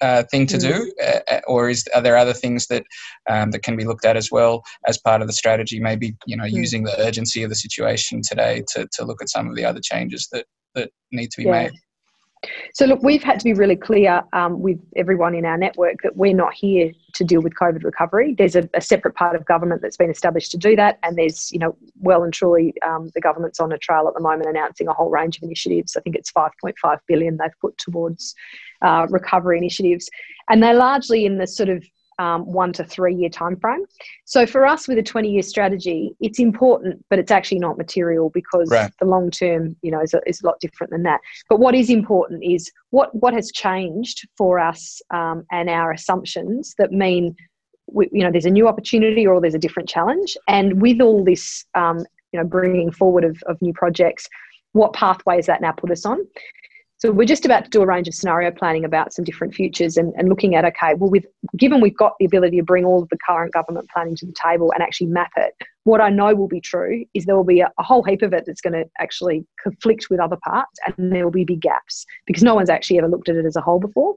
uh, 0.00 0.22
thing 0.30 0.46
to 0.46 0.58
do, 0.58 0.72
mm. 0.72 0.90
uh, 1.02 1.20
uh, 1.30 1.40
or 1.46 1.68
is 1.68 1.86
are 1.94 2.02
there 2.02 2.16
other 2.16 2.32
things 2.32 2.66
that 2.66 2.84
um, 3.28 3.50
that 3.50 3.62
can 3.62 3.76
be 3.76 3.84
looked 3.84 4.04
at 4.04 4.16
as 4.16 4.30
well 4.30 4.62
as 4.86 4.98
part 4.98 5.20
of 5.20 5.26
the 5.26 5.32
strategy? 5.32 5.80
Maybe 5.80 6.16
you 6.26 6.36
know 6.36 6.44
mm. 6.44 6.52
using 6.52 6.84
the 6.84 6.98
urgency 7.00 7.42
of 7.42 7.50
the 7.50 7.56
situation 7.56 8.20
today 8.22 8.62
to 8.74 8.88
to 8.92 9.04
look 9.04 9.22
at 9.22 9.28
some 9.28 9.48
of 9.48 9.56
the 9.56 9.64
other 9.64 9.80
changes 9.82 10.28
that 10.32 10.46
that 10.74 10.90
need 11.12 11.30
to 11.32 11.38
be 11.38 11.44
yeah. 11.44 11.62
made. 11.64 11.72
So, 12.74 12.84
look, 12.84 13.02
we've 13.02 13.22
had 13.22 13.38
to 13.40 13.44
be 13.44 13.54
really 13.54 13.76
clear 13.76 14.22
um, 14.32 14.60
with 14.60 14.78
everyone 14.94 15.34
in 15.34 15.44
our 15.44 15.56
network 15.56 16.02
that 16.02 16.16
we're 16.16 16.34
not 16.34 16.54
here 16.54 16.92
to 17.14 17.24
deal 17.24 17.40
with 17.40 17.54
COVID 17.54 17.82
recovery. 17.82 18.34
There's 18.36 18.56
a, 18.56 18.68
a, 18.74 18.80
separate 18.80 19.14
part 19.14 19.34
of 19.34 19.44
government 19.46 19.82
that's 19.82 19.96
been 19.96 20.10
established 20.10 20.50
to 20.52 20.58
do 20.58 20.76
that, 20.76 20.98
and 21.02 21.16
there's, 21.16 21.50
you 21.50 21.58
know, 21.58 21.76
well 22.00 22.22
and 22.22 22.32
truly, 22.32 22.74
um, 22.86 23.10
the 23.14 23.20
government's 23.20 23.58
on 23.58 23.72
a 23.72 23.78
trail 23.78 24.06
at 24.06 24.14
the 24.14 24.20
moment 24.20 24.48
announcing 24.48 24.86
a 24.88 24.92
whole 24.92 25.10
range 25.10 25.38
of 25.38 25.42
initiatives. 25.42 25.96
I 25.96 26.00
think 26.00 26.16
it's 26.16 26.30
5.5 26.30 26.98
billion 27.08 27.38
they've 27.38 27.50
put 27.60 27.76
towards 27.78 28.34
uh, 28.82 29.06
recovery 29.10 29.58
initiatives, 29.58 30.08
and 30.50 30.62
they're 30.62 30.74
largely 30.74 31.24
in 31.24 31.38
the 31.38 31.46
sort 31.46 31.68
of 31.68 31.84
um, 32.18 32.46
one 32.46 32.72
to 32.72 32.84
three 32.84 33.14
year 33.14 33.28
time 33.28 33.56
frame. 33.56 33.84
So 34.24 34.46
for 34.46 34.66
us 34.66 34.88
with 34.88 34.98
a 34.98 35.02
20 35.02 35.30
year 35.30 35.42
strategy, 35.42 36.14
it's 36.20 36.38
important, 36.38 37.04
but 37.10 37.18
it's 37.18 37.30
actually 37.30 37.58
not 37.58 37.76
material 37.76 38.30
because 38.30 38.70
right. 38.70 38.90
the 39.00 39.06
long 39.06 39.30
term, 39.30 39.76
you 39.82 39.90
know, 39.90 40.00
is 40.00 40.14
a, 40.14 40.20
is 40.26 40.42
a 40.42 40.46
lot 40.46 40.58
different 40.60 40.90
than 40.90 41.02
that. 41.02 41.20
But 41.48 41.60
what 41.60 41.74
is 41.74 41.90
important 41.90 42.42
is 42.44 42.70
what 42.90 43.14
what 43.14 43.34
has 43.34 43.50
changed 43.52 44.26
for 44.36 44.58
us 44.58 45.00
um, 45.12 45.44
and 45.52 45.68
our 45.68 45.92
assumptions 45.92 46.74
that 46.78 46.92
mean. 46.92 47.34
We, 47.88 48.08
you 48.10 48.24
know, 48.24 48.32
there's 48.32 48.46
a 48.46 48.50
new 48.50 48.66
opportunity 48.66 49.28
or 49.28 49.40
there's 49.40 49.54
a 49.54 49.60
different 49.60 49.88
challenge, 49.88 50.36
and 50.48 50.82
with 50.82 51.00
all 51.00 51.22
this, 51.22 51.64
um, 51.76 52.00
you 52.32 52.40
know, 52.40 52.44
bringing 52.44 52.90
forward 52.90 53.22
of, 53.22 53.40
of 53.46 53.62
new 53.62 53.72
projects, 53.72 54.28
what 54.72 54.92
pathway 54.92 55.36
has 55.36 55.46
that 55.46 55.60
now 55.60 55.70
put 55.70 55.92
us 55.92 56.04
on? 56.04 56.18
So 56.98 57.12
we're 57.12 57.26
just 57.26 57.44
about 57.44 57.64
to 57.64 57.70
do 57.70 57.82
a 57.82 57.86
range 57.86 58.08
of 58.08 58.14
scenario 58.14 58.50
planning 58.50 58.84
about 58.84 59.12
some 59.12 59.24
different 59.24 59.54
futures 59.54 59.98
and, 59.98 60.14
and 60.16 60.30
looking 60.30 60.54
at 60.54 60.64
okay, 60.64 60.94
well, 60.94 61.10
with 61.10 61.26
given 61.56 61.82
we've 61.82 61.96
got 61.96 62.14
the 62.18 62.24
ability 62.24 62.56
to 62.56 62.62
bring 62.62 62.86
all 62.86 63.02
of 63.02 63.08
the 63.10 63.18
current 63.18 63.52
government 63.52 63.88
planning 63.92 64.16
to 64.16 64.26
the 64.26 64.32
table 64.32 64.72
and 64.72 64.82
actually 64.82 65.08
map 65.08 65.30
it, 65.36 65.52
what 65.84 66.00
I 66.00 66.08
know 66.08 66.34
will 66.34 66.48
be 66.48 66.60
true 66.60 67.04
is 67.12 67.26
there 67.26 67.36
will 67.36 67.44
be 67.44 67.60
a, 67.60 67.70
a 67.78 67.82
whole 67.82 68.02
heap 68.02 68.22
of 68.22 68.32
it 68.32 68.44
that's 68.46 68.62
going 68.62 68.72
to 68.72 68.88
actually 68.98 69.44
conflict 69.62 70.06
with 70.08 70.20
other 70.20 70.38
parts, 70.42 70.78
and 70.86 71.12
there 71.12 71.24
will 71.24 71.30
be 71.30 71.44
big 71.44 71.60
gaps 71.60 72.06
because 72.26 72.42
no 72.42 72.54
one's 72.54 72.70
actually 72.70 72.98
ever 72.98 73.08
looked 73.08 73.28
at 73.28 73.36
it 73.36 73.44
as 73.44 73.56
a 73.56 73.60
whole 73.60 73.78
before. 73.78 74.14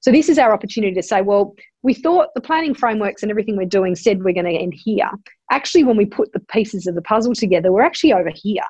So 0.00 0.10
this 0.12 0.28
is 0.28 0.38
our 0.38 0.52
opportunity 0.52 0.94
to 0.94 1.02
say, 1.02 1.22
well, 1.22 1.54
we 1.82 1.94
thought 1.94 2.28
the 2.34 2.40
planning 2.40 2.74
frameworks 2.74 3.22
and 3.22 3.30
everything 3.30 3.56
we're 3.56 3.66
doing 3.66 3.94
said 3.94 4.22
we're 4.22 4.34
going 4.34 4.46
to 4.46 4.52
end 4.52 4.74
here. 4.74 5.10
Actually, 5.50 5.84
when 5.84 5.96
we 5.96 6.06
put 6.06 6.32
the 6.32 6.40
pieces 6.40 6.86
of 6.86 6.96
the 6.96 7.02
puzzle 7.02 7.34
together, 7.34 7.72
we're 7.72 7.82
actually 7.82 8.12
over 8.12 8.30
here. 8.34 8.62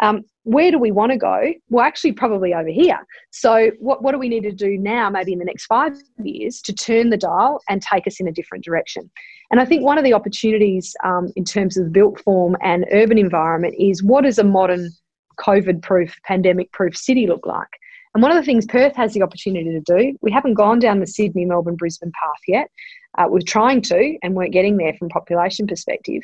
Um, 0.00 0.22
where 0.48 0.70
do 0.70 0.78
we 0.78 0.90
want 0.90 1.12
to 1.12 1.18
go? 1.18 1.52
Well, 1.68 1.84
actually, 1.84 2.12
probably 2.12 2.54
over 2.54 2.70
here. 2.70 2.98
So, 3.30 3.70
what, 3.80 4.02
what 4.02 4.12
do 4.12 4.18
we 4.18 4.30
need 4.30 4.44
to 4.44 4.52
do 4.52 4.78
now, 4.78 5.10
maybe 5.10 5.34
in 5.34 5.38
the 5.38 5.44
next 5.44 5.66
five 5.66 5.92
years, 6.24 6.62
to 6.62 6.72
turn 6.72 7.10
the 7.10 7.18
dial 7.18 7.60
and 7.68 7.82
take 7.82 8.06
us 8.06 8.18
in 8.18 8.26
a 8.26 8.32
different 8.32 8.64
direction? 8.64 9.10
And 9.50 9.60
I 9.60 9.66
think 9.66 9.82
one 9.82 9.98
of 9.98 10.04
the 10.04 10.14
opportunities 10.14 10.96
um, 11.04 11.30
in 11.36 11.44
terms 11.44 11.76
of 11.76 11.92
built 11.92 12.20
form 12.20 12.56
and 12.62 12.86
urban 12.92 13.18
environment 13.18 13.74
is 13.78 14.02
what 14.02 14.24
does 14.24 14.38
a 14.38 14.44
modern 14.44 14.90
COVID 15.38 15.82
proof, 15.82 16.16
pandemic 16.24 16.72
proof 16.72 16.96
city 16.96 17.26
look 17.26 17.44
like? 17.44 17.68
And 18.14 18.22
one 18.22 18.32
of 18.32 18.36
the 18.38 18.42
things 18.42 18.64
Perth 18.64 18.96
has 18.96 19.12
the 19.12 19.22
opportunity 19.22 19.70
to 19.70 19.80
do, 19.80 20.16
we 20.22 20.32
haven't 20.32 20.54
gone 20.54 20.78
down 20.78 21.00
the 21.00 21.06
Sydney, 21.06 21.44
Melbourne, 21.44 21.76
Brisbane 21.76 22.12
path 22.12 22.40
yet. 22.48 22.70
Uh, 23.18 23.26
we're 23.28 23.40
trying 23.40 23.82
to 23.82 24.16
and 24.22 24.34
weren't 24.34 24.52
getting 24.52 24.76
there 24.76 24.94
from 24.94 25.08
population 25.08 25.66
perspective. 25.66 26.22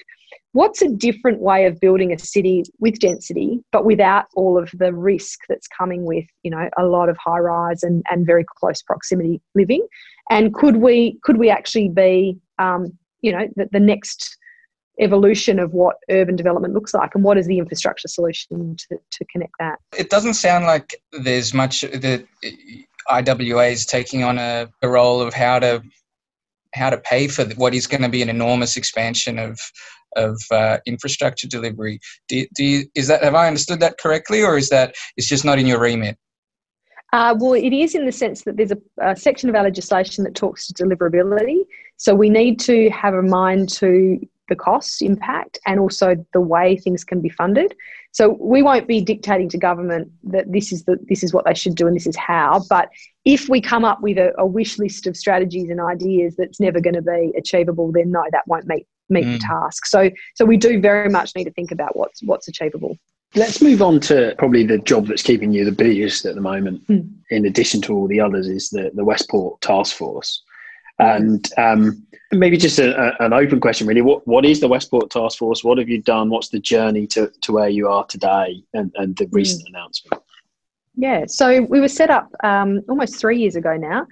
What's 0.53 0.81
a 0.81 0.89
different 0.89 1.41
way 1.41 1.67
of 1.67 1.81
building 1.81 2.13
a 2.13 2.19
city 2.19 2.63
with 2.79 3.01
density, 3.01 3.59
but 3.73 3.85
without 3.85 4.27
all 4.37 4.57
of 4.57 4.71
the 4.75 4.95
risk 4.95 5.41
that's 5.49 5.67
coming 5.67 6.05
with, 6.05 6.25
you 6.45 6.53
know, 6.53 6.71
a 6.79 6.85
lot 6.85 7.09
of 7.09 7.19
high 7.19 7.41
rise 7.41 7.83
and, 7.83 8.05
and 8.11 8.25
very 8.25 8.45
close 8.59 8.81
proximity 8.81 9.41
living? 9.57 9.85
And 10.31 10.55
could 10.55 10.77
we 10.77 11.19
could 11.23 11.37
we 11.37 11.51
actually 11.51 11.89
be, 11.89 12.39
um, 12.61 12.97
you 13.23 13.33
know, 13.33 13.49
the, 13.57 13.69
the 13.73 13.81
next 13.81 14.39
evolution 15.01 15.59
of 15.59 15.73
what 15.73 15.97
urban 16.09 16.37
development 16.37 16.73
looks 16.73 16.95
like 16.95 17.17
and 17.17 17.25
what 17.25 17.37
is 17.37 17.49
the 17.49 17.59
infrastructure 17.59 18.07
solution 18.07 18.77
to, 18.77 18.97
to 19.11 19.25
connect 19.25 19.53
that 19.59 19.77
it 19.99 20.09
doesn't 20.09 20.35
sound 20.35 20.67
like 20.67 20.95
there's 21.11 21.53
much 21.53 21.81
that 21.81 22.25
iwa 23.11 23.67
is 23.67 23.87
taking 23.87 24.23
on 24.23 24.39
a, 24.39 24.69
a 24.83 24.89
role 24.89 25.21
of 25.21 25.35
how 25.35 25.59
to 25.59 25.83
how 26.75 26.91
to 26.91 26.99
pay 26.99 27.29
for 27.29 27.45
what 27.57 27.75
is 27.75 27.87
going 27.87 28.03
to 28.03 28.09
be 28.09 28.23
an 28.23 28.29
enormous 28.29 28.77
expansion 28.77 29.39
of 29.39 29.59
of 30.17 30.41
uh, 30.53 30.79
infrastructure 30.87 31.49
delivery. 31.49 31.99
Do, 32.29 32.47
do 32.55 32.65
you, 32.65 32.85
is 32.95 33.09
that 33.09 33.25
have 33.25 33.35
I 33.35 33.49
understood 33.49 33.81
that 33.81 33.99
correctly, 33.99 34.43
or 34.43 34.57
is 34.57 34.69
that 34.69 34.95
it's 35.17 35.27
just 35.27 35.45
not 35.45 35.59
in 35.59 35.67
your 35.67 35.81
remit? 35.81 36.17
Uh, 37.13 37.35
well, 37.39 37.55
it 37.55 37.73
is 37.73 37.95
in 37.95 38.07
the 38.07 38.13
sense 38.13 38.43
that 38.43 38.57
there's 38.57 38.73
a, 38.73 38.79
a, 39.01 39.15
section 39.15 39.49
of 39.49 39.55
our 39.55 39.63
legislation 39.63 40.25
that 40.25 40.35
talks 40.35 40.67
to 40.67 40.75
deliverability. 40.75 41.61
So 41.97 42.13
we 42.15 42.29
need 42.29 42.59
to 42.61 42.91
have 42.91 43.15
a 43.15 43.23
mind 43.23 43.69
to 43.75 44.19
the 44.49 44.57
cost 44.57 45.01
impact 45.01 45.59
and 45.65 45.79
also 45.79 46.17
the 46.33 46.41
way 46.41 46.77
things 46.77 47.05
can 47.05 47.21
be 47.21 47.29
funded. 47.29 47.75
So 48.15 48.37
we 48.41 48.63
won't 48.63 48.87
be 48.87 49.01
dictating 49.01 49.49
to 49.49 49.59
government 49.59 50.11
that 50.23 50.51
this 50.53 50.73
is 50.73 50.85
the 50.85 50.99
this 51.09 51.25
is 51.25 51.35
what 51.35 51.45
they 51.45 51.53
should 51.53 51.75
do 51.75 51.89
and 51.89 51.97
this 51.97 52.07
is 52.07 52.17
how. 52.17 52.65
But 52.71 52.89
if 53.25 53.49
we 53.49 53.61
come 53.61 53.85
up 53.85 54.01
with 54.03 54.19
a, 54.19 54.33
a 54.39 54.47
wish 54.47 54.79
list 54.79 55.09
of 55.09 55.17
strategies 55.17 55.69
and 55.69 55.81
ideas 55.81 56.37
that's 56.39 56.61
never 56.61 56.81
going 56.81 56.95
to 56.95 57.03
be 57.03 57.33
achievable, 57.37 57.91
then 57.91 58.13
no, 58.13 58.23
that 58.31 58.47
won't 58.47 58.67
meet 58.67 58.87
meet 59.09 59.25
mm. 59.25 59.33
the 59.33 59.39
task. 59.41 59.87
So 59.87 60.11
so 60.37 60.45
we 60.45 60.57
do 60.57 60.81
very 60.81 61.09
much 61.09 61.33
need 61.35 61.45
to 61.45 61.51
think 61.51 61.73
about 61.73 61.97
what's 61.97 62.23
what's 62.23 62.47
achievable. 62.47 62.97
Let's 63.35 63.61
move 63.61 63.83
on 63.83 63.99
to 64.03 64.33
probably 64.39 64.65
the 64.65 64.79
job 64.79 65.09
that's 65.09 65.23
keeping 65.23 65.53
you 65.53 65.65
the 65.65 65.73
busiest 65.73 66.25
at 66.25 66.37
the 66.37 66.41
moment, 66.41 66.87
mm. 66.87 67.13
in 67.31 67.47
addition 67.47 67.83
to 67.83 67.95
all 67.97 68.07
the 68.07 68.21
others, 68.21 68.47
is 68.47 68.71
the, 68.71 68.93
the 68.95 69.05
Westport 69.05 69.61
Task 69.61 69.97
Force. 69.97 70.41
And 70.99 71.49
um, 71.59 72.07
maybe 72.31 72.57
just 72.57 72.79
a, 72.79 72.97
a, 72.97 73.25
an 73.25 73.33
open 73.33 73.61
question, 73.61 73.87
really. 73.87 74.03
What 74.03 74.27
what 74.27 74.45
is 74.45 74.61
the 74.61 74.69
Westport 74.69 75.11
Task 75.11 75.39
Force? 75.39 75.65
What 75.65 75.79
have 75.79 75.89
you 75.89 76.01
done? 76.01 76.31
What's 76.31 76.49
the 76.49 76.61
journey 76.61 77.07
to, 77.09 77.33
to 77.43 77.53
where 77.53 77.69
you 77.69 77.89
are 77.89 78.07
today 78.07 78.63
and, 78.75 78.93
and 78.97 79.17
the 79.17 79.27
recent 79.33 79.65
mm. 79.65 79.71
announcement? 79.71 80.23
Yeah, 80.97 81.25
so 81.27 81.63
we 81.63 81.81
were 81.81 81.89
set 81.89 82.11
up 82.11 82.31
um, 82.45 82.83
almost 82.89 83.17
three 83.17 83.39
years 83.39 83.57
ago 83.57 83.77
now. 83.77 84.07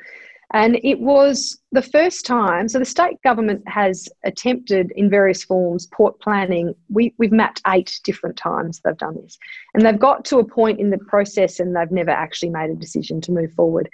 And 0.54 0.78
it 0.84 1.00
was 1.00 1.58
the 1.70 1.80
first 1.80 2.26
time, 2.26 2.68
so 2.68 2.78
the 2.78 2.84
state 2.84 3.16
government 3.24 3.66
has 3.66 4.06
attempted 4.22 4.92
in 4.96 5.08
various 5.08 5.42
forms 5.42 5.86
port 5.86 6.20
planning. 6.20 6.74
We, 6.90 7.14
we've 7.16 7.32
mapped 7.32 7.62
eight 7.68 7.98
different 8.04 8.36
times 8.36 8.80
they've 8.84 8.96
done 8.98 9.16
this. 9.22 9.38
And 9.72 9.86
they've 9.86 9.98
got 9.98 10.26
to 10.26 10.40
a 10.40 10.44
point 10.44 10.78
in 10.78 10.90
the 10.90 10.98
process 10.98 11.58
and 11.58 11.74
they've 11.74 11.90
never 11.90 12.10
actually 12.10 12.50
made 12.50 12.68
a 12.68 12.74
decision 12.74 13.22
to 13.22 13.32
move 13.32 13.52
forward. 13.54 13.88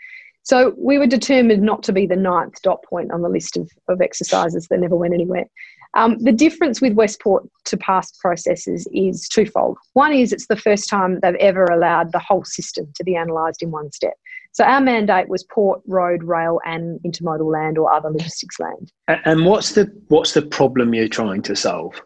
So 0.48 0.72
we 0.78 0.96
were 0.96 1.06
determined 1.06 1.62
not 1.62 1.82
to 1.82 1.92
be 1.92 2.06
the 2.06 2.16
ninth 2.16 2.62
dot 2.62 2.82
point 2.82 3.12
on 3.12 3.20
the 3.20 3.28
list 3.28 3.58
of, 3.58 3.70
of 3.86 4.00
exercises 4.00 4.66
that 4.68 4.80
never 4.80 4.96
went 4.96 5.12
anywhere. 5.12 5.44
Um, 5.92 6.16
the 6.20 6.32
difference 6.32 6.80
with 6.80 6.94
Westport 6.94 7.46
to 7.66 7.76
past 7.76 8.18
processes 8.18 8.88
is 8.90 9.28
twofold. 9.28 9.76
One 9.92 10.14
is 10.14 10.32
it's 10.32 10.46
the 10.46 10.56
first 10.56 10.88
time 10.88 11.20
they've 11.20 11.34
ever 11.34 11.64
allowed 11.66 12.12
the 12.12 12.18
whole 12.18 12.44
system 12.44 12.90
to 12.94 13.04
be 13.04 13.14
analysed 13.14 13.62
in 13.62 13.70
one 13.70 13.92
step. 13.92 14.14
So 14.52 14.64
our 14.64 14.80
mandate 14.80 15.28
was 15.28 15.44
port, 15.44 15.82
road, 15.86 16.22
rail, 16.24 16.60
and 16.64 16.98
intermodal 17.00 17.52
land 17.52 17.76
or 17.76 17.92
other 17.92 18.08
logistics 18.08 18.58
land. 18.58 18.90
And 19.06 19.44
what's 19.44 19.72
the 19.72 19.92
what's 20.08 20.32
the 20.32 20.42
problem 20.42 20.94
you're 20.94 21.08
trying 21.08 21.42
to 21.42 21.56
solve? 21.56 22.00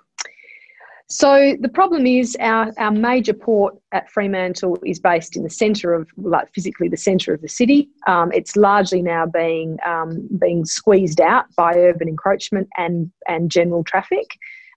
So 1.12 1.56
the 1.60 1.68
problem 1.68 2.06
is 2.06 2.38
our, 2.40 2.72
our 2.78 2.90
major 2.90 3.34
port 3.34 3.76
at 3.92 4.10
Fremantle 4.10 4.78
is 4.82 4.98
based 4.98 5.36
in 5.36 5.42
the 5.42 5.50
centre 5.50 5.92
of, 5.92 6.08
like 6.16 6.48
physically 6.54 6.88
the 6.88 6.96
centre 6.96 7.34
of 7.34 7.42
the 7.42 7.48
city. 7.48 7.90
Um, 8.06 8.32
it's 8.32 8.56
largely 8.56 9.02
now 9.02 9.26
being 9.26 9.76
um, 9.84 10.26
being 10.40 10.64
squeezed 10.64 11.20
out 11.20 11.44
by 11.54 11.74
urban 11.74 12.08
encroachment 12.08 12.66
and 12.78 13.12
and 13.28 13.50
general 13.50 13.84
traffic, 13.84 14.24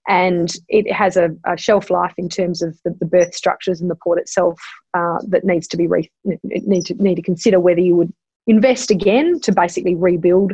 and 0.09 0.53
it 0.67 0.91
has 0.91 1.15
a, 1.15 1.29
a 1.45 1.55
shelf 1.55 1.89
life 1.89 2.13
in 2.17 2.27
terms 2.27 2.61
of 2.61 2.77
the, 2.83 2.93
the, 2.99 3.05
berth 3.05 3.33
structures 3.33 3.79
and 3.79 3.89
the 3.89 3.95
port 3.95 4.19
itself 4.19 4.59
uh, 4.93 5.19
that 5.29 5.45
needs 5.45 5.69
to 5.69 5.77
be 5.77 5.87
re- 5.87 6.11
need 6.43 6.85
to 6.87 6.95
need 6.95 7.15
to 7.15 7.21
consider 7.21 7.61
whether 7.61 7.79
you 7.79 7.95
would 7.95 8.11
invest 8.45 8.91
again 8.91 9.39
to 9.39 9.53
basically 9.53 9.95
rebuild 9.95 10.51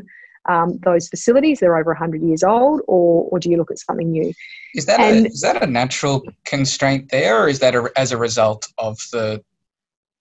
um, 0.49 0.77
those 0.83 1.07
facilities. 1.07 1.59
They're 1.59 1.77
over 1.77 1.91
100 1.91 2.21
years 2.21 2.43
old, 2.43 2.81
or, 2.87 3.27
or 3.31 3.39
do 3.39 3.49
you 3.49 3.57
look 3.57 3.71
at 3.71 3.79
something 3.79 4.11
new? 4.11 4.33
Is 4.75 4.85
that, 4.85 4.99
and, 4.99 5.25
a, 5.25 5.29
is 5.29 5.41
that 5.41 5.61
a 5.61 5.67
natural 5.67 6.23
constraint 6.45 7.09
there, 7.11 7.43
or 7.43 7.47
is 7.47 7.59
that 7.59 7.75
a, 7.75 7.91
as 7.95 8.11
a 8.11 8.17
result 8.17 8.67
of 8.77 8.97
the 9.11 9.43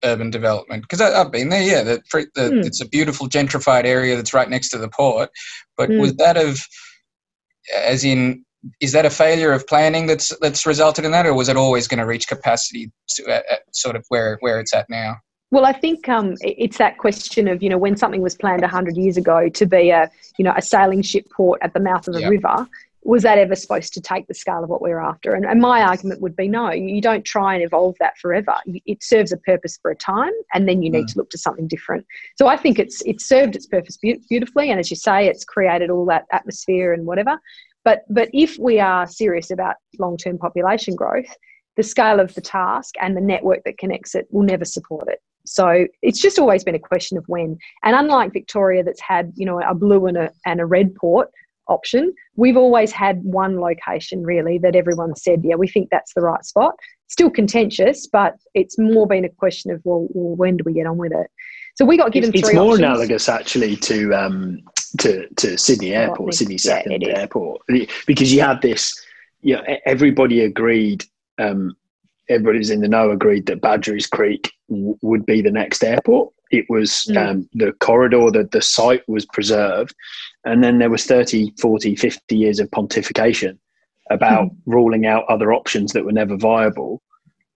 urban 0.04 0.30
development? 0.30 0.82
Because 0.82 1.00
I've 1.00 1.32
been 1.32 1.48
there, 1.48 1.62
yeah, 1.62 1.82
the, 1.82 2.02
the, 2.34 2.48
hmm. 2.48 2.58
it's 2.58 2.80
a 2.80 2.88
beautiful 2.88 3.28
gentrified 3.28 3.84
area 3.84 4.16
that's 4.16 4.34
right 4.34 4.48
next 4.48 4.70
to 4.70 4.78
the 4.78 4.88
port. 4.88 5.30
But 5.76 5.90
hmm. 5.90 5.98
was 5.98 6.14
that 6.16 6.36
of, 6.36 6.60
as 7.74 8.04
in, 8.04 8.44
is 8.80 8.92
that 8.92 9.06
a 9.06 9.10
failure 9.10 9.52
of 9.52 9.66
planning 9.66 10.06
that's 10.06 10.36
that's 10.40 10.66
resulted 10.66 11.06
in 11.06 11.12
that, 11.12 11.26
or 11.26 11.32
was 11.32 11.48
it 11.48 11.56
always 11.56 11.88
going 11.88 11.98
to 11.98 12.04
reach 12.04 12.28
capacity 12.28 12.92
to, 13.08 13.26
at, 13.30 13.46
at 13.50 13.60
sort 13.72 13.96
of 13.96 14.04
where 14.08 14.36
where 14.40 14.60
it's 14.60 14.74
at 14.74 14.90
now? 14.90 15.16
Well, 15.50 15.64
I 15.64 15.72
think 15.72 16.08
um, 16.08 16.36
it's 16.42 16.78
that 16.78 16.98
question 16.98 17.48
of 17.48 17.62
you 17.62 17.68
know 17.68 17.78
when 17.78 17.96
something 17.96 18.22
was 18.22 18.36
planned 18.36 18.64
hundred 18.64 18.96
years 18.96 19.16
ago 19.16 19.48
to 19.48 19.66
be 19.66 19.90
a 19.90 20.10
you 20.38 20.44
know 20.44 20.54
a 20.56 20.62
sailing 20.62 21.02
ship 21.02 21.28
port 21.30 21.60
at 21.62 21.74
the 21.74 21.80
mouth 21.80 22.06
of 22.06 22.14
a 22.14 22.20
yep. 22.20 22.30
river, 22.30 22.68
was 23.02 23.22
that 23.22 23.38
ever 23.38 23.56
supposed 23.56 23.92
to 23.94 24.00
take 24.00 24.28
the 24.28 24.34
scale 24.34 24.62
of 24.62 24.68
what 24.68 24.82
we're 24.82 25.00
after? 25.00 25.34
And, 25.34 25.44
and, 25.46 25.60
my 25.60 25.82
argument 25.82 26.20
would 26.20 26.36
be 26.36 26.48
no. 26.48 26.70
You 26.70 27.00
don't 27.00 27.24
try 27.24 27.54
and 27.54 27.64
evolve 27.64 27.96
that 27.98 28.18
forever. 28.18 28.54
It 28.66 29.02
serves 29.02 29.32
a 29.32 29.38
purpose 29.38 29.78
for 29.80 29.90
a 29.90 29.96
time, 29.96 30.32
and 30.54 30.68
then 30.68 30.82
you 30.82 30.90
need 30.90 31.06
mm. 31.06 31.12
to 31.12 31.18
look 31.18 31.30
to 31.30 31.38
something 31.38 31.66
different. 31.66 32.06
So 32.36 32.46
I 32.46 32.56
think 32.56 32.78
it's 32.78 33.02
it's 33.04 33.26
served 33.26 33.56
its 33.56 33.66
purpose 33.66 33.96
be- 33.96 34.20
beautifully, 34.28 34.70
and 34.70 34.78
as 34.78 34.90
you 34.90 34.96
say, 34.96 35.26
it's 35.26 35.44
created 35.44 35.90
all 35.90 36.04
that 36.06 36.26
atmosphere 36.32 36.92
and 36.92 37.06
whatever. 37.06 37.40
But 37.84 38.04
but 38.08 38.28
if 38.32 38.58
we 38.58 38.78
are 38.78 39.06
serious 39.06 39.50
about 39.50 39.76
long 39.98 40.16
term 40.16 40.38
population 40.38 40.94
growth, 40.94 41.34
the 41.76 41.82
scale 41.82 42.20
of 42.20 42.34
the 42.34 42.40
task 42.40 42.94
and 43.00 43.16
the 43.16 43.20
network 43.20 43.64
that 43.64 43.78
connects 43.78 44.14
it 44.14 44.28
will 44.30 44.44
never 44.44 44.64
support 44.64 45.08
it. 45.08 45.20
So 45.46 45.86
it's 46.02 46.20
just 46.20 46.38
always 46.38 46.64
been 46.64 46.74
a 46.74 46.80
question 46.80 47.18
of 47.18 47.24
when. 47.26 47.58
And 47.82 47.96
unlike 47.96 48.32
Victoria, 48.32 48.82
that's 48.84 49.00
had 49.00 49.32
you 49.36 49.46
know 49.46 49.60
a 49.60 49.74
blue 49.74 50.06
and 50.06 50.16
a 50.16 50.30
and 50.46 50.60
a 50.60 50.66
red 50.66 50.94
port 50.94 51.30
option, 51.68 52.12
we've 52.36 52.56
always 52.56 52.92
had 52.92 53.22
one 53.22 53.60
location 53.60 54.24
really 54.24 54.58
that 54.58 54.74
everyone 54.74 55.14
said, 55.14 55.40
yeah, 55.44 55.54
we 55.54 55.68
think 55.68 55.88
that's 55.90 56.12
the 56.14 56.20
right 56.20 56.44
spot. 56.44 56.74
Still 57.06 57.30
contentious, 57.30 58.06
but 58.06 58.34
it's 58.54 58.78
more 58.78 59.06
been 59.06 59.24
a 59.24 59.28
question 59.28 59.70
of 59.70 59.80
well, 59.84 60.06
well 60.10 60.36
when 60.36 60.56
do 60.56 60.64
we 60.64 60.72
get 60.72 60.86
on 60.86 60.96
with 60.96 61.12
it? 61.12 61.28
So 61.76 61.84
we 61.84 61.96
got 61.96 62.12
given 62.12 62.30
it's, 62.30 62.40
three. 62.40 62.50
It's 62.50 62.54
more 62.54 62.74
options. 62.74 62.80
analogous 62.80 63.28
actually 63.28 63.76
to 63.76 64.14
um, 64.14 64.60
to 64.98 65.28
to 65.36 65.56
Sydney 65.56 65.94
Airport, 65.94 66.34
Sydney 66.34 66.58
Second 66.58 67.02
yeah, 67.02 67.20
Airport, 67.20 67.62
because 68.06 68.32
you 68.32 68.42
had 68.42 68.60
this. 68.60 69.00
You 69.42 69.56
know, 69.56 69.62
everybody 69.86 70.44
agreed 70.44 71.04
um, 71.38 71.74
everybody's 72.30 72.70
in 72.70 72.80
the 72.80 72.88
know 72.88 73.10
agreed 73.10 73.46
that 73.46 73.60
Badgerys 73.60 74.08
Creek 74.08 74.52
w- 74.68 74.96
would 75.02 75.26
be 75.26 75.42
the 75.42 75.50
next 75.50 75.82
airport. 75.82 76.32
It 76.50 76.64
was 76.68 77.06
mm. 77.08 77.16
um, 77.16 77.48
the 77.52 77.72
corridor, 77.80 78.30
the, 78.30 78.48
the 78.50 78.62
site 78.62 79.06
was 79.08 79.26
preserved. 79.26 79.94
And 80.44 80.64
then 80.64 80.78
there 80.78 80.90
was 80.90 81.04
30, 81.04 81.52
40, 81.60 81.96
50 81.96 82.36
years 82.36 82.60
of 82.60 82.70
pontification 82.70 83.58
about 84.10 84.46
mm. 84.46 84.56
ruling 84.66 85.06
out 85.06 85.24
other 85.28 85.52
options 85.52 85.92
that 85.92 86.04
were 86.04 86.12
never 86.12 86.36
viable. 86.36 87.02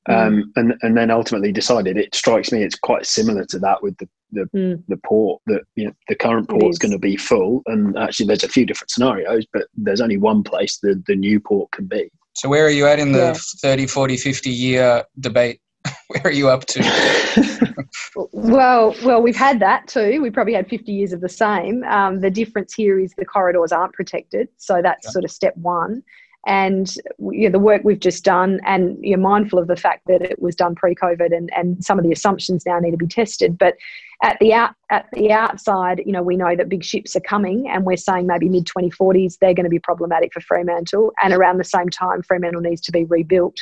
Mm. 0.09 0.27
Um, 0.27 0.53
and, 0.57 0.75
and 0.83 0.97
then 0.97 1.11
ultimately 1.11 1.51
decided 1.51 1.97
it 1.97 2.15
strikes 2.15 2.53
me 2.53 2.63
it's 2.63 2.79
quite 2.79 3.07
similar 3.07 3.47
to 3.47 3.59
that 3.61 3.83
with 3.83 3.97
the, 3.97 4.09
the, 4.33 4.45
mm. 4.55 4.83
the 4.89 4.99
port 4.99 5.41
that 5.47 5.63
you 5.77 5.87
know, 5.87 5.93
the 6.09 6.15
current 6.15 6.49
port 6.49 6.65
is 6.65 6.79
going 6.79 6.93
to 6.93 6.99
be 6.99 7.17
full. 7.17 7.63
And 7.67 7.97
actually, 7.97 8.27
there's 8.27 8.45
a 8.45 8.49
few 8.49 8.67
different 8.67 8.91
scenarios, 8.91 9.47
but 9.53 9.67
there's 9.77 10.03
only 10.03 10.19
one 10.19 10.43
place 10.43 10.79
the, 10.79 11.03
the 11.07 11.17
new 11.17 11.41
port 11.41 11.71
can 11.71 11.87
be. 11.87 12.11
So 12.35 12.49
where 12.49 12.67
are 12.67 12.71
you 12.71 12.87
at 12.87 12.99
in 12.99 13.13
the 13.13 13.19
yeah. 13.19 13.35
30, 13.61 13.87
40, 13.87 14.17
50 14.17 14.51
year 14.51 15.05
debate? 15.21 15.61
where 16.09 16.23
are 16.25 16.33
you 16.33 16.49
up 16.49 16.65
to? 16.67 17.85
well, 18.33 18.95
well, 19.05 19.23
we've 19.23 19.37
had 19.37 19.61
that 19.61 19.87
too. 19.87 20.21
We 20.21 20.31
probably 20.31 20.55
had 20.55 20.69
50 20.69 20.93
years 20.93 21.13
of 21.13 21.21
the 21.21 21.29
same. 21.29 21.85
Um, 21.85 22.21
the 22.21 22.31
difference 22.31 22.75
here 22.75 22.99
is 22.99 23.13
the 23.17 23.25
corridors 23.25 23.73
aren't 23.73 23.93
protected. 23.93 24.49
So 24.57 24.81
that's 24.83 25.07
yeah. 25.07 25.11
sort 25.11 25.25
of 25.25 25.31
step 25.31 25.57
one 25.57 26.03
and 26.47 26.95
you 27.19 27.49
know, 27.49 27.51
the 27.51 27.59
work 27.59 27.83
we've 27.85 28.01
just 28.01 28.25
done, 28.25 28.61
and 28.65 28.99
you're 29.03 29.19
mindful 29.19 29.59
of 29.59 29.67
the 29.67 29.77
fact 29.77 30.03
that 30.07 30.23
it 30.23 30.41
was 30.41 30.55
done 30.55 30.75
pre-COVID, 30.75 31.35
and, 31.35 31.51
and 31.57 31.83
some 31.85 31.99
of 31.99 32.05
the 32.05 32.13
assumptions 32.13 32.65
now 32.67 32.79
need 32.79 32.91
to 32.91 32.97
be 32.97 33.07
tested. 33.07 33.57
But 33.57 33.77
at 34.23 34.39
the 34.41 34.53
out 34.53 34.75
at 34.91 35.07
the 35.13 35.33
outside, 35.33 36.03
you 36.05 36.13
know, 36.13 36.23
we 36.23 36.37
know 36.37 36.55
that 36.57 36.69
big 36.69 36.85
ships 36.85 37.17
are 37.17 37.21
coming, 37.21 37.69
and 37.69 37.85
we're 37.85 37.97
saying 37.97 38.27
maybe 38.27 38.49
mid 38.49 38.67
2040s 38.67 39.39
they're 39.41 39.55
going 39.55 39.65
to 39.65 39.71
be 39.71 39.81
problematic 39.81 40.33
for 40.33 40.41
Fremantle, 40.41 41.13
and 41.23 41.33
around 41.33 41.59
the 41.59 41.65
same 41.65 41.89
time, 41.89 42.23
Fremantle 42.23 42.61
needs 42.61 42.81
to 42.83 42.93
be 42.93 43.05
rebuilt. 43.05 43.57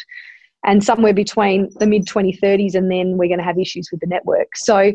And 0.65 0.85
somewhere 0.85 1.15
between 1.15 1.71
the 1.81 1.87
mid 1.87 2.07
2030s 2.07 2.75
and 2.75 2.91
then 2.91 3.17
we're 3.17 3.29
going 3.29 3.39
to 3.39 3.45
have 3.45 3.59
issues 3.59 3.89
with 3.91 4.01
the 4.01 4.07
network. 4.07 4.57
So 4.57 4.93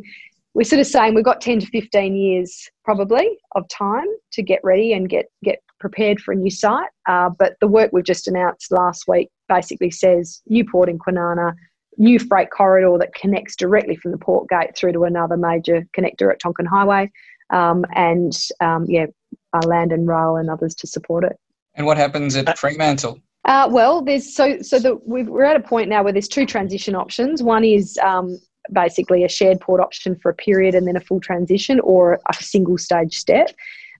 we're 0.53 0.63
sort 0.63 0.79
of 0.79 0.87
saying 0.87 1.13
we've 1.13 1.25
got 1.25 1.41
10 1.41 1.59
to 1.59 1.67
15 1.67 2.15
years 2.15 2.69
probably 2.83 3.37
of 3.53 3.67
time 3.69 4.07
to 4.31 4.41
get 4.41 4.59
ready 4.63 4.93
and 4.93 5.09
get 5.09 5.25
get 5.43 5.59
prepared 5.79 6.19
for 6.19 6.31
a 6.31 6.35
new 6.35 6.49
site. 6.49 6.89
Uh, 7.07 7.29
but 7.37 7.57
the 7.61 7.67
work 7.67 7.91
we've 7.93 8.03
just 8.03 8.27
announced 8.27 8.71
last 8.71 9.03
week 9.07 9.29
basically 9.47 9.91
says 9.91 10.41
new 10.47 10.65
port 10.65 10.89
in 10.89 10.97
Kwinana, 10.97 11.53
new 11.97 12.19
freight 12.19 12.49
corridor 12.51 12.97
that 12.99 13.13
connects 13.13 13.55
directly 13.55 13.95
from 13.95 14.11
the 14.11 14.17
port 14.17 14.47
gate 14.49 14.75
through 14.75 14.93
to 14.93 15.03
another 15.03 15.37
major 15.37 15.87
connector 15.97 16.31
at 16.31 16.39
Tonkin 16.39 16.65
Highway, 16.65 17.11
um, 17.49 17.85
and 17.93 18.33
um, 18.59 18.85
yeah, 18.87 19.07
uh, 19.53 19.65
land 19.67 19.91
and 19.91 20.07
rail 20.07 20.37
and 20.37 20.49
others 20.49 20.75
to 20.75 20.87
support 20.87 21.23
it. 21.23 21.37
And 21.75 21.85
what 21.85 21.97
happens 21.97 22.35
at 22.35 22.57
Fremantle? 22.57 23.19
Uh, 23.45 23.69
well, 23.71 24.01
there's 24.01 24.35
so 24.35 24.61
so 24.61 24.79
the, 24.79 24.95
we're 25.05 25.43
at 25.43 25.55
a 25.55 25.61
point 25.61 25.89
now 25.89 26.03
where 26.03 26.13
there's 26.13 26.27
two 26.27 26.45
transition 26.45 26.95
options. 26.95 27.41
One 27.41 27.63
is 27.63 27.97
um, 27.99 28.39
basically 28.73 29.23
a 29.23 29.29
shared 29.29 29.61
port 29.61 29.79
option 29.79 30.15
for 30.15 30.29
a 30.29 30.35
period 30.35 30.75
and 30.75 30.87
then 30.87 30.97
a 30.97 31.01
full 31.01 31.19
transition, 31.19 31.79
or 31.79 32.19
a 32.29 32.33
single 32.35 32.77
stage 32.77 33.17
step 33.17 33.51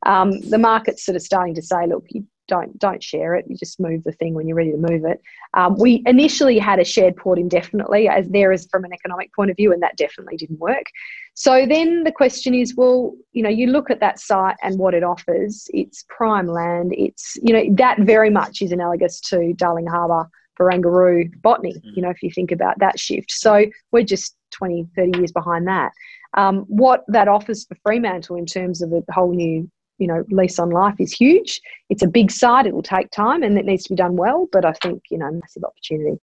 um, 0.06 0.40
the 0.42 0.58
market's 0.58 1.06
sort 1.06 1.16
of 1.16 1.22
starting 1.22 1.56
to 1.56 1.62
say, 1.62 1.88
look, 1.88 2.06
you 2.10 2.26
don't 2.48 2.78
don't 2.80 3.04
share 3.04 3.36
it. 3.36 3.46
You 3.48 3.56
just 3.56 3.80
move 3.80 4.04
the 4.04 4.12
thing 4.12 4.34
when 4.34 4.48
you're 4.48 4.58
ready 4.58 4.72
to 4.72 4.78
move 4.78 5.06
it. 5.06 5.22
Um, 5.54 5.76
we 5.78 6.04
initially 6.06 6.58
had 6.58 6.80
a 6.80 6.86
shared 6.86 7.16
port 7.16 7.40
indefinitely, 7.40 8.08
as 8.08 8.28
there 8.30 8.52
is 8.52 8.68
from 8.72 8.86
an 8.86 8.94
economic 8.94 9.34
point 9.34 9.52
of 9.52 9.58
view, 9.58 9.72
and 9.74 9.82
that 9.82 9.98
definitely 9.98 10.38
didn't 10.38 10.60
work. 10.60 10.86
So 11.34 11.66
then 11.68 12.04
the 12.04 12.12
question 12.12 12.54
is, 12.54 12.76
well, 12.76 13.14
you 13.32 13.44
know, 13.44 13.50
you 13.50 13.68
look 13.68 13.92
at 13.92 14.00
that 14.00 14.20
site 14.20 14.56
and 14.64 14.80
what 14.80 14.94
it 14.94 15.04
offers. 15.04 15.68
It's 15.74 16.04
prime 16.10 16.48
land. 16.48 16.94
It's 16.98 17.38
you 17.42 17.54
know 17.54 17.76
that 17.76 18.00
very 18.00 18.30
much 18.30 18.62
is 18.62 18.72
analogous 18.72 19.20
to 19.30 19.54
Darling 19.54 19.88
Harbour, 19.88 20.30
Barangaroo, 20.60 21.30
Botany. 21.42 21.74
Mm-hmm. 21.74 21.90
You 21.96 22.02
know, 22.02 22.10
if 22.10 22.24
you 22.24 22.32
think 22.32 22.52
about 22.52 22.80
that 22.80 23.00
shift. 23.00 23.32
So 23.32 23.66
we're 23.92 24.04
just 24.04 24.36
20, 24.52 24.88
30 24.96 25.20
years 25.20 25.32
behind 25.32 25.68
that. 25.68 25.92
Um, 26.36 26.66
what 26.68 27.04
that 27.08 27.28
offers 27.28 27.66
for 27.66 27.76
Fremantle 27.84 28.36
in 28.36 28.46
terms 28.46 28.82
of 28.82 28.92
a 28.92 29.04
whole 29.12 29.34
new 29.34 29.70
you 29.98 30.08
know 30.08 30.24
lease 30.30 30.60
on 30.60 30.70
life 30.70 30.96
is 31.00 31.12
huge. 31.12 31.62
It's 31.90 32.04
a 32.04 32.08
big 32.08 32.32
site 32.32 32.66
it 32.66 32.74
will 32.74 32.84
take 32.84 33.10
time 33.12 33.44
and 33.44 33.58
it 33.58 33.66
needs 33.66 33.84
to 33.84 33.90
be 33.90 33.96
done 33.96 34.16
well 34.16 34.48
but 34.52 34.66
i 34.66 34.74
think 34.84 35.04
you 35.10 35.18
know 35.18 35.32
massive 35.32 35.64
opportunity. 35.64 36.20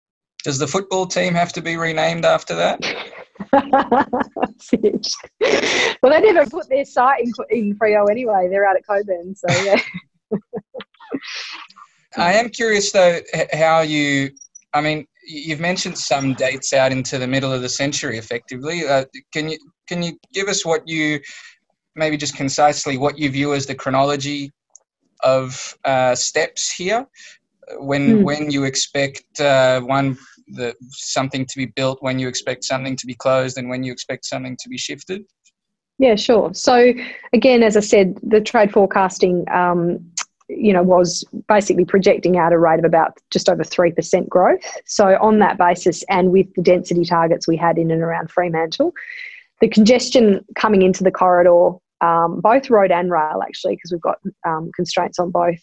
Does 0.44 0.58
the 0.58 0.66
football 0.66 1.06
team 1.06 1.34
have 1.34 1.52
to 1.52 1.62
be 1.62 1.76
renamed 1.76 2.24
after 2.24 2.54
that? 2.56 2.80
Well 6.02 6.12
they 6.12 6.32
never 6.32 6.48
put 6.48 6.68
their 6.68 6.84
site 6.84 7.22
in, 7.22 7.32
in 7.50 7.78
Freo 7.78 8.10
anyway. 8.10 8.48
They're 8.50 8.64
out 8.64 8.76
at 8.76 8.86
Cockburn 8.86 9.34
so 9.34 9.46
yeah. 9.62 9.80
I 12.16 12.32
am 12.34 12.48
curious 12.50 12.90
though 12.92 13.20
how 13.52 13.80
you 13.80 14.30
i 14.74 14.80
mean 14.80 15.06
you've 15.24 15.60
mentioned 15.60 15.96
some 15.96 16.34
dates 16.34 16.72
out 16.72 16.92
into 16.92 17.18
the 17.18 17.26
middle 17.26 17.52
of 17.52 17.62
the 17.62 17.68
century 17.68 18.18
effectively. 18.18 18.86
Uh, 18.86 19.04
can 19.32 19.48
you 19.48 19.58
can 19.88 20.02
you 20.02 20.18
give 20.32 20.48
us 20.48 20.64
what 20.64 20.86
you 20.86 21.20
maybe 21.94 22.16
just 22.16 22.36
concisely 22.36 22.96
what 22.96 23.18
you 23.18 23.30
view 23.30 23.54
as 23.54 23.66
the 23.66 23.74
chronology 23.74 24.50
of 25.22 25.76
uh, 25.84 26.14
steps 26.14 26.72
here 26.72 27.06
when 27.78 28.18
mm. 28.18 28.22
when 28.24 28.50
you 28.50 28.64
expect 28.64 29.40
uh, 29.40 29.80
one 29.80 30.16
the 30.48 30.74
something 30.90 31.46
to 31.46 31.56
be 31.56 31.66
built 31.66 31.98
when 32.02 32.18
you 32.18 32.28
expect 32.28 32.64
something 32.64 32.96
to 32.96 33.06
be 33.06 33.14
closed 33.14 33.56
and 33.56 33.68
when 33.68 33.82
you 33.82 33.92
expect 33.92 34.24
something 34.24 34.56
to 34.60 34.68
be 34.68 34.76
shifted 34.76 35.24
Yeah, 35.98 36.16
sure. 36.16 36.52
So 36.52 36.92
again, 37.32 37.62
as 37.62 37.76
I 37.76 37.80
said, 37.80 38.18
the 38.22 38.40
trade 38.40 38.72
forecasting, 38.72 39.44
um, 39.52 40.04
you 40.48 40.72
know, 40.72 40.82
was 40.82 41.24
basically 41.46 41.84
projecting 41.84 42.36
out 42.36 42.52
a 42.52 42.58
rate 42.58 42.80
of 42.80 42.84
about 42.84 43.18
just 43.30 43.48
over 43.48 43.62
three 43.62 43.92
percent 43.92 44.28
growth. 44.28 44.64
So 44.84 45.16
on 45.20 45.38
that 45.38 45.58
basis, 45.58 46.02
and 46.08 46.32
with 46.32 46.52
the 46.54 46.62
density 46.62 47.04
targets 47.04 47.46
we 47.46 47.56
had 47.56 47.78
in 47.78 47.92
and 47.92 48.02
around 48.02 48.32
Fremantle, 48.32 48.92
the 49.60 49.68
congestion 49.68 50.44
coming 50.56 50.82
into 50.82 51.04
the 51.04 51.12
corridor, 51.12 51.78
um, 52.02 52.40
both 52.40 52.68
road 52.68 52.90
and 52.90 53.10
rail 53.10 53.40
actually, 53.42 53.76
because 53.76 53.92
we've 53.92 54.00
got 54.00 54.18
um, 54.46 54.70
constraints 54.74 55.18
on 55.18 55.30
both, 55.30 55.58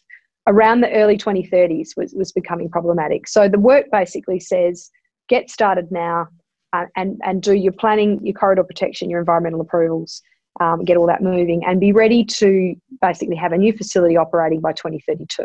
around 0.48 0.82
the 0.82 0.92
early 0.92 1.18
2030s 1.18 1.90
was, 1.96 2.14
was 2.16 2.32
becoming 2.32 2.70
problematic. 2.70 3.28
So 3.28 3.48
the 3.48 3.60
work 3.60 3.86
basically 3.92 4.40
says 4.40 4.90
get 5.28 5.50
started 5.50 5.92
now 5.92 6.28
uh, 6.74 6.86
and, 6.96 7.20
and 7.24 7.42
do 7.42 7.54
your 7.54 7.74
planning, 7.74 8.20
your 8.26 8.34
corridor 8.34 8.64
protection, 8.64 9.10
your 9.10 9.20
environmental 9.20 9.62
approvals, 9.62 10.22
um, 10.60 10.84
get 10.84 10.98
all 10.98 11.08
that 11.08 11.22
moving, 11.22 11.64
and 11.66 11.80
be 11.80 11.92
ready 11.92 12.24
to 12.26 12.76
basically 13.02 13.36
have 13.36 13.52
a 13.52 13.58
new 13.58 13.74
facility 13.74 14.18
operating 14.18 14.60
by 14.60 14.74
2032. 14.74 15.44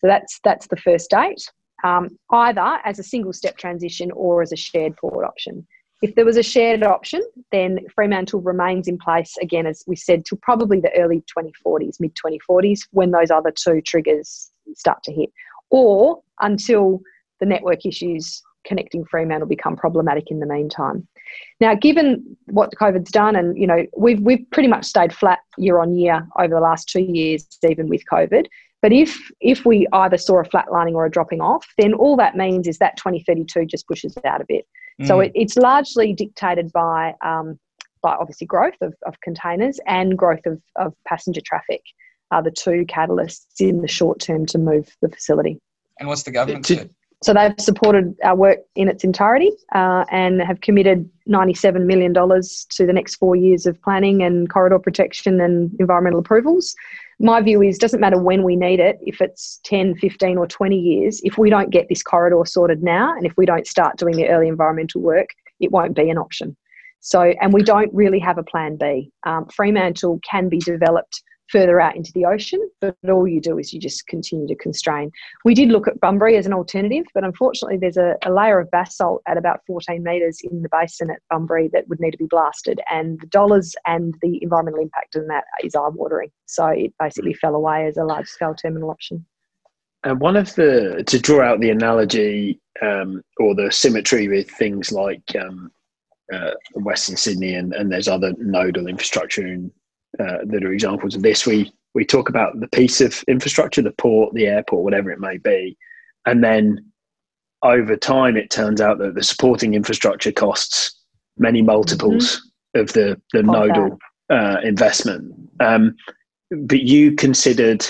So 0.00 0.06
that's 0.06 0.40
that's 0.42 0.66
the 0.66 0.76
first 0.76 1.10
date, 1.10 1.50
um, 1.84 2.08
either 2.32 2.78
as 2.84 2.98
a 2.98 3.02
single 3.02 3.32
step 3.32 3.58
transition 3.58 4.10
or 4.12 4.42
as 4.42 4.52
a 4.52 4.56
shared 4.56 4.96
port 4.96 5.24
option. 5.24 5.66
If 6.02 6.14
there 6.14 6.24
was 6.24 6.38
a 6.38 6.42
shared 6.42 6.82
option, 6.82 7.22
then 7.52 7.80
Fremantle 7.94 8.40
remains 8.40 8.88
in 8.88 8.96
place 8.96 9.36
again, 9.42 9.66
as 9.66 9.84
we 9.86 9.96
said, 9.96 10.24
till 10.24 10.38
probably 10.40 10.80
the 10.80 10.92
early 10.96 11.22
2040s, 11.38 12.00
mid 12.00 12.14
2040s, 12.14 12.80
when 12.92 13.10
those 13.10 13.30
other 13.30 13.50
two 13.50 13.82
triggers 13.82 14.50
start 14.74 15.02
to 15.04 15.12
hit, 15.12 15.30
or 15.70 16.22
until 16.40 17.00
the 17.38 17.46
network 17.46 17.84
issues 17.84 18.42
connecting 18.64 19.04
Fremantle 19.04 19.48
become 19.48 19.76
problematic 19.76 20.30
in 20.30 20.40
the 20.40 20.46
meantime. 20.46 21.06
Now, 21.60 21.74
given 21.74 22.36
what 22.46 22.72
COVID's 22.80 23.10
done, 23.10 23.36
and 23.36 23.56
you 23.58 23.66
know, 23.66 23.86
we've 23.96 24.20
we've 24.20 24.44
pretty 24.50 24.68
much 24.68 24.84
stayed 24.84 25.12
flat 25.12 25.38
year 25.58 25.78
on 25.78 25.94
year 25.94 26.26
over 26.38 26.54
the 26.54 26.60
last 26.60 26.88
two 26.88 27.02
years, 27.02 27.46
even 27.66 27.88
with 27.88 28.02
COVID. 28.10 28.46
But 28.82 28.92
if 28.92 29.18
if 29.40 29.64
we 29.64 29.86
either 29.92 30.16
saw 30.16 30.40
a 30.40 30.44
flatlining 30.44 30.94
or 30.94 31.04
a 31.06 31.10
dropping 31.10 31.40
off, 31.40 31.66
then 31.78 31.92
all 31.94 32.16
that 32.16 32.36
means 32.36 32.66
is 32.66 32.78
that 32.78 32.96
2032 32.96 33.66
just 33.66 33.86
pushes 33.86 34.16
it 34.16 34.24
out 34.24 34.40
a 34.40 34.46
bit. 34.46 34.66
Mm. 35.00 35.06
So 35.06 35.20
it, 35.20 35.32
it's 35.34 35.56
largely 35.56 36.12
dictated 36.12 36.72
by 36.72 37.14
um, 37.24 37.58
by 38.02 38.14
obviously 38.14 38.46
growth 38.46 38.80
of, 38.80 38.94
of 39.06 39.20
containers 39.20 39.78
and 39.86 40.16
growth 40.16 40.46
of, 40.46 40.60
of 40.76 40.94
passenger 41.06 41.42
traffic 41.44 41.82
are 42.30 42.42
the 42.42 42.50
two 42.50 42.84
catalysts 42.86 43.60
in 43.60 43.82
the 43.82 43.88
short 43.88 44.20
term 44.20 44.46
to 44.46 44.58
move 44.58 44.96
the 45.02 45.08
facility. 45.08 45.60
And 45.98 46.08
what's 46.08 46.22
the 46.22 46.30
government 46.30 46.64
doing? 46.64 46.90
so 47.22 47.34
they've 47.34 47.54
supported 47.58 48.16
our 48.24 48.34
work 48.34 48.58
in 48.76 48.88
its 48.88 49.04
entirety 49.04 49.50
uh, 49.74 50.04
and 50.10 50.40
have 50.40 50.62
committed 50.62 51.08
$97 51.28 51.84
million 51.84 52.14
to 52.14 52.86
the 52.86 52.92
next 52.92 53.16
four 53.16 53.36
years 53.36 53.66
of 53.66 53.80
planning 53.82 54.22
and 54.22 54.48
corridor 54.48 54.78
protection 54.78 55.40
and 55.40 55.70
environmental 55.78 56.20
approvals. 56.20 56.74
My 57.22 57.42
view 57.42 57.60
is 57.60 57.76
doesn't 57.76 58.00
matter 58.00 58.18
when 58.18 58.42
we 58.42 58.56
need 58.56 58.80
it, 58.80 58.98
if 59.02 59.20
it's 59.20 59.60
10, 59.64 59.96
15 59.96 60.38
or 60.38 60.46
20 60.46 60.74
years, 60.74 61.20
if 61.22 61.36
we 61.36 61.50
don't 61.50 61.68
get 61.68 61.86
this 61.90 62.02
corridor 62.02 62.42
sorted 62.46 62.82
now 62.82 63.14
and 63.14 63.26
if 63.26 63.34
we 63.36 63.44
don't 63.44 63.66
start 63.66 63.98
doing 63.98 64.16
the 64.16 64.28
early 64.28 64.48
environmental 64.48 65.02
work, 65.02 65.28
it 65.60 65.70
won't 65.70 65.94
be 65.94 66.08
an 66.08 66.16
option. 66.16 66.56
So, 67.00 67.34
and 67.42 67.52
we 67.52 67.62
don't 67.62 67.92
really 67.92 68.20
have 68.20 68.38
a 68.38 68.42
plan 68.42 68.76
B. 68.76 69.12
Um, 69.24 69.46
Fremantle 69.54 70.18
can 70.28 70.48
be 70.48 70.58
developed 70.58 71.22
further 71.50 71.80
out 71.80 71.96
into 71.96 72.12
the 72.14 72.24
ocean, 72.24 72.60
but 72.80 72.96
all 73.08 73.26
you 73.26 73.40
do 73.40 73.58
is 73.58 73.72
you 73.72 73.80
just 73.80 74.06
continue 74.06 74.46
to 74.46 74.54
constrain. 74.54 75.10
We 75.44 75.54
did 75.54 75.68
look 75.68 75.88
at 75.88 76.00
Bunbury 76.00 76.36
as 76.36 76.46
an 76.46 76.52
alternative, 76.52 77.04
but 77.14 77.24
unfortunately, 77.24 77.78
there's 77.78 77.96
a, 77.96 78.16
a 78.24 78.32
layer 78.32 78.60
of 78.60 78.70
basalt 78.70 79.22
at 79.26 79.36
about 79.36 79.60
14 79.66 80.02
metres 80.02 80.40
in 80.42 80.62
the 80.62 80.68
basin 80.68 81.10
at 81.10 81.20
Bunbury 81.30 81.68
that 81.72 81.88
would 81.88 82.00
need 82.00 82.12
to 82.12 82.18
be 82.18 82.26
blasted, 82.28 82.80
and 82.90 83.20
the 83.20 83.26
dollars 83.26 83.74
and 83.86 84.14
the 84.22 84.42
environmental 84.42 84.82
impact 84.82 85.16
on 85.16 85.26
that 85.28 85.44
is 85.62 85.74
eye 85.74 85.88
watering. 85.88 86.30
So 86.46 86.66
it 86.66 86.92
basically 86.98 87.34
fell 87.34 87.54
away 87.54 87.86
as 87.86 87.96
a 87.96 88.04
large 88.04 88.28
scale 88.28 88.54
terminal 88.54 88.90
option. 88.90 89.24
And 90.04 90.18
one 90.18 90.36
of 90.36 90.54
the, 90.54 91.04
to 91.06 91.18
draw 91.18 91.44
out 91.44 91.60
the 91.60 91.70
analogy 91.70 92.58
um, 92.80 93.22
or 93.38 93.54
the 93.54 93.70
symmetry 93.70 94.28
with 94.28 94.50
things 94.50 94.90
like 94.90 95.22
um, 95.38 95.70
uh, 96.32 96.52
Western 96.74 97.16
Sydney 97.16 97.54
and, 97.54 97.74
and 97.74 97.92
there's 97.92 98.08
other 98.08 98.32
nodal 98.38 98.86
infrastructure 98.86 99.46
in 99.46 99.70
uh, 100.18 100.38
that 100.44 100.64
are 100.64 100.72
examples 100.72 101.14
of 101.14 101.22
this. 101.22 101.46
We 101.46 101.72
we 101.94 102.04
talk 102.04 102.28
about 102.28 102.58
the 102.60 102.68
piece 102.68 103.00
of 103.00 103.22
infrastructure, 103.26 103.82
the 103.82 103.92
port, 103.92 104.32
the 104.34 104.46
airport, 104.46 104.84
whatever 104.84 105.10
it 105.10 105.20
may 105.20 105.38
be, 105.38 105.76
and 106.26 106.42
then 106.42 106.84
over 107.62 107.96
time 107.96 108.36
it 108.36 108.50
turns 108.50 108.80
out 108.80 108.98
that 108.98 109.14
the 109.14 109.22
supporting 109.22 109.74
infrastructure 109.74 110.32
costs 110.32 110.96
many 111.38 111.62
multiples 111.62 112.36
mm-hmm. 112.36 112.80
of 112.80 112.92
the 112.92 113.20
the 113.32 113.42
nodal 113.42 113.98
uh, 114.30 114.58
investment. 114.62 115.34
Um, 115.60 115.96
but 116.50 116.80
you 116.80 117.14
considered 117.14 117.86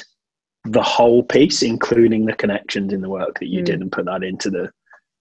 the 0.65 0.83
whole 0.83 1.23
piece, 1.23 1.63
including 1.63 2.27
the 2.27 2.35
connections 2.35 2.93
in 2.93 3.01
the 3.01 3.09
work 3.09 3.39
that 3.39 3.49
you 3.49 3.63
mm. 3.63 3.65
did, 3.65 3.81
and 3.81 3.93
put 3.93 4.07
that 4.07 4.23
into 4.23 4.51
the 4.51 4.71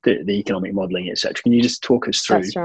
the, 0.03 0.23
the 0.23 0.39
economic 0.39 0.73
modelling, 0.73 1.09
etc. 1.09 1.41
Can 1.41 1.51
you 1.51 1.61
just 1.61 1.83
talk 1.83 2.07
us 2.07 2.21
through? 2.21 2.41
That's 2.41 2.55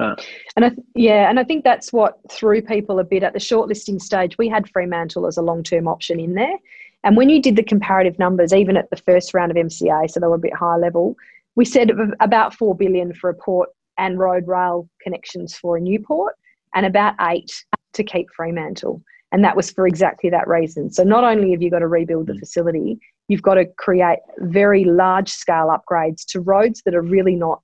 right. 0.00 0.26
And 0.56 0.64
I, 0.64 0.70
yeah, 0.94 1.28
and 1.28 1.38
I 1.38 1.44
think 1.44 1.64
that's 1.64 1.92
what 1.92 2.18
threw 2.30 2.62
people 2.62 2.98
a 2.98 3.04
bit 3.04 3.22
at 3.22 3.32
the 3.32 3.38
shortlisting 3.38 4.00
stage. 4.00 4.38
We 4.38 4.48
had 4.48 4.68
Fremantle 4.70 5.26
as 5.26 5.36
a 5.36 5.42
long 5.42 5.62
term 5.62 5.88
option 5.88 6.18
in 6.18 6.34
there. 6.34 6.56
And 7.02 7.16
when 7.16 7.30
you 7.30 7.40
did 7.40 7.56
the 7.56 7.62
comparative 7.62 8.18
numbers, 8.18 8.52
even 8.52 8.76
at 8.76 8.90
the 8.90 8.96
first 8.96 9.32
round 9.32 9.50
of 9.50 9.56
MCA, 9.56 10.10
so 10.10 10.20
they 10.20 10.26
were 10.26 10.34
a 10.34 10.38
bit 10.38 10.54
higher 10.54 10.78
level, 10.78 11.16
we 11.56 11.64
said 11.64 11.90
about 12.20 12.54
4 12.54 12.74
billion 12.74 13.14
for 13.14 13.30
a 13.30 13.34
port 13.34 13.70
and 13.98 14.18
road 14.18 14.46
rail 14.46 14.88
connections 15.02 15.56
for 15.56 15.76
a 15.76 15.80
new 15.80 15.98
port 15.98 16.34
and 16.74 16.86
about 16.86 17.14
eight 17.20 17.64
to 17.94 18.04
keep 18.04 18.28
Fremantle. 18.34 19.02
And 19.32 19.44
that 19.44 19.56
was 19.56 19.70
for 19.70 19.86
exactly 19.86 20.30
that 20.30 20.48
reason. 20.48 20.90
So 20.90 21.04
not 21.04 21.24
only 21.24 21.52
have 21.52 21.62
you 21.62 21.70
got 21.70 21.80
to 21.80 21.86
rebuild 21.86 22.26
the 22.26 22.32
mm. 22.34 22.40
facility, 22.40 22.98
you've 23.28 23.42
got 23.42 23.54
to 23.54 23.66
create 23.66 24.18
very 24.38 24.84
large 24.84 25.28
scale 25.28 25.68
upgrades 25.68 26.24
to 26.26 26.40
roads 26.40 26.82
that 26.84 26.94
are 26.94 27.02
really 27.02 27.36
not 27.36 27.62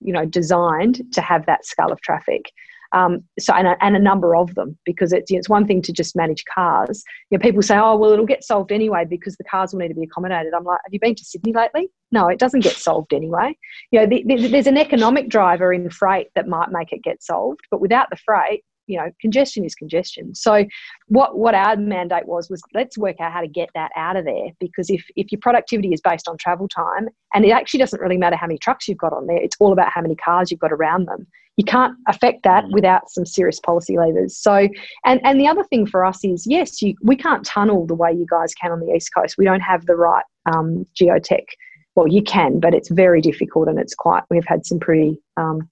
you 0.00 0.12
know 0.12 0.24
designed 0.24 1.02
to 1.12 1.20
have 1.20 1.46
that 1.46 1.64
scale 1.64 1.92
of 1.92 2.00
traffic. 2.00 2.50
Um, 2.92 3.24
so 3.40 3.52
and 3.52 3.66
a, 3.66 3.76
and 3.84 3.96
a 3.96 3.98
number 3.98 4.36
of 4.36 4.54
them 4.54 4.78
because 4.84 5.12
it's 5.12 5.28
you 5.28 5.36
know, 5.36 5.38
it's 5.40 5.48
one 5.48 5.66
thing 5.66 5.82
to 5.82 5.92
just 5.92 6.14
manage 6.14 6.44
cars. 6.54 7.02
You 7.30 7.38
know, 7.38 7.42
people 7.42 7.60
say, 7.60 7.76
oh 7.76 7.96
well, 7.96 8.12
it'll 8.12 8.24
get 8.24 8.44
solved 8.44 8.70
anyway 8.70 9.04
because 9.04 9.36
the 9.36 9.44
cars 9.44 9.72
will 9.72 9.80
need 9.80 9.88
to 9.88 9.94
be 9.94 10.04
accommodated. 10.04 10.54
I'm 10.54 10.62
like, 10.62 10.78
have 10.84 10.92
you 10.92 11.00
been 11.00 11.16
to 11.16 11.24
Sydney 11.24 11.52
lately? 11.52 11.88
No, 12.12 12.28
it 12.28 12.38
doesn't 12.38 12.60
get 12.60 12.76
solved 12.76 13.12
anyway. 13.12 13.56
You 13.90 14.00
know, 14.00 14.06
the, 14.06 14.22
the, 14.26 14.46
there's 14.46 14.68
an 14.68 14.78
economic 14.78 15.28
driver 15.28 15.72
in 15.72 15.90
freight 15.90 16.28
that 16.36 16.46
might 16.46 16.70
make 16.70 16.92
it 16.92 17.02
get 17.02 17.20
solved, 17.20 17.62
but 17.68 17.80
without 17.80 18.10
the 18.10 18.16
freight, 18.24 18.62
you 18.86 18.98
know 18.98 19.10
congestion 19.20 19.64
is 19.64 19.74
congestion. 19.74 20.34
So 20.34 20.64
what 21.06 21.38
what 21.38 21.54
our 21.54 21.76
mandate 21.76 22.26
was 22.26 22.50
was 22.50 22.62
let's 22.74 22.98
work 22.98 23.20
out 23.20 23.32
how 23.32 23.40
to 23.40 23.48
get 23.48 23.70
that 23.74 23.90
out 23.96 24.16
of 24.16 24.24
there 24.24 24.48
because 24.60 24.90
if 24.90 25.04
if 25.16 25.30
your 25.32 25.40
productivity 25.40 25.92
is 25.92 26.00
based 26.00 26.28
on 26.28 26.36
travel 26.36 26.68
time 26.68 27.08
and 27.34 27.44
it 27.44 27.50
actually 27.50 27.78
doesn't 27.78 28.00
really 28.00 28.18
matter 28.18 28.36
how 28.36 28.46
many 28.46 28.58
trucks 28.58 28.88
you've 28.88 28.98
got 28.98 29.12
on 29.12 29.26
there 29.26 29.38
it's 29.38 29.56
all 29.60 29.72
about 29.72 29.90
how 29.92 30.02
many 30.02 30.16
cars 30.16 30.50
you've 30.50 30.60
got 30.60 30.72
around 30.72 31.06
them. 31.06 31.26
You 31.56 31.64
can't 31.64 31.96
affect 32.08 32.42
that 32.42 32.64
mm. 32.64 32.72
without 32.72 33.08
some 33.10 33.24
serious 33.24 33.60
policy 33.60 33.96
levers. 33.96 34.36
So 34.36 34.68
and 35.04 35.20
and 35.24 35.40
the 35.40 35.48
other 35.48 35.64
thing 35.64 35.86
for 35.86 36.04
us 36.04 36.24
is 36.24 36.46
yes 36.46 36.82
you 36.82 36.94
we 37.02 37.16
can't 37.16 37.44
tunnel 37.44 37.86
the 37.86 37.94
way 37.94 38.12
you 38.12 38.26
guys 38.28 38.54
can 38.54 38.72
on 38.72 38.80
the 38.80 38.92
east 38.92 39.10
coast. 39.14 39.36
We 39.38 39.44
don't 39.44 39.60
have 39.60 39.86
the 39.86 39.96
right 39.96 40.24
um, 40.52 40.86
geotech. 41.00 41.46
Well 41.94 42.08
you 42.08 42.22
can 42.22 42.60
but 42.60 42.74
it's 42.74 42.90
very 42.90 43.20
difficult 43.20 43.68
and 43.68 43.78
it's 43.78 43.94
quite 43.94 44.24
we've 44.30 44.46
had 44.46 44.66
some 44.66 44.80
pretty 44.80 45.22
um, 45.36 45.68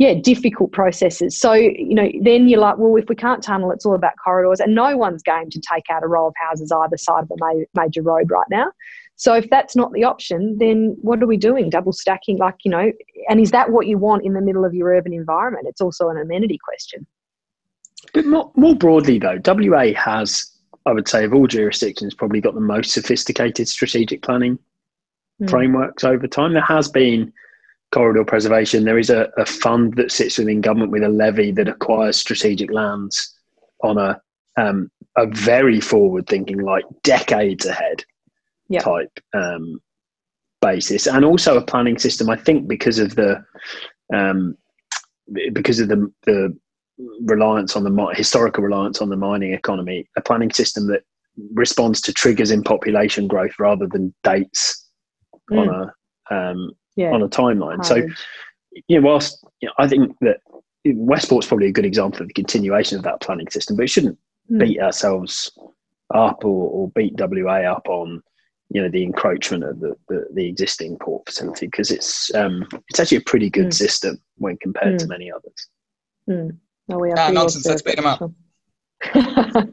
yeah, 0.00 0.14
difficult 0.14 0.72
processes. 0.72 1.38
So, 1.38 1.52
you 1.52 1.94
know, 1.94 2.10
then 2.22 2.48
you're 2.48 2.58
like, 2.58 2.78
well, 2.78 2.96
if 2.96 3.10
we 3.10 3.14
can't 3.14 3.42
tunnel, 3.42 3.70
it's 3.70 3.84
all 3.84 3.94
about 3.94 4.14
corridors. 4.24 4.58
And 4.58 4.74
no 4.74 4.96
one's 4.96 5.22
game 5.22 5.50
to 5.50 5.60
take 5.60 5.90
out 5.90 6.02
a 6.02 6.06
row 6.06 6.26
of 6.26 6.32
houses 6.38 6.72
either 6.72 6.96
side 6.96 7.24
of 7.24 7.30
a 7.30 7.66
major 7.78 8.00
road 8.00 8.30
right 8.30 8.46
now. 8.50 8.72
So, 9.16 9.34
if 9.34 9.50
that's 9.50 9.76
not 9.76 9.92
the 9.92 10.04
option, 10.04 10.56
then 10.58 10.96
what 11.02 11.22
are 11.22 11.26
we 11.26 11.36
doing? 11.36 11.68
Double 11.68 11.92
stacking, 11.92 12.38
like, 12.38 12.54
you 12.64 12.70
know, 12.70 12.90
and 13.28 13.40
is 13.40 13.50
that 13.50 13.72
what 13.72 13.88
you 13.88 13.98
want 13.98 14.24
in 14.24 14.32
the 14.32 14.40
middle 14.40 14.64
of 14.64 14.72
your 14.72 14.88
urban 14.88 15.12
environment? 15.12 15.66
It's 15.68 15.82
also 15.82 16.08
an 16.08 16.16
amenity 16.16 16.58
question. 16.64 17.06
But 18.14 18.24
more, 18.24 18.50
more 18.56 18.74
broadly, 18.74 19.18
though, 19.18 19.38
WA 19.44 19.92
has, 19.94 20.50
I 20.86 20.94
would 20.94 21.08
say, 21.08 21.24
of 21.24 21.34
all 21.34 21.46
jurisdictions, 21.46 22.14
probably 22.14 22.40
got 22.40 22.54
the 22.54 22.60
most 22.62 22.92
sophisticated 22.92 23.68
strategic 23.68 24.22
planning 24.22 24.58
mm. 25.42 25.50
frameworks 25.50 26.04
over 26.04 26.26
time. 26.26 26.54
There 26.54 26.62
has 26.62 26.88
been 26.88 27.30
corridor 27.92 28.24
preservation. 28.24 28.84
There 28.84 28.98
is 28.98 29.10
a, 29.10 29.30
a 29.36 29.46
fund 29.46 29.94
that 29.96 30.12
sits 30.12 30.38
within 30.38 30.60
government 30.60 30.92
with 30.92 31.02
a 31.02 31.08
levy 31.08 31.50
that 31.52 31.68
acquires 31.68 32.16
strategic 32.16 32.70
lands 32.70 33.34
on 33.82 33.98
a 33.98 34.20
um, 34.56 34.90
a 35.16 35.26
very 35.26 35.80
forward 35.80 36.26
thinking, 36.26 36.58
like 36.58 36.84
decades 37.02 37.66
ahead 37.66 38.04
yep. 38.68 38.82
type 38.82 39.20
um, 39.34 39.80
basis, 40.60 41.06
and 41.06 41.24
also 41.24 41.56
a 41.56 41.64
planning 41.64 41.98
system. 41.98 42.30
I 42.30 42.36
think 42.36 42.68
because 42.68 42.98
of 42.98 43.14
the 43.16 43.42
um, 44.14 44.56
because 45.52 45.80
of 45.80 45.88
the 45.88 46.12
the 46.24 46.56
reliance 47.22 47.76
on 47.76 47.84
the 47.84 48.12
historical 48.14 48.62
reliance 48.62 49.00
on 49.00 49.08
the 49.08 49.16
mining 49.16 49.52
economy, 49.52 50.08
a 50.16 50.20
planning 50.20 50.50
system 50.50 50.86
that 50.88 51.02
responds 51.54 52.00
to 52.02 52.12
triggers 52.12 52.50
in 52.50 52.62
population 52.62 53.26
growth 53.26 53.52
rather 53.58 53.86
than 53.86 54.14
dates 54.22 54.88
mm. 55.50 55.58
on 55.58 55.68
a 55.68 56.34
um, 56.34 56.70
yeah. 56.96 57.12
on 57.12 57.22
a 57.22 57.28
timeline. 57.28 57.84
So, 57.84 58.06
you 58.88 59.00
know, 59.00 59.06
whilst 59.06 59.44
you 59.60 59.68
know, 59.68 59.74
I 59.78 59.88
think 59.88 60.16
that 60.20 60.38
Westport's 60.84 61.46
probably 61.46 61.68
a 61.68 61.72
good 61.72 61.84
example 61.84 62.22
of 62.22 62.28
the 62.28 62.34
continuation 62.34 62.96
of 62.96 63.04
that 63.04 63.20
planning 63.20 63.50
system, 63.50 63.76
but 63.76 63.84
it 63.84 63.90
shouldn't 63.90 64.18
mm. 64.50 64.58
beat 64.58 64.80
ourselves 64.80 65.52
up 66.14 66.44
or, 66.44 66.70
or, 66.70 66.90
beat 66.90 67.14
WA 67.16 67.70
up 67.70 67.88
on 67.88 68.20
you 68.70 68.82
know 68.82 68.88
the 68.88 69.04
encroachment 69.04 69.62
of 69.62 69.78
the, 69.80 69.94
the, 70.08 70.26
the 70.34 70.46
existing 70.46 70.96
port 70.98 71.24
facility 71.26 71.66
because 71.66 71.90
it's 71.90 72.34
um, 72.34 72.66
it's 72.88 72.98
actually 72.98 73.18
a 73.18 73.22
pretty 73.22 73.50
good 73.50 73.68
mm. 73.68 73.74
system 73.74 74.20
when 74.36 74.56
compared 74.58 74.98
to 74.98 75.04
hmm. 75.04 75.10
many 75.10 75.30
others. 75.30 75.68
Mm. 76.28 76.56
No, 76.88 76.98
we 76.98 77.12
are 77.12 77.32
nonsense. 77.32 77.66
Let's 77.66 77.82
beat 77.82 77.96
them 77.96 78.06
up. 78.06 78.18
but, 79.14 79.72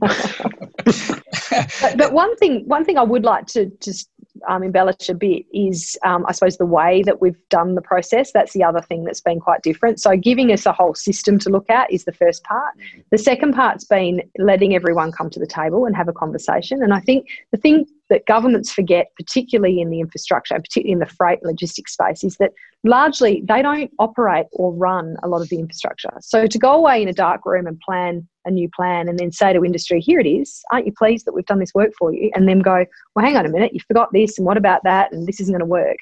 but, 1.98 2.14
one 2.14 2.36
thing, 2.38 2.66
one 2.68 2.86
thing 2.86 2.98
I 2.98 3.04
would 3.04 3.26
like 3.26 3.46
to 3.48 3.66
just 3.82 4.10
um, 4.48 4.64
embellish 4.64 5.10
a 5.10 5.14
bit 5.14 5.46
is, 5.54 5.98
um, 6.04 6.26
I 6.28 6.32
suppose, 6.32 6.58
the 6.58 6.66
way 6.66 7.04
that 7.04 7.22
we've 7.22 7.38
done 7.50 7.76
the 7.76 7.82
process. 7.82 8.32
That's 8.32 8.54
the 8.54 8.64
other 8.64 8.82
thing 8.82 9.04
that's 9.04 9.22
been 9.22 9.40
quite 9.40 9.62
different. 9.62 10.00
So, 10.00 10.16
giving 10.16 10.52
us 10.52 10.66
a 10.66 10.72
whole 10.72 10.96
system 10.96 11.40
to 11.40 11.50
look 11.50 11.70
at 11.70 11.92
is 11.92 12.06
the 12.06 12.14
first 12.14 12.44
part. 12.44 12.74
The 13.12 13.18
second 13.18 13.54
part's 13.54 13.86
been 13.86 14.22
letting 14.38 14.76
everyone 14.76 15.12
come 15.12 15.30
to 15.32 15.40
the 15.40 15.48
table 15.48 15.86
and 15.86 15.96
have 15.96 16.08
a 16.08 16.14
conversation. 16.14 16.84
And 16.84 16.94
I 16.94 17.00
think 17.00 17.28
the 17.52 17.58
thing 17.58 17.86
that 18.10 18.26
governments 18.26 18.72
forget, 18.72 19.08
particularly 19.18 19.82
in 19.82 19.90
the 19.90 20.00
infrastructure, 20.00 20.56
particularly 20.56 20.94
in 20.94 21.00
the 21.00 21.06
freight 21.06 21.44
logistics 21.44 21.94
space, 21.94 22.24
is 22.24 22.38
that 22.38 22.52
largely 22.84 23.44
they 23.48 23.62
don't 23.62 23.92
operate 24.00 24.46
or 24.54 24.74
run 24.74 25.18
a 25.24 25.28
lot 25.28 25.42
of 25.42 25.50
the 25.50 25.60
infrastructure. 25.60 26.14
So 26.22 26.48
to 26.48 26.58
go 26.58 26.74
away 26.74 27.02
in 27.02 27.08
a 27.08 27.14
dark 27.14 27.46
room 27.46 27.68
and 27.68 27.80
plan 27.80 28.28
a 28.48 28.52
new 28.52 28.70
plan 28.76 29.08
and 29.08 29.20
then 29.20 29.32
say 29.32 29.54
to 29.54 29.64
industry, 29.64 30.00
here 30.00 30.20
it 30.20 30.28
is, 30.28 30.62
aren't 30.72 30.86
you 30.86 30.94
pleased 30.98 31.26
that 31.26 31.34
we've 31.34 31.46
done 31.46 31.60
this 31.60 31.74
work 31.74 31.92
for 31.98 32.14
you? 32.14 32.32
And 32.34 32.48
then 32.48 32.60
go, 32.60 32.86
well, 33.16 33.26
hang 33.26 33.38
on 33.38 33.46
a 33.46 33.50
minute, 33.50 33.74
you 33.74 33.80
forgot 33.88 34.10
this 34.14 34.38
and 34.38 34.46
what 34.48 34.58
about 34.58 34.84
that? 34.84 35.12
And 35.12 35.28
this 35.28 35.40
isn't 35.40 35.54
going 35.54 35.60
to 35.60 35.66
work. 35.66 35.98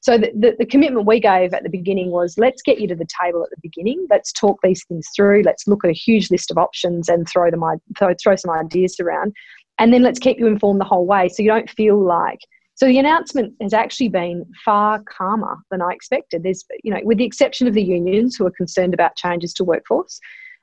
So 0.00 0.16
the, 0.16 0.32
the, 0.34 0.56
the, 0.58 0.64
commitment 0.64 1.06
we 1.06 1.20
gave 1.20 1.52
at 1.52 1.62
the 1.62 1.68
beginning 1.68 2.10
was 2.10 2.38
let's 2.38 2.62
get 2.62 2.80
you 2.80 2.88
to 2.88 2.94
the 2.94 3.06
table 3.22 3.42
at 3.42 3.50
the 3.50 3.60
beginning. 3.60 4.06
Let's 4.08 4.32
talk 4.32 4.58
these 4.62 4.82
things 4.84 5.06
through. 5.14 5.42
Let's 5.44 5.68
look 5.68 5.84
at 5.84 5.90
a 5.90 5.94
huge 5.94 6.30
list 6.30 6.50
of 6.50 6.56
options 6.56 7.10
and 7.10 7.28
throw 7.28 7.50
them 7.50 7.62
throw, 7.98 8.14
throw 8.22 8.34
some 8.34 8.50
ideas 8.50 8.98
around 8.98 9.34
and 9.78 9.92
then 9.92 10.02
let's 10.02 10.18
keep 10.18 10.38
you 10.38 10.46
informed 10.46 10.80
the 10.80 10.86
whole 10.86 11.06
way 11.06 11.28
so 11.28 11.42
you 11.42 11.50
don't 11.50 11.68
feel 11.68 12.02
like 12.02 12.40
so 12.80 12.86
the 12.86 12.98
announcement 12.98 13.52
has 13.60 13.74
actually 13.74 14.08
been 14.08 14.46
far 14.64 15.02
calmer 15.02 15.58
than 15.70 15.82
I 15.82 15.92
expected. 15.92 16.44
There's, 16.44 16.64
you 16.82 16.90
know, 16.90 17.00
with 17.02 17.18
the 17.18 17.24
exception 17.24 17.66
of 17.66 17.74
the 17.74 17.82
unions 17.82 18.36
who 18.36 18.46
are 18.46 18.50
concerned 18.50 18.94
about 18.94 19.16
changes 19.16 19.52
to 19.54 19.64
workforce, 19.64 20.18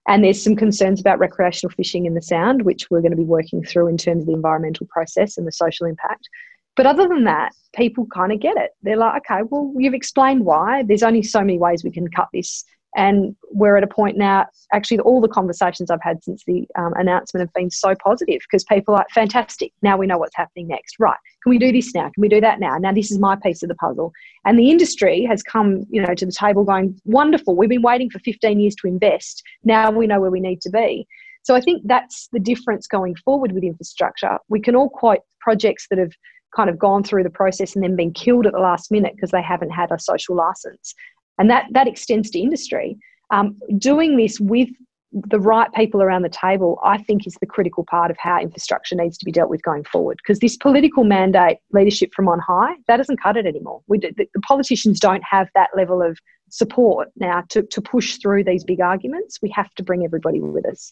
and 0.07 0.23
there's 0.23 0.41
some 0.41 0.55
concerns 0.55 0.99
about 0.99 1.19
recreational 1.19 1.73
fishing 1.75 2.05
in 2.05 2.13
the 2.13 2.21
Sound, 2.21 2.63
which 2.63 2.89
we're 2.89 3.01
going 3.01 3.11
to 3.11 3.17
be 3.17 3.23
working 3.23 3.63
through 3.63 3.87
in 3.87 3.97
terms 3.97 4.23
of 4.23 4.27
the 4.27 4.33
environmental 4.33 4.87
process 4.87 5.37
and 5.37 5.45
the 5.45 5.51
social 5.51 5.85
impact. 5.85 6.29
But 6.75 6.85
other 6.85 7.07
than 7.07 7.23
that, 7.25 7.53
people 7.75 8.05
kind 8.13 8.31
of 8.31 8.39
get 8.39 8.55
it. 8.55 8.71
They're 8.83 8.97
like, 8.97 9.23
okay, 9.29 9.41
well, 9.49 9.73
you've 9.75 9.93
explained 9.93 10.45
why. 10.45 10.83
There's 10.83 11.03
only 11.03 11.23
so 11.23 11.39
many 11.41 11.57
ways 11.57 11.83
we 11.83 11.91
can 11.91 12.07
cut 12.07 12.29
this 12.31 12.63
and 12.95 13.35
we're 13.51 13.77
at 13.77 13.83
a 13.83 13.87
point 13.87 14.17
now, 14.17 14.47
actually, 14.73 14.99
all 14.99 15.21
the 15.21 15.27
conversations 15.27 15.91
I've 15.91 16.01
had 16.01 16.23
since 16.23 16.43
the 16.45 16.67
um, 16.77 16.93
announcement 16.95 17.41
have 17.41 17.53
been 17.53 17.69
so 17.69 17.93
positive 17.95 18.41
because 18.41 18.63
people 18.63 18.95
are 18.95 19.05
fantastic, 19.13 19.71
now 19.81 19.97
we 19.97 20.07
know 20.07 20.17
what's 20.17 20.35
happening 20.35 20.67
next. 20.67 20.95
Right, 20.99 21.17
can 21.43 21.49
we 21.49 21.59
do 21.59 21.71
this 21.71 21.93
now? 21.93 22.09
Can 22.09 22.21
we 22.21 22.29
do 22.29 22.41
that 22.41 22.59
now? 22.59 22.77
Now, 22.77 22.93
this 22.93 23.11
is 23.11 23.19
my 23.19 23.35
piece 23.35 23.61
of 23.61 23.69
the 23.69 23.75
puzzle. 23.75 24.11
And 24.45 24.57
the 24.57 24.71
industry 24.71 25.25
has 25.25 25.43
come 25.43 25.85
you 25.89 26.01
know, 26.01 26.13
to 26.13 26.25
the 26.25 26.31
table 26.31 26.63
going, 26.63 26.99
wonderful, 27.05 27.55
we've 27.55 27.69
been 27.69 27.81
waiting 27.81 28.09
for 28.09 28.19
15 28.19 28.59
years 28.59 28.75
to 28.75 28.87
invest. 28.87 29.43
Now 29.63 29.91
we 29.91 30.07
know 30.07 30.19
where 30.19 30.31
we 30.31 30.39
need 30.39 30.61
to 30.61 30.69
be. 30.69 31.07
So 31.43 31.55
I 31.55 31.61
think 31.61 31.83
that's 31.85 32.27
the 32.33 32.39
difference 32.39 32.87
going 32.87 33.15
forward 33.23 33.53
with 33.53 33.63
infrastructure. 33.63 34.37
We 34.49 34.59
can 34.59 34.75
all 34.75 34.89
quote 34.89 35.19
projects 35.39 35.87
that 35.89 35.99
have 35.99 36.11
kind 36.55 36.69
of 36.69 36.77
gone 36.77 37.03
through 37.03 37.23
the 37.23 37.29
process 37.29 37.75
and 37.75 37.83
then 37.83 37.95
been 37.95 38.11
killed 38.11 38.47
at 38.47 38.53
the 38.53 38.59
last 38.59 38.91
minute 38.91 39.13
because 39.15 39.31
they 39.31 39.41
haven't 39.41 39.69
had 39.69 39.91
a 39.91 39.99
social 39.99 40.35
license 40.35 40.93
and 41.37 41.49
that 41.49 41.65
that 41.71 41.87
extends 41.87 42.29
to 42.31 42.39
industry. 42.39 42.97
Um, 43.29 43.57
doing 43.77 44.17
this 44.17 44.39
with 44.39 44.69
the 45.11 45.39
right 45.39 45.71
people 45.73 46.01
around 46.01 46.21
the 46.21 46.29
table, 46.29 46.79
I 46.83 46.97
think, 46.97 47.25
is 47.25 47.35
the 47.39 47.45
critical 47.45 47.85
part 47.89 48.11
of 48.11 48.17
how 48.19 48.39
infrastructure 48.39 48.95
needs 48.95 49.17
to 49.17 49.25
be 49.25 49.31
dealt 49.31 49.49
with 49.49 49.61
going 49.61 49.83
forward. 49.85 50.17
Because 50.17 50.39
this 50.39 50.57
political 50.57 51.03
mandate, 51.03 51.57
leadership 51.71 52.11
from 52.13 52.27
on 52.27 52.39
high, 52.39 52.75
that 52.87 52.97
doesn't 52.97 53.21
cut 53.21 53.37
it 53.37 53.45
anymore. 53.45 53.81
We, 53.87 53.99
the, 53.99 54.13
the 54.17 54.41
politicians 54.41 54.99
don't 54.99 55.23
have 55.23 55.49
that 55.55 55.69
level 55.75 56.01
of 56.01 56.17
support 56.49 57.09
now 57.15 57.43
to, 57.49 57.63
to 57.63 57.81
push 57.81 58.17
through 58.17 58.43
these 58.43 58.63
big 58.63 58.81
arguments. 58.81 59.39
We 59.41 59.49
have 59.51 59.73
to 59.75 59.83
bring 59.83 60.03
everybody 60.03 60.39
with 60.39 60.65
us. 60.65 60.91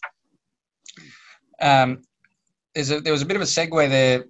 Um, 1.61 2.01
a, 2.75 2.83
there 3.01 3.13
was 3.13 3.21
a 3.21 3.25
bit 3.25 3.35
of 3.35 3.41
a 3.41 3.45
segue 3.45 3.89
there 3.89 4.25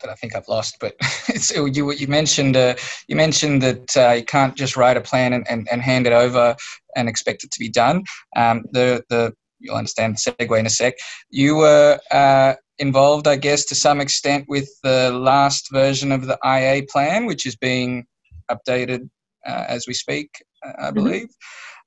that 0.00 0.10
I 0.10 0.14
think 0.14 0.34
I've 0.34 0.48
lost. 0.48 0.76
But 0.80 0.94
you 1.54 1.92
you 1.92 2.06
mentioned 2.06 2.56
uh, 2.56 2.74
you 3.08 3.16
mentioned 3.16 3.62
that 3.62 3.96
uh, 3.96 4.12
you 4.12 4.24
can't 4.24 4.56
just 4.56 4.76
write 4.76 4.96
a 4.96 5.00
plan 5.00 5.32
and, 5.32 5.46
and, 5.48 5.68
and, 5.70 5.82
hand 5.82 6.06
it 6.06 6.12
over 6.12 6.56
and 6.96 7.08
expect 7.08 7.44
it 7.44 7.50
to 7.50 7.58
be 7.58 7.68
done. 7.68 8.04
Um, 8.36 8.64
the 8.72 9.04
the 9.08 9.32
you'll 9.60 9.76
understand 9.76 10.16
the 10.16 10.32
segue 10.32 10.58
in 10.58 10.66
a 10.66 10.70
sec. 10.70 10.94
You 11.30 11.56
were 11.56 11.98
uh, 12.10 12.54
involved, 12.78 13.26
I 13.26 13.36
guess, 13.36 13.64
to 13.66 13.74
some 13.74 14.00
extent 14.00 14.46
with 14.48 14.68
the 14.82 15.10
last 15.12 15.68
version 15.72 16.12
of 16.12 16.26
the 16.26 16.38
IA 16.44 16.84
plan, 16.90 17.26
which 17.26 17.46
is 17.46 17.56
being 17.56 18.06
updated 18.50 19.08
uh, 19.46 19.64
as 19.68 19.86
we 19.86 19.94
speak, 19.94 20.30
uh, 20.64 20.72
I 20.78 20.82
mm-hmm. 20.86 20.94
believe. 20.94 21.28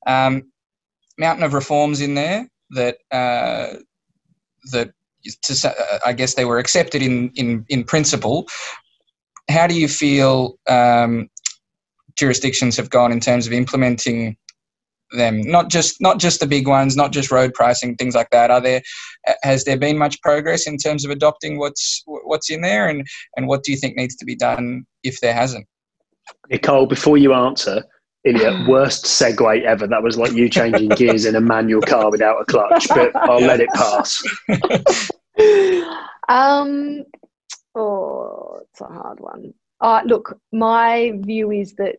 Mm-hmm. 0.07 0.35
Um, 0.35 0.51
mountain 1.17 1.43
of 1.43 1.53
reforms 1.53 2.01
in 2.01 2.15
there 2.15 2.47
that 2.71 2.97
uh, 3.11 3.75
that 4.71 4.91
to, 5.43 5.69
uh, 5.69 5.99
I 6.05 6.13
guess 6.13 6.35
they 6.35 6.45
were 6.45 6.59
accepted 6.59 7.01
in, 7.01 7.31
in, 7.35 7.65
in 7.69 7.83
principle. 7.83 8.47
How 9.49 9.67
do 9.67 9.79
you 9.79 9.87
feel 9.87 10.57
um, 10.69 11.29
jurisdictions 12.15 12.77
have 12.77 12.89
gone 12.89 13.11
in 13.11 13.19
terms 13.19 13.47
of 13.47 13.53
implementing 13.53 14.37
them? 15.11 15.41
Not 15.41 15.69
just 15.69 15.99
not 15.99 16.19
just 16.19 16.39
the 16.39 16.47
big 16.47 16.67
ones, 16.67 16.95
not 16.95 17.11
just 17.11 17.31
road 17.31 17.53
pricing, 17.53 17.95
things 17.95 18.15
like 18.15 18.29
that. 18.31 18.51
Are 18.51 18.61
there 18.61 18.81
has 19.43 19.65
there 19.65 19.77
been 19.77 19.97
much 19.97 20.21
progress 20.21 20.67
in 20.67 20.77
terms 20.77 21.03
of 21.03 21.11
adopting 21.11 21.57
what's 21.57 22.03
what's 22.05 22.49
in 22.49 22.61
there, 22.61 22.87
and 22.87 23.05
and 23.35 23.47
what 23.47 23.63
do 23.63 23.71
you 23.71 23.77
think 23.77 23.97
needs 23.97 24.15
to 24.17 24.25
be 24.25 24.35
done 24.35 24.85
if 25.03 25.19
there 25.21 25.33
hasn't? 25.33 25.65
Nicole, 26.49 26.85
before 26.85 27.17
you 27.17 27.33
answer, 27.33 27.83
Idiot, 28.23 28.53
worst 28.67 29.05
segue 29.05 29.63
ever. 29.63 29.87
That 29.87 30.03
was 30.03 30.17
like 30.17 30.33
you 30.33 30.49
changing 30.49 30.89
gears 30.89 31.25
in 31.25 31.35
a 31.35 31.41
manual 31.41 31.81
car 31.81 32.09
without 32.09 32.41
a 32.41 32.45
clutch, 32.45 32.87
but 32.89 33.15
I'll 33.15 33.41
let 33.41 33.59
it 33.59 33.69
pass. 33.73 34.21
um, 36.29 37.03
oh, 37.75 38.59
it's 38.61 38.81
a 38.81 38.85
hard 38.85 39.19
one. 39.19 39.53
Uh, 39.79 40.01
look, 40.05 40.39
my 40.51 41.13
view 41.17 41.51
is 41.51 41.73
that 41.75 41.95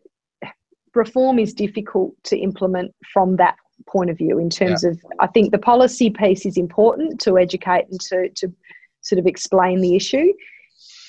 reform 0.95 1.39
is 1.39 1.53
difficult 1.53 2.13
to 2.23 2.37
implement 2.37 2.93
from 3.11 3.35
that 3.37 3.55
point 3.87 4.09
of 4.09 4.17
view 4.17 4.39
in 4.39 4.49
terms 4.49 4.83
yeah. 4.83 4.91
of 4.91 4.99
I 5.19 5.27
think 5.27 5.51
the 5.51 5.57
policy 5.57 6.09
piece 6.09 6.45
is 6.45 6.57
important 6.57 7.19
to 7.21 7.37
educate 7.37 7.87
and 7.89 7.99
to, 8.01 8.29
to 8.29 8.53
sort 9.01 9.19
of 9.19 9.27
explain 9.27 9.81
the 9.81 9.95
issue. 9.95 10.31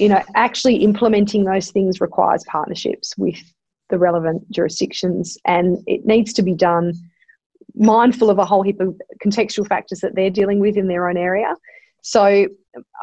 You 0.01 0.09
know, 0.09 0.23
actually 0.35 0.77
implementing 0.77 1.45
those 1.45 1.71
things 1.71 2.01
requires 2.01 2.43
partnerships 2.49 3.17
with 3.17 3.41
the 3.91 3.99
relevant 3.99 4.51
jurisdictions, 4.51 5.39
and 5.45 5.79
it 5.87 6.05
needs 6.05 6.33
to 6.35 6.43
be 6.43 6.55
done 6.55 6.95
mindful 7.75 8.31
of 8.31 8.39
a 8.39 8.45
whole 8.45 8.63
heap 8.63 8.81
of 8.81 8.99
contextual 9.25 9.67
factors 9.67 10.01
that 10.01 10.15
they're 10.15 10.31
dealing 10.31 10.61
with 10.61 10.77
in 10.77 10.87
their 10.87 11.09
own 11.09 11.17
area. 11.17 11.55
So 12.03 12.47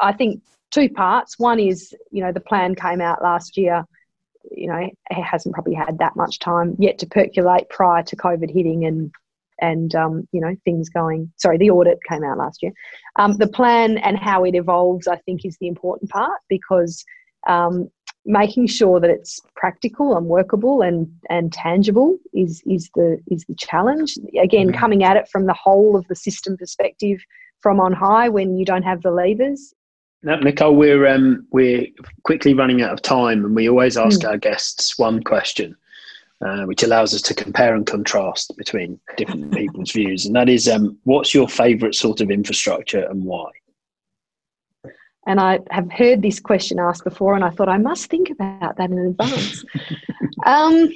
I 0.00 0.12
think 0.12 0.42
two 0.70 0.88
parts. 0.88 1.38
One 1.38 1.60
is, 1.60 1.94
you 2.10 2.22
know, 2.22 2.32
the 2.32 2.40
plan 2.40 2.74
came 2.74 3.00
out 3.00 3.22
last 3.22 3.56
year. 3.56 3.84
You 4.50 4.68
know, 4.68 4.88
it 5.10 5.22
hasn't 5.22 5.54
probably 5.54 5.74
had 5.74 5.98
that 5.98 6.16
much 6.16 6.38
time 6.38 6.74
yet 6.78 6.98
to 6.98 7.06
percolate 7.06 7.68
prior 7.68 8.02
to 8.02 8.16
COVID 8.16 8.50
hitting 8.50 8.84
and 8.86 9.12
and 9.60 9.94
um, 9.94 10.26
you 10.32 10.40
know 10.40 10.56
things 10.64 10.88
going. 10.88 11.32
Sorry, 11.36 11.56
the 11.56 11.70
audit 11.70 11.98
came 12.08 12.24
out 12.24 12.38
last 12.38 12.62
year. 12.62 12.72
Um, 13.16 13.36
the 13.36 13.46
plan 13.46 13.98
and 13.98 14.18
how 14.18 14.44
it 14.44 14.54
evolves, 14.54 15.06
I 15.06 15.16
think, 15.16 15.44
is 15.44 15.56
the 15.58 15.68
important 15.68 16.10
part 16.10 16.40
because 16.48 17.04
um, 17.46 17.88
making 18.24 18.66
sure 18.66 19.00
that 19.00 19.10
it's 19.10 19.40
practical 19.56 20.16
and 20.16 20.26
workable 20.26 20.82
and 20.82 21.10
and 21.28 21.52
tangible 21.52 22.16
is 22.32 22.62
is 22.66 22.88
the 22.94 23.18
is 23.28 23.44
the 23.48 23.54
challenge 23.56 24.16
again 24.40 24.68
mm-hmm. 24.68 24.78
coming 24.78 25.02
at 25.02 25.16
it 25.16 25.28
from 25.28 25.46
the 25.46 25.54
whole 25.54 25.96
of 25.96 26.06
the 26.08 26.14
system 26.14 26.56
perspective 26.56 27.18
from 27.60 27.80
on 27.80 27.92
high 27.92 28.28
when 28.28 28.56
you 28.56 28.64
don't 28.64 28.84
have 28.84 29.02
the 29.02 29.10
levers 29.10 29.74
now, 30.24 30.36
Nicole, 30.36 30.76
we're 30.76 31.06
um, 31.08 31.46
we're 31.50 31.88
quickly 32.22 32.54
running 32.54 32.80
out 32.80 32.92
of 32.92 33.02
time, 33.02 33.44
and 33.44 33.56
we 33.56 33.68
always 33.68 33.96
ask 33.96 34.20
mm. 34.20 34.28
our 34.28 34.38
guests 34.38 34.96
one 34.96 35.20
question, 35.24 35.76
uh, 36.40 36.62
which 36.62 36.84
allows 36.84 37.12
us 37.12 37.22
to 37.22 37.34
compare 37.34 37.74
and 37.74 37.84
contrast 37.86 38.56
between 38.56 39.00
different 39.16 39.52
people's 39.56 39.90
views, 39.90 40.24
and 40.24 40.36
that 40.36 40.48
is, 40.48 40.68
um, 40.68 40.96
what's 41.02 41.34
your 41.34 41.48
favourite 41.48 41.96
sort 41.96 42.20
of 42.20 42.30
infrastructure 42.30 43.04
and 43.08 43.24
why? 43.24 43.50
And 45.26 45.38
I 45.38 45.60
have 45.70 45.90
heard 45.92 46.20
this 46.20 46.40
question 46.40 46.78
asked 46.80 47.04
before, 47.04 47.34
and 47.34 47.44
I 47.44 47.50
thought 47.50 47.68
I 47.68 47.78
must 47.78 48.06
think 48.06 48.30
about 48.30 48.76
that 48.76 48.90
in 48.90 48.98
advance. 48.98 49.64
um, 50.46 50.88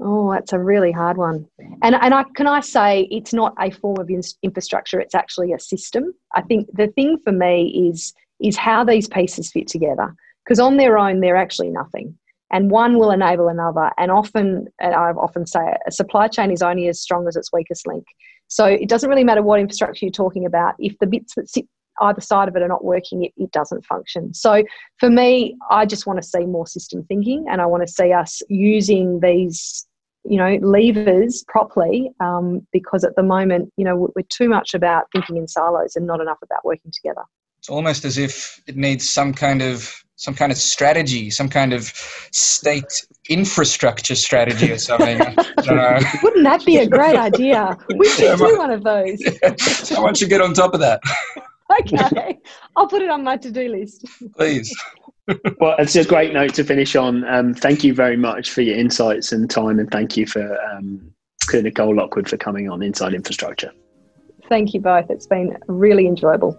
oh, 0.00 0.32
that's 0.32 0.54
a 0.54 0.58
really 0.58 0.90
hard 0.90 1.18
one. 1.18 1.46
And 1.82 1.94
and 1.94 2.14
I 2.14 2.24
can 2.34 2.46
I 2.46 2.60
say 2.60 3.08
it's 3.10 3.34
not 3.34 3.54
a 3.60 3.70
form 3.70 3.98
of 4.00 4.08
in- 4.08 4.22
infrastructure; 4.42 5.00
it's 5.00 5.14
actually 5.14 5.52
a 5.52 5.58
system. 5.58 6.14
I 6.34 6.40
think 6.40 6.68
the 6.72 6.88
thing 6.88 7.18
for 7.18 7.32
me 7.32 7.90
is 7.90 8.14
is 8.40 8.56
how 8.56 8.84
these 8.84 9.06
pieces 9.06 9.52
fit 9.52 9.68
together. 9.68 10.14
Because 10.44 10.58
on 10.58 10.76
their 10.78 10.98
own, 10.98 11.20
they're 11.20 11.36
actually 11.36 11.70
nothing. 11.70 12.18
and 12.54 12.70
one 12.70 12.98
will 12.98 13.10
enable 13.10 13.48
another. 13.48 13.90
And 13.96 14.10
often, 14.10 14.68
and 14.78 14.94
I 14.94 15.10
often 15.12 15.46
say, 15.46 15.74
a 15.86 15.90
supply 15.90 16.28
chain 16.28 16.50
is 16.50 16.62
only 16.62 16.86
as 16.88 17.00
strong 17.00 17.26
as 17.26 17.34
its 17.34 17.50
weakest 17.52 17.86
link. 17.86 18.04
So 18.48 18.66
it 18.66 18.88
doesn't 18.90 19.08
really 19.08 19.24
matter 19.24 19.42
what 19.42 19.58
infrastructure 19.60 20.04
you're 20.04 20.12
talking 20.12 20.44
about. 20.44 20.74
If 20.78 20.98
the 20.98 21.06
bits 21.06 21.34
that 21.36 21.48
sit 21.48 21.66
either 22.00 22.20
side 22.20 22.48
of 22.48 22.56
it 22.56 22.62
are 22.62 22.68
not 22.68 22.84
working, 22.84 23.24
it, 23.24 23.32
it 23.36 23.52
doesn't 23.52 23.84
function. 23.84 24.32
So 24.34 24.64
for 24.98 25.10
me, 25.10 25.56
I 25.70 25.86
just 25.86 26.06
want 26.06 26.20
to 26.20 26.26
see 26.26 26.44
more 26.44 26.66
system 26.66 27.04
thinking, 27.04 27.46
and 27.50 27.60
I 27.60 27.66
want 27.66 27.86
to 27.86 27.92
see 27.92 28.12
us 28.12 28.42
using 28.48 29.20
these 29.20 29.86
you 30.24 30.36
know 30.36 30.54
levers 30.62 31.44
properly 31.48 32.10
um, 32.20 32.66
because 32.72 33.04
at 33.04 33.16
the 33.16 33.22
moment 33.22 33.72
you 33.76 33.84
know 33.84 34.08
we're 34.14 34.22
too 34.28 34.48
much 34.48 34.74
about 34.74 35.04
thinking 35.12 35.36
in 35.36 35.48
silos 35.48 35.96
and 35.96 36.06
not 36.06 36.20
enough 36.20 36.38
about 36.42 36.64
working 36.64 36.92
together. 36.92 37.22
It's 37.58 37.68
almost 37.68 38.04
as 38.04 38.18
if 38.18 38.60
it 38.66 38.76
needs 38.76 39.08
some 39.08 39.32
kind 39.32 39.62
of 39.62 39.92
some 40.16 40.34
kind 40.34 40.52
of 40.52 40.58
strategy 40.58 41.30
some 41.30 41.48
kind 41.48 41.72
of 41.72 41.84
state 42.32 43.06
infrastructure 43.28 44.14
strategy 44.14 44.70
or 44.70 44.78
something. 44.78 45.18
Wouldn't 46.22 46.44
that 46.44 46.62
be 46.64 46.78
a 46.78 46.88
great 46.88 47.16
idea? 47.16 47.76
We 47.96 48.08
should 48.08 48.38
do 48.38 48.58
one 48.58 48.70
of 48.70 48.84
those. 48.84 49.20
I 49.92 50.00
want 50.00 50.20
you 50.20 50.26
to 50.26 50.30
get 50.30 50.40
on 50.40 50.54
top 50.54 50.74
of 50.74 50.80
that 50.80 51.00
okay 51.80 52.38
i'll 52.76 52.86
put 52.86 53.02
it 53.02 53.10
on 53.10 53.22
my 53.22 53.36
to-do 53.36 53.68
list 53.68 54.06
please 54.36 54.74
well, 55.60 55.76
it's 55.78 55.94
a 55.94 56.04
great 56.04 56.32
note 56.32 56.54
to 56.54 56.64
finish 56.64 56.96
on. 56.96 57.24
Um, 57.24 57.54
thank 57.54 57.84
you 57.84 57.94
very 57.94 58.16
much 58.16 58.50
for 58.50 58.60
your 58.60 58.76
insights 58.76 59.32
and 59.32 59.48
time, 59.48 59.78
and 59.78 59.90
thank 59.90 60.16
you 60.16 60.26
for 60.26 60.60
um, 60.64 61.12
Nicole 61.52 61.94
Lockwood 61.94 62.28
for 62.28 62.36
coming 62.36 62.68
on 62.68 62.82
Inside 62.82 63.14
Infrastructure. 63.14 63.72
Thank 64.48 64.74
you 64.74 64.80
both. 64.80 65.10
It's 65.10 65.26
been 65.26 65.56
really 65.68 66.06
enjoyable. 66.06 66.58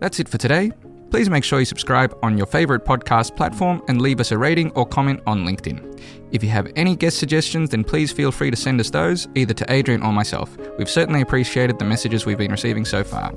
That's 0.00 0.18
it 0.18 0.28
for 0.28 0.38
today. 0.38 0.72
Please 1.10 1.28
make 1.28 1.44
sure 1.44 1.60
you 1.60 1.66
subscribe 1.66 2.16
on 2.22 2.38
your 2.38 2.46
favourite 2.46 2.84
podcast 2.84 3.36
platform 3.36 3.82
and 3.86 4.00
leave 4.00 4.18
us 4.18 4.32
a 4.32 4.38
rating 4.38 4.70
or 4.72 4.86
comment 4.86 5.20
on 5.26 5.44
LinkedIn. 5.44 6.00
If 6.32 6.42
you 6.42 6.48
have 6.48 6.72
any 6.74 6.96
guest 6.96 7.18
suggestions, 7.18 7.70
then 7.70 7.84
please 7.84 8.10
feel 8.10 8.32
free 8.32 8.50
to 8.50 8.56
send 8.56 8.80
us 8.80 8.88
those 8.88 9.28
either 9.34 9.52
to 9.52 9.70
Adrian 9.70 10.02
or 10.02 10.12
myself. 10.12 10.56
We've 10.78 10.88
certainly 10.88 11.20
appreciated 11.20 11.78
the 11.78 11.84
messages 11.84 12.24
we've 12.24 12.38
been 12.38 12.50
receiving 12.50 12.86
so 12.86 13.04
far. 13.04 13.34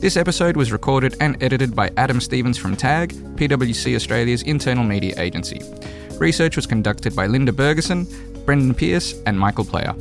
This 0.00 0.16
episode 0.16 0.56
was 0.56 0.70
recorded 0.70 1.16
and 1.20 1.42
edited 1.42 1.74
by 1.74 1.90
Adam 1.96 2.20
Stevens 2.20 2.58
from 2.58 2.76
TAG, 2.76 3.12
PwC 3.36 3.96
Australia's 3.96 4.42
internal 4.42 4.84
media 4.84 5.14
agency. 5.18 5.60
Research 6.18 6.56
was 6.56 6.66
conducted 6.66 7.16
by 7.16 7.26
Linda 7.26 7.52
Bergerson, 7.52 8.06
Brendan 8.44 8.74
Pierce, 8.74 9.14
and 9.24 9.38
Michael 9.38 9.64
Player. 9.64 9.94